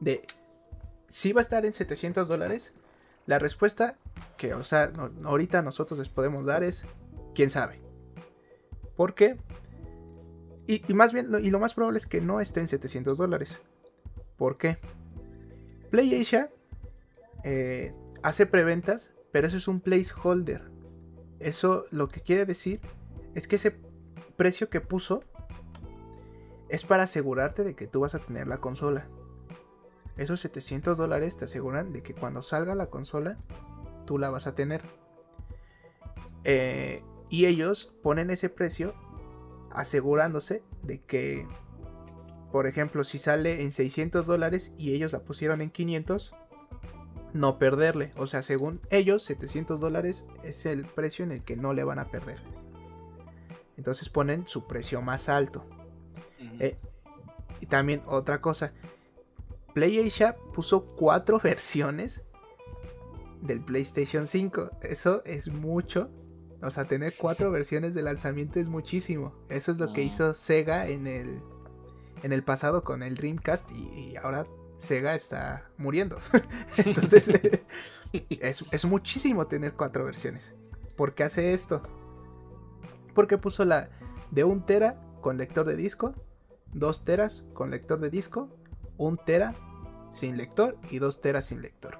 [0.00, 0.26] de
[1.08, 2.72] si va a estar en 700 dólares.
[3.26, 3.96] La respuesta
[4.36, 4.92] que, o sea,
[5.24, 6.86] ahorita nosotros les podemos dar es
[7.36, 7.80] quién sabe.
[8.96, 9.36] ¿Por qué?
[10.66, 13.58] Y, más bien, y lo más probable es que no esté en 700 dólares.
[14.36, 14.78] ¿Por qué?
[15.90, 16.50] PlayAsia
[17.44, 20.70] eh, hace preventas, pero eso es un placeholder.
[21.38, 22.80] Eso lo que quiere decir
[23.34, 23.76] es que ese
[24.36, 25.22] precio que puso
[26.68, 29.06] es para asegurarte de que tú vas a tener la consola.
[30.16, 33.38] Esos 700 dólares te aseguran de que cuando salga la consola,
[34.06, 34.82] tú la vas a tener.
[36.44, 38.94] Eh, y ellos ponen ese precio
[39.70, 41.46] asegurándose de que,
[42.52, 46.34] por ejemplo, si sale en 600 dólares y ellos la pusieron en 500,
[47.32, 48.12] no perderle.
[48.16, 51.98] O sea, según ellos, 700 dólares es el precio en el que no le van
[51.98, 52.40] a perder.
[53.76, 55.64] Entonces ponen su precio más alto.
[56.58, 56.78] Eh,
[57.60, 58.72] y también otra cosa.
[59.74, 62.22] PlayAsia puso cuatro versiones
[63.42, 64.70] del PlayStation 5.
[64.82, 66.10] Eso es mucho.
[66.62, 69.34] O sea, tener cuatro versiones de lanzamiento es muchísimo.
[69.48, 71.42] Eso es lo que hizo Sega en el,
[72.22, 74.44] en el pasado con el Dreamcast y, ahora
[74.78, 76.18] Sega está muriendo.
[76.76, 77.30] Entonces,
[78.12, 80.54] es, es, muchísimo tener cuatro versiones.
[80.96, 81.82] ¿Por qué hace esto?
[83.14, 83.90] Porque puso la
[84.30, 86.14] de un tera con lector de disco,
[86.72, 88.48] 2 teras con lector de disco,
[88.98, 89.54] 1 tera
[90.10, 91.98] sin lector y 2 teras sin lector.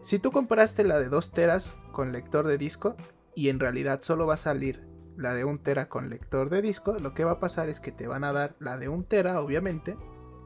[0.00, 2.96] Si tú compraste la de 2 teras con lector de disco
[3.38, 4.84] y en realidad solo va a salir
[5.16, 7.92] la de 1 tera con lector de disco, lo que va a pasar es que
[7.92, 9.96] te van a dar la de 1 tera, obviamente,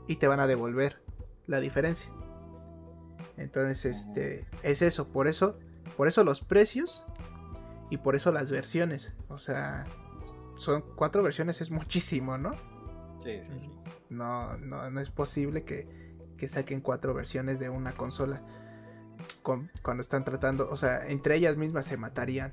[0.06, 1.00] y te van a devolver
[1.46, 2.12] la diferencia.
[3.38, 5.58] Entonces, este es eso, por eso,
[5.96, 7.06] por eso los precios
[7.88, 9.86] y por eso las versiones, o sea,
[10.56, 12.52] son cuatro versiones es muchísimo, ¿no?
[13.16, 13.70] Sí, sí, sí.
[14.10, 18.42] No, no, no es posible que, que saquen cuatro versiones de una consola
[19.42, 22.52] cuando están tratando, o sea, entre ellas mismas se matarían.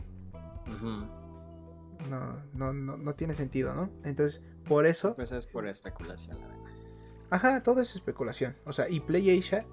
[2.09, 3.89] No, no, no, no tiene sentido, ¿no?
[4.03, 5.15] Entonces, por eso...
[5.15, 7.11] Pues es por especulación además.
[7.29, 8.55] Ajá, todo es especulación.
[8.65, 9.65] O sea, y PlayAsia,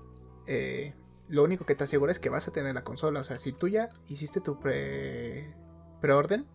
[0.46, 0.94] eh,
[1.28, 3.20] lo único que te asegura es que vas a tener la consola.
[3.20, 5.54] O sea, si tú ya hiciste tu pre
[6.00, 6.46] preorden,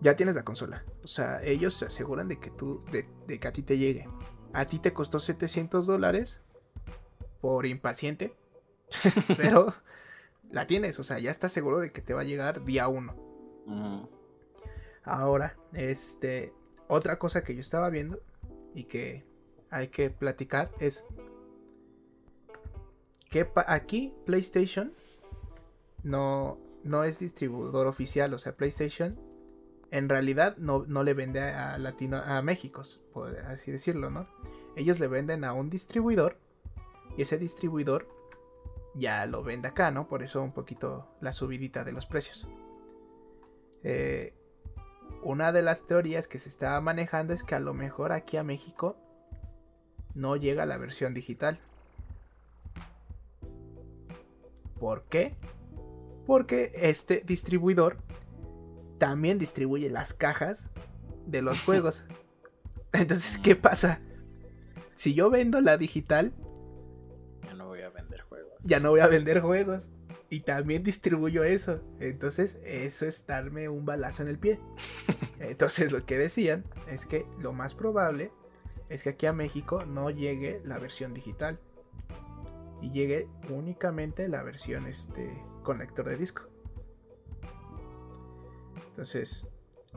[0.00, 0.84] ya tienes la consola.
[1.02, 4.08] O sea, ellos se aseguran de que tú, de, que a ti te llegue.
[4.52, 6.40] A ti te costó 700 dólares
[7.40, 8.36] por impaciente,
[9.36, 9.74] pero
[10.50, 10.98] la tienes.
[10.98, 14.08] O sea, ya estás seguro de que te va a llegar día 1.
[15.04, 16.52] Ahora, este,
[16.88, 18.20] otra cosa que yo estaba viendo
[18.74, 19.24] y que
[19.70, 21.04] hay que platicar es
[23.28, 24.92] que aquí PlayStation
[26.02, 29.18] no, no es distribuidor oficial, o sea, PlayStation
[29.90, 32.82] en realidad no, le vende a Latino a México,
[33.12, 34.28] por así decirlo, ¿no?
[34.76, 36.36] Ellos le venden a un distribuidor
[37.16, 38.08] y ese distribuidor
[38.94, 40.08] ya lo vende acá, ¿no?
[40.08, 42.48] Por eso un poquito la subidita de los precios.
[43.82, 44.34] Eh,
[45.22, 48.42] una de las teorías que se estaba manejando es que a lo mejor aquí a
[48.42, 48.96] México
[50.14, 51.60] no llega la versión digital.
[54.78, 55.36] ¿Por qué?
[56.26, 57.98] Porque este distribuidor
[58.98, 60.70] también distribuye las cajas
[61.26, 62.06] de los juegos.
[62.92, 64.00] Entonces, ¿qué pasa?
[64.94, 66.32] Si yo vendo la digital,
[68.62, 69.90] Ya no voy a vender juegos.
[70.28, 71.80] Y también distribuyo eso.
[71.98, 74.60] Entonces, eso es darme un balazo en el pie.
[75.40, 78.30] Entonces, lo que decían es que lo más probable
[78.88, 81.58] es que aquí a México no llegue la versión digital.
[82.80, 85.30] Y llegue únicamente la versión este,
[85.62, 86.44] con lector de disco.
[88.88, 89.46] Entonces,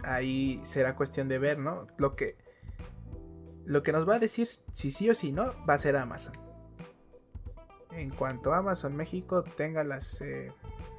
[0.03, 1.87] ahí será cuestión de ver, ¿no?
[1.97, 2.37] Lo que,
[3.65, 6.33] lo que nos va a decir si sí o si no va a ser Amazon.
[7.95, 10.51] En cuanto Amazon México tenga las eh,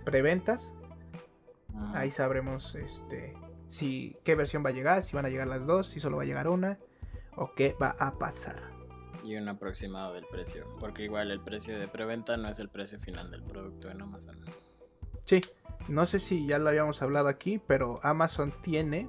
[0.04, 0.72] preventas,
[1.94, 3.34] ahí sabremos este,
[3.66, 6.22] si qué versión va a llegar, si van a llegar las dos, si solo va
[6.22, 6.78] a llegar una
[7.36, 8.72] o qué va a pasar.
[9.24, 12.98] Y un aproximado del precio, porque igual el precio de preventa no es el precio
[12.98, 14.38] final del producto en Amazon.
[15.24, 15.40] Sí,
[15.88, 19.08] no sé si ya lo habíamos hablado aquí, pero Amazon tiene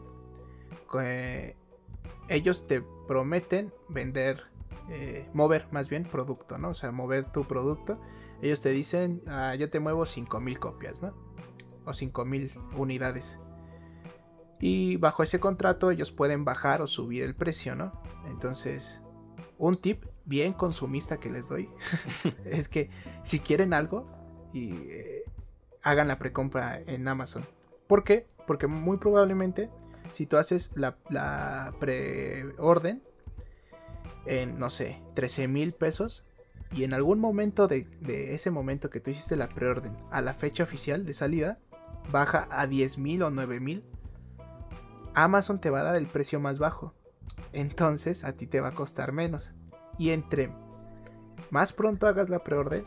[2.29, 4.43] ellos te prometen vender
[4.89, 6.69] eh, mover más bien producto, ¿no?
[6.69, 7.99] O sea, mover tu producto.
[8.41, 11.13] Ellos te dicen, ah, yo te muevo 5000 copias, ¿no?
[11.85, 13.39] O 5000 unidades.
[14.59, 18.01] Y bajo ese contrato ellos pueden bajar o subir el precio, ¿no?
[18.27, 19.01] Entonces,
[19.57, 21.69] un tip bien consumista que les doy
[22.45, 22.89] es que
[23.23, 24.09] si quieren algo
[24.53, 25.23] eh,
[25.83, 27.45] hagan la precompra en Amazon.
[27.87, 28.27] ¿Por qué?
[28.47, 29.69] Porque muy probablemente
[30.13, 33.03] si tú haces la, la preorden
[34.25, 36.25] en, no sé, 13 mil pesos,
[36.75, 37.87] y en algún momento de,
[38.33, 41.59] ese momento que tú hiciste la preorden a la fecha oficial de salida,
[42.11, 43.83] baja a 10 mil o 9 mil,
[45.13, 46.93] Amazon te va a dar el precio más bajo.
[47.53, 49.53] Entonces a ti te va a costar menos.
[49.97, 50.51] Y entre
[51.49, 52.85] más pronto hagas la preorden,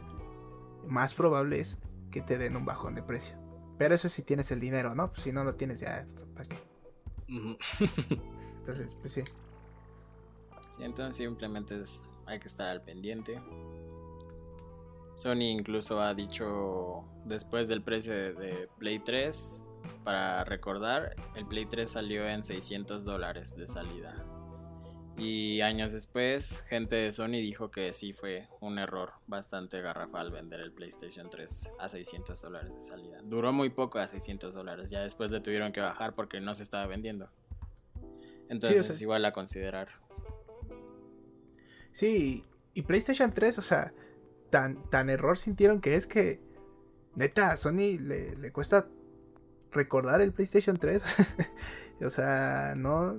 [0.86, 3.36] más probable es que te den un bajón de precio.
[3.78, 5.10] Pero eso si tienes el dinero, ¿no?
[5.10, 6.04] Pues si no lo tienes ya,
[6.34, 6.58] ¿para qué?
[7.28, 9.22] entonces, pues sí.
[10.78, 13.40] Sí, entonces simplemente es, hay que estar al pendiente.
[15.14, 19.64] Sony incluso ha dicho después del precio de, Play 3,
[20.04, 24.24] para recordar, el Play 3 salió en 600 dólares de salida.
[25.16, 30.60] Y años después, gente de Sony dijo que sí fue un error bastante garrafal vender
[30.60, 33.18] el PlayStation 3 a 600 dólares de salida.
[33.24, 36.62] Duró muy poco a 600 dólares, ya después le tuvieron que bajar porque no se
[36.62, 37.28] estaba vendiendo.
[38.48, 39.88] Entonces es igual a considerar.
[41.92, 42.44] Sí,
[42.74, 43.92] y PlayStation 3, o sea,
[44.50, 46.40] tan, tan error sintieron que es que,
[47.14, 48.88] neta, a Sony le, le cuesta
[49.72, 51.02] recordar el PlayStation 3.
[52.02, 53.18] o sea, no,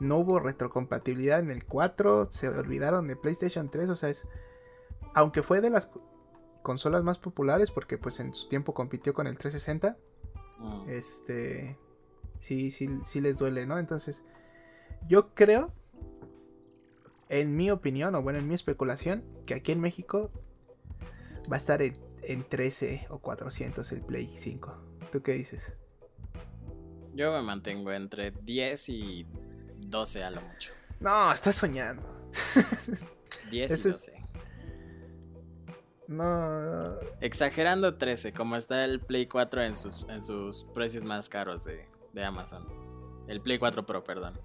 [0.00, 4.26] no hubo retrocompatibilidad en el 4, se olvidaron de PlayStation 3, o sea, es
[5.14, 5.92] aunque fue de las
[6.62, 9.96] consolas más populares porque pues en su tiempo compitió con el 360,
[10.58, 10.88] mm.
[10.88, 11.78] este
[12.40, 13.78] sí sí sí les duele, ¿no?
[13.78, 14.24] Entonces,
[15.06, 15.72] yo creo
[17.28, 20.30] en mi opinión o bueno, en mi especulación que aquí en México
[21.50, 24.76] va a estar en, en 13 o 400 el Play 5.
[25.10, 25.74] ¿Tú qué dices?
[27.14, 29.26] Yo me mantengo entre 10 y
[29.78, 30.72] 12 a lo mucho.
[31.00, 32.02] No, estás soñando.
[33.50, 34.24] 10 y 12.
[36.08, 36.80] No.
[37.20, 41.86] Exagerando 13, como está el Play 4 en sus, en sus precios más caros de,
[42.12, 42.66] de Amazon.
[43.28, 44.38] El Play 4 Pro, perdón.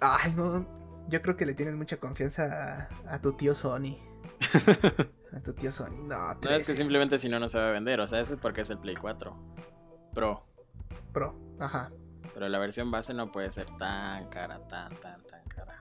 [0.00, 0.66] Ay, no.
[1.08, 3.96] Yo creo que le tienes mucha confianza a, tu tío Sony.
[5.32, 5.96] a tu tío Sony.
[6.06, 8.00] No, no, es que simplemente si no, no se va a vender.
[8.00, 9.36] O sea, eso es porque es el Play 4
[10.14, 10.44] Pro.
[11.12, 11.90] Pro, ajá.
[12.32, 15.78] Pero la versión base no puede ser tan cara, tan, tan, tan cara.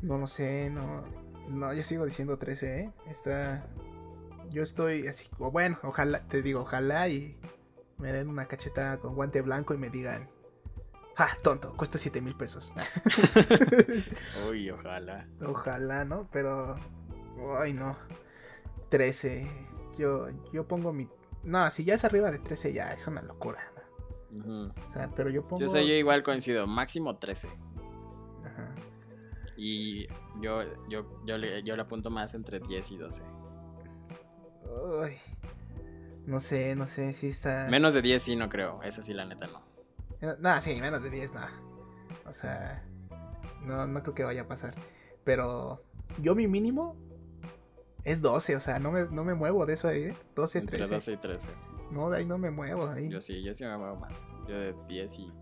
[0.00, 1.04] No lo sé, no.
[1.48, 2.92] No, yo sigo diciendo 13, ¿eh?
[3.08, 3.66] Está.
[4.50, 5.28] Yo estoy así.
[5.38, 7.38] O bueno, ojalá, te digo, ojalá y
[7.98, 10.28] me den una cacheta con guante blanco y me digan.
[11.18, 11.74] ¡Ah, tonto!
[11.76, 12.74] Cuesta 7 mil pesos.
[14.50, 15.26] Uy, ojalá.
[15.40, 16.28] Ojalá, ¿no?
[16.30, 16.76] Pero.
[17.58, 17.96] Ay, no.
[18.90, 19.48] 13.
[19.98, 21.08] Yo, yo pongo mi.
[21.42, 23.72] No, si ya es arriba de 13, ya es una locura.
[24.44, 25.60] O sea, pero yo pongo.
[25.60, 27.48] Yo sé, yo igual coincido, máximo 13.
[28.44, 28.74] Ajá.
[29.56, 30.06] Y
[30.42, 33.22] yo, yo, yo, le, yo le apunto más entre 10 y 12.
[35.02, 35.16] Uy.
[36.26, 37.68] No sé, no sé si está.
[37.70, 38.82] Menos de 10 sí, no creo.
[38.82, 39.65] Esa sí, la neta, no.
[40.20, 41.52] Nada, sí, menos de 10, nada.
[42.24, 42.84] O sea,
[43.62, 44.74] no, no creo que vaya a pasar.
[45.24, 45.82] Pero
[46.20, 46.96] yo mi mínimo
[48.04, 50.16] es 12, o sea, no me, no me muevo de eso ahí, ¿eh?
[50.34, 50.94] 12, Entre 13.
[50.94, 51.50] 12 y 13.
[51.90, 52.88] No, de ahí no me muevo.
[52.88, 53.08] Ahí.
[53.08, 54.40] Yo sí, yo sí me muevo más.
[54.48, 55.32] Yo de 10 y.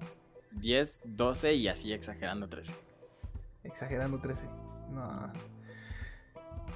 [0.53, 2.75] 10, 12 y así exagerando 13.
[3.65, 4.47] Exagerando 13.
[4.91, 5.33] No.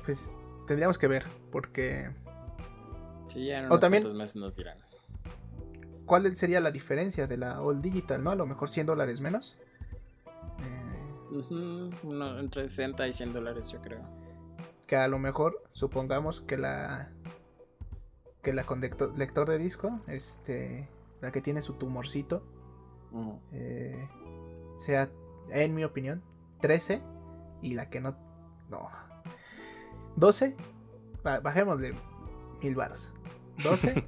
[0.04, 0.30] Pues
[0.66, 2.10] tendríamos que ver, porque.
[3.28, 4.78] Sí, ya en unos o también, meses nos dirán.
[6.08, 8.30] ¿Cuál sería la diferencia de la All Digital, no?
[8.30, 9.56] A lo mejor 100 dólares menos.
[10.58, 11.90] Eh...
[12.40, 14.00] entre 60 y 100 dólares, yo creo.
[14.86, 17.10] Que a lo mejor, supongamos que la
[18.42, 20.88] que la con lector, de disco, este,
[21.20, 22.42] la que tiene su tumorcito,
[23.52, 24.08] eh,
[24.76, 25.10] sea,
[25.50, 26.22] en mi opinión,
[26.62, 27.02] 13
[27.60, 28.16] y la que no,
[28.70, 28.88] no,
[30.16, 30.56] 12,
[31.22, 31.94] bajemos de
[32.62, 33.12] mil baros,
[33.62, 34.04] 12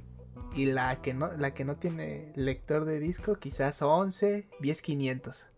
[0.53, 5.49] y la que no, la que no tiene lector de disco, quizás 11, 10, 500.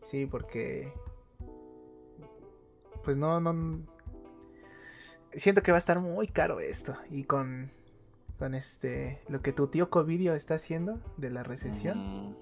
[0.00, 0.92] Sí, porque
[3.02, 3.86] pues no, no,
[5.34, 6.96] siento que va a estar muy caro esto.
[7.10, 7.70] Y con,
[8.38, 12.36] con este, lo que tu tío Covidio está haciendo de la recesión,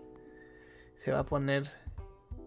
[0.94, 1.68] se va a poner,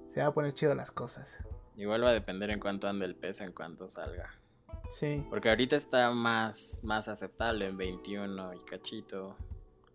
[0.08, 1.44] se va a poner chido las cosas.
[1.78, 4.41] Igual va a depender en cuánto ande el peso, en cuánto salga.
[4.92, 5.26] Sí.
[5.30, 9.38] Porque ahorita está más, más aceptable en 21 y cachito,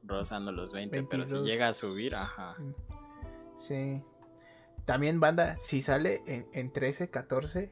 [0.02, 2.56] rozando los 20, pero si llega a subir, ajá.
[3.56, 4.02] Sí.
[4.86, 7.70] También banda, si sale en, en 13, 14,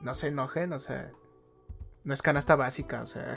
[0.00, 1.10] no se enojen, o sea,
[2.04, 3.34] no es canasta básica, o sea,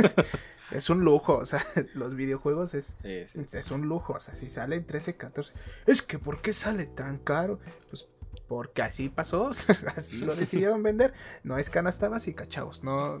[0.70, 1.62] es un lujo, o sea,
[1.94, 5.52] los videojuegos es, es un lujo, o sea, si sale en 13, 14,
[5.86, 7.58] es que ¿por qué sale tan caro?
[7.90, 8.08] Pues
[8.50, 9.50] Porque así pasó,
[9.96, 11.14] así lo decidieron vender.
[11.44, 12.82] No es canasta básica, chavos.
[12.82, 13.20] No,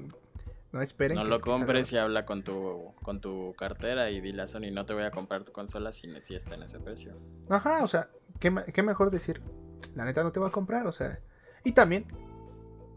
[0.72, 1.18] no esperen.
[1.18, 4.82] No lo compres y habla con tu, con tu cartera y dile a Sony, no
[4.82, 7.16] te voy a comprar tu consola si, si está en ese precio.
[7.48, 9.40] Ajá, o sea, ¿qué, ¿qué, mejor decir?
[9.94, 11.20] La neta no te voy a comprar, o sea.
[11.62, 12.06] Y también,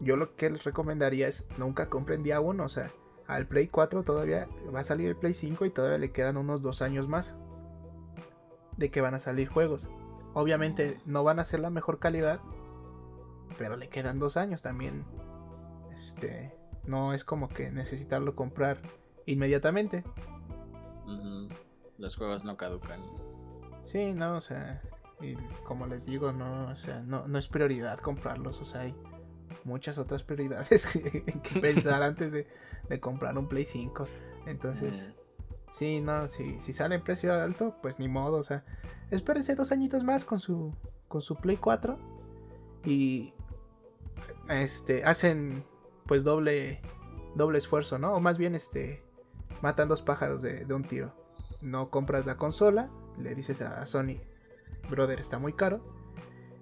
[0.00, 2.90] yo lo que les recomendaría es nunca compren día uno, o sea,
[3.28, 6.62] al Play 4 todavía va a salir el Play 5 y todavía le quedan unos
[6.62, 7.36] dos años más
[8.76, 9.88] de que van a salir juegos.
[10.34, 12.40] Obviamente no van a ser la mejor calidad,
[13.56, 15.04] pero le quedan dos años también.
[15.94, 16.54] Este,
[16.84, 18.82] no es como que necesitarlo comprar
[19.26, 20.04] inmediatamente.
[21.98, 23.00] Los juegos no caducan.
[23.84, 24.82] Sí, no, o sea,
[25.20, 28.94] y como les digo, no, o sea, no, no es prioridad comprarlos, o sea, hay
[29.64, 30.86] muchas otras prioridades
[31.42, 32.46] que, pensar antes de,
[33.00, 34.06] comprar un Play 5.
[34.46, 35.12] Entonces,
[35.70, 38.64] sí, no, si, si sale en precio alto, pues ni modo, o sea,
[39.10, 40.74] espérense dos añitos más con su,
[41.08, 41.98] con su Play 4
[42.84, 43.32] y
[44.48, 45.64] este, hacen
[46.06, 46.80] pues doble,
[47.34, 48.14] doble esfuerzo, ¿no?
[48.14, 49.02] O más bien, este,
[49.62, 51.14] matan dos pájaros de, un tiro.
[51.60, 54.20] No compras la consola, le dices a Sony,
[54.90, 55.82] brother, está muy caro.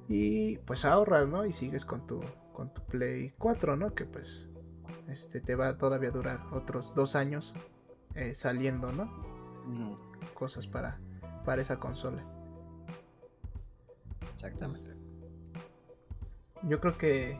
[0.08, 1.44] Y pues ahorras, ¿no?
[1.44, 2.20] Y sigues con tu,
[2.52, 3.94] con tu Play 4, ¿no?
[3.94, 4.48] Que pues
[5.08, 7.54] este te va todavía a durar otros dos años
[8.14, 9.10] eh, saliendo, ¿no?
[10.34, 11.00] Cosas para,
[11.44, 12.24] para esa consola.
[14.34, 14.96] Exactamente.
[16.62, 17.38] Yo creo que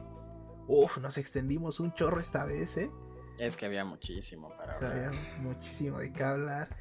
[0.66, 2.90] Uf, nos extendimos un chorro esta vez, ¿eh?
[3.38, 4.92] Es que había muchísimo para hablar.
[4.92, 6.76] Había muchísimo de qué hablar.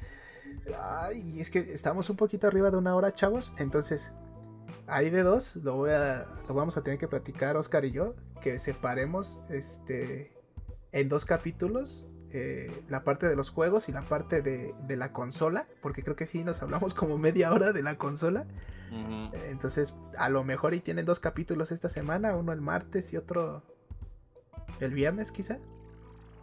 [0.80, 3.52] Ay, es que estamos un poquito arriba de una hora, chavos.
[3.58, 4.12] Entonces,
[4.86, 5.56] hay de dos.
[5.56, 8.14] Lo, voy a, lo vamos a tener que platicar, Oscar y yo.
[8.40, 10.32] Que separemos este,
[10.92, 12.08] en dos capítulos.
[12.34, 15.66] Eh, la parte de los juegos y la parte de, de, la consola.
[15.82, 18.46] Porque creo que sí nos hablamos como media hora de la consola.
[19.48, 23.62] Entonces, a lo mejor y tienen dos capítulos esta semana, uno el martes y otro
[24.80, 25.58] el viernes quizá.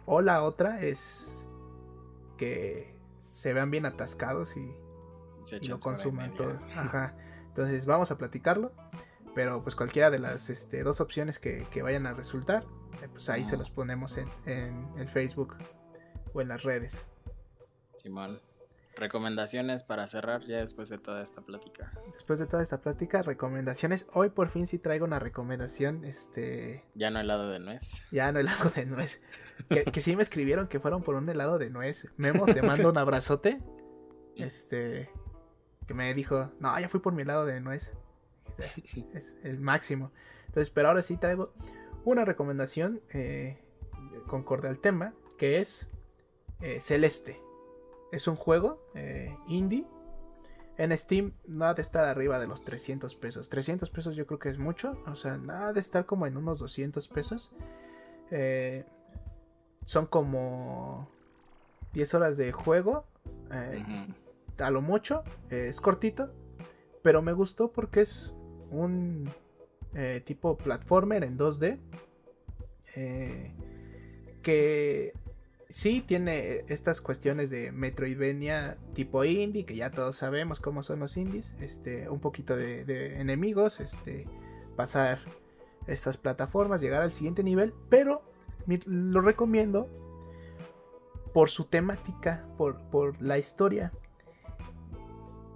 [0.06, 1.46] O la otra es
[2.36, 4.74] que se vean bien atascados y,
[5.68, 6.58] lo consuman todo.
[6.76, 7.16] Ajá.
[7.48, 8.72] Entonces vamos a platicarlo.
[9.34, 12.64] Pero pues cualquiera de las este, dos opciones que, vayan a resultar,
[13.00, 15.56] eh, pues ahí se los ponemos en, en el Facebook
[16.32, 17.06] o en las redes.
[17.94, 18.40] Simón.
[18.96, 21.92] Recomendaciones para cerrar ya después de toda esta plática.
[22.12, 24.08] Después de toda esta plática, recomendaciones.
[24.12, 26.04] Hoy por fin sí traigo una recomendación.
[26.04, 26.84] Este.
[26.94, 28.02] Ya no helado de nuez.
[28.10, 29.22] Ya no helado de nuez.
[29.68, 32.08] que, que sí me escribieron que fueron por un helado de nuez.
[32.16, 33.60] Memo, te mando un abrazote.
[34.36, 35.10] Este.
[35.86, 37.92] Que me dijo, no, ya fui por mi helado de nuez.
[39.14, 40.12] Es el máximo.
[40.46, 41.52] Entonces, pero ahora sí traigo
[42.04, 43.62] una recomendación eh,
[44.26, 45.88] concorde al tema, que es
[46.60, 47.40] eh, Celeste.
[48.12, 49.86] Es un juego eh, indie.
[50.76, 53.48] En Steam nada de estar arriba de los 300 pesos.
[53.48, 55.02] 300 pesos yo creo que es mucho.
[55.06, 57.52] O sea, nada de estar como en unos 200 pesos.
[58.30, 58.84] Eh,
[59.84, 61.08] son como
[61.92, 63.04] 10 horas de juego.
[64.58, 65.22] A lo mucho.
[65.50, 66.32] es cortito.
[67.02, 68.34] Pero me gustó porque es
[68.70, 69.30] un
[70.24, 71.78] tipo platformer en 2D.
[74.42, 75.12] que
[75.70, 81.16] sí tiene estas cuestiones de Metroidvania tipo indie, que ya todos sabemos cómo son los
[81.16, 84.26] indies, este, un poquito de, enemigos, este,
[84.76, 85.20] pasar
[85.86, 88.22] estas plataformas, llegar al siguiente nivel, pero
[88.84, 89.88] lo recomiendo
[91.32, 93.92] por su temática, por, por la historia.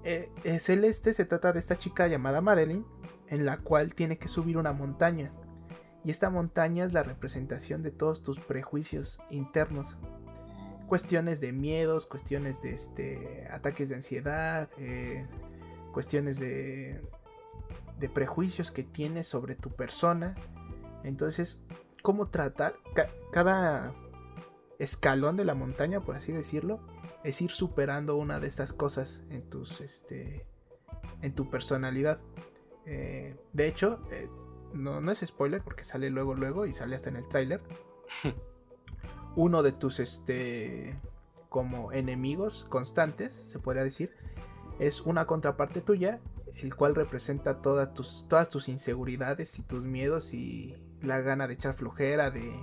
[0.05, 0.29] Eh,
[0.61, 2.85] Celeste se trata de esta chica llamada Madeline,
[3.29, 5.33] en la cual tiene que subir una montaña.
[6.05, 9.99] Y esta montaña es la representación de todos tus prejuicios internos.
[10.87, 15.27] Cuestiones de miedos, cuestiones de este, ataques de ansiedad, eh,
[15.93, 17.01] cuestiones de,
[17.99, 20.35] de prejuicios que tienes sobre tu persona.
[21.05, 21.63] Entonces,
[22.03, 22.75] ¿cómo tratar?
[23.33, 23.93] cada
[24.79, 26.81] escalón de la montaña, por así decirlo,
[27.25, 30.47] es ir superando una de estas cosas en tus, este,
[31.23, 32.21] en tu personalidad.
[32.87, 34.29] Eh, de hecho, eh,
[34.75, 37.63] no, no es spoiler porque sale luego, luego y sale hasta en el tráiler.
[39.37, 41.01] Uno de tus, este,
[41.49, 44.15] como enemigos constantes, se podría decir,
[44.79, 46.21] es una contraparte tuya,
[46.63, 51.55] el cual representa todas tus, todas tus inseguridades y tus miedos y la gana de
[51.55, 52.55] echar flojera, de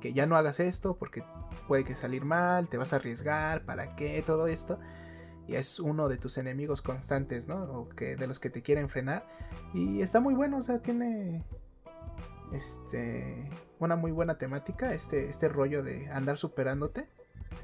[0.00, 1.24] que ya no hagas esto porque
[1.66, 4.78] puede que salir mal, te vas a arriesgar, para qué, todo esto
[5.46, 7.64] y es uno de tus enemigos constantes, ¿no?
[7.64, 9.26] O que de los que te quieren frenar
[9.74, 11.44] y está muy bueno, o sea, tiene
[12.52, 17.08] este una muy buena temática, este este rollo de andar superándote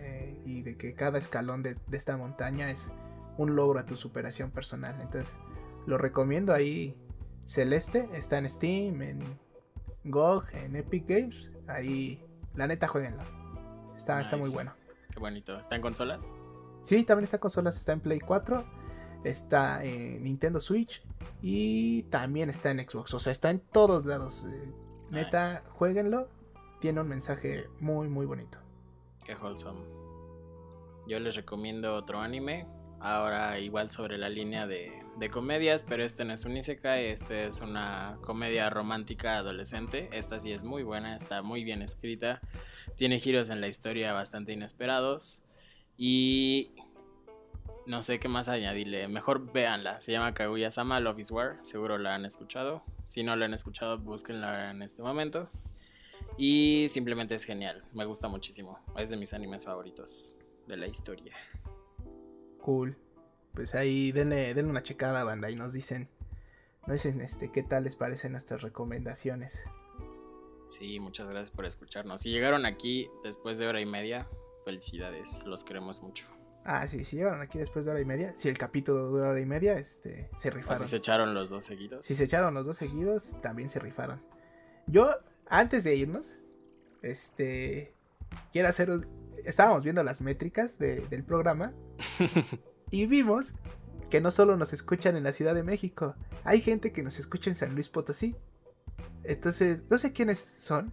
[0.00, 2.92] eh, y de que cada escalón de, esta montaña es
[3.36, 5.00] un logro a tu superación personal.
[5.00, 5.36] Entonces,
[5.86, 6.96] lo recomiendo ahí
[7.44, 9.38] Celeste está en Steam, en
[10.04, 11.50] GOG, en Epic Games.
[11.66, 12.22] Ahí,
[12.54, 13.22] la neta, jueguenlo.
[13.96, 14.74] Está, está muy bueno.
[15.10, 15.58] Qué bonito.
[15.58, 16.32] ¿Está en consolas?
[16.88, 18.64] Sí, también está en consolas, está en Play 4,
[19.22, 21.02] está en Nintendo Switch
[21.42, 23.12] y también está en Xbox.
[23.12, 24.46] O sea, está en todos lados.
[24.50, 24.72] Eh,
[25.10, 26.30] Neta, jueguenlo.
[26.80, 28.56] Tiene un mensaje muy, muy bonito.
[29.22, 29.82] Qué wholesome.
[31.06, 32.66] Yo les recomiendo otro anime.
[33.00, 37.48] Ahora igual sobre la línea de, de comedias, pero este no es un isekai, este
[37.48, 40.08] es una comedia romántica adolescente.
[40.12, 42.40] Esta sí es muy buena, está muy bien escrita.
[42.96, 45.42] Tiene giros en la historia bastante inesperados.
[45.98, 46.70] Y
[47.86, 49.08] no sé qué más añadirle.
[49.08, 50.00] Mejor véanla.
[50.00, 51.58] Se llama Kaguya Sama Love is War.
[51.62, 52.84] Seguro la han escuchado.
[53.02, 55.50] Si no la han escuchado, búsquenla en este momento.
[56.36, 57.84] Y simplemente es genial.
[57.92, 58.78] Me gusta muchísimo.
[58.96, 60.36] Es de mis animes favoritos
[60.68, 61.34] de la historia.
[62.60, 62.96] Cool.
[63.54, 66.08] Pues ahí denle, denle una checada, banda, y nos dicen,
[66.86, 69.64] nos dicen este, qué tal les parecen nuestras recomendaciones.
[70.68, 72.20] Sí, muchas gracias por escucharnos.
[72.20, 74.28] Si llegaron aquí después de hora y media,
[74.64, 75.44] felicidades.
[75.46, 76.26] Los queremos mucho.
[76.64, 79.40] Ah, sí, si llegaron aquí después de hora y media, si el capítulo dura hora
[79.40, 80.82] y media, este, se O rifaron.
[80.82, 82.04] si se echaron los dos seguidos.
[82.04, 84.20] Si se echaron los dos seguidos, también se rifaron.
[84.86, 85.08] Yo,
[85.48, 86.36] antes de irnos,
[87.02, 87.94] este,
[88.52, 89.06] quiero hacer un-
[89.44, 91.72] Estábamos viendo las métricas de- del programa
[92.90, 93.54] y vimos
[94.10, 97.48] que no solo nos escuchan en la Ciudad de México, hay gente que nos escucha
[97.48, 98.36] en San Luis Potosí.
[99.24, 100.92] Entonces, no sé quiénes son,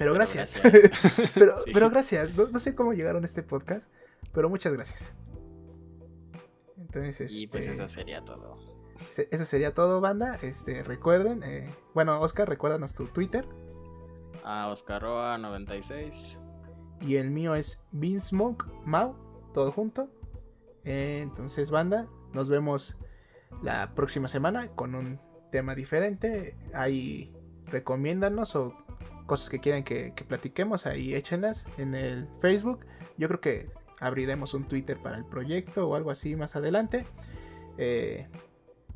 [0.00, 0.62] pero gracias.
[0.62, 1.30] gracias.
[1.34, 1.72] pero, Sí.
[1.74, 2.34] pero gracias.
[2.34, 3.86] No, no sé cómo llegaron a este podcast,
[4.32, 5.12] pero muchas gracias.
[6.78, 8.56] Entonces, Y pues este, eso sería todo.
[9.30, 10.38] Eso sería todo, banda.
[10.40, 13.46] Este, recuerden, eh, bueno, Oscar, recuérdanos tu Twitter.
[14.42, 16.38] A Oscaroa96.
[17.02, 19.14] Y el mío es Beansmoke Mau,
[19.52, 20.08] todo junto.
[20.84, 22.96] Eh, entonces, banda, nos vemos
[23.62, 25.20] la próxima semana con un
[25.52, 26.56] tema diferente.
[26.72, 27.34] Ahí
[27.66, 28.74] recomiéndanos o
[29.30, 32.84] cosas que quieran que, que platiquemos, ahí échenlas en el Facebook.
[33.16, 33.70] Yo creo que
[34.00, 37.06] abriremos un Twitter para el proyecto o algo así más adelante.
[37.78, 38.26] Eh,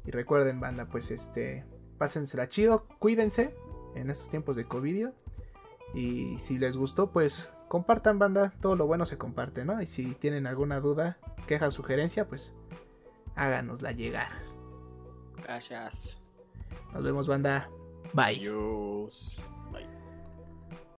[0.05, 1.65] y recuerden, banda, pues este,
[1.99, 3.55] pásensela chido, cuídense
[3.95, 5.11] en estos tiempos de COVID.
[5.95, 8.53] Y si les gustó, pues compartan, banda.
[8.61, 9.81] Todo lo bueno se comparte, ¿no?
[9.81, 11.17] Y si tienen alguna duda,
[11.47, 12.57] queja, sugerencia, pues
[13.37, 14.33] háganosla llegar.
[15.45, 16.19] Gracias.
[16.93, 17.71] Nos vemos, banda.
[18.13, 18.49] Bye.
[18.49, 19.41] Adiós.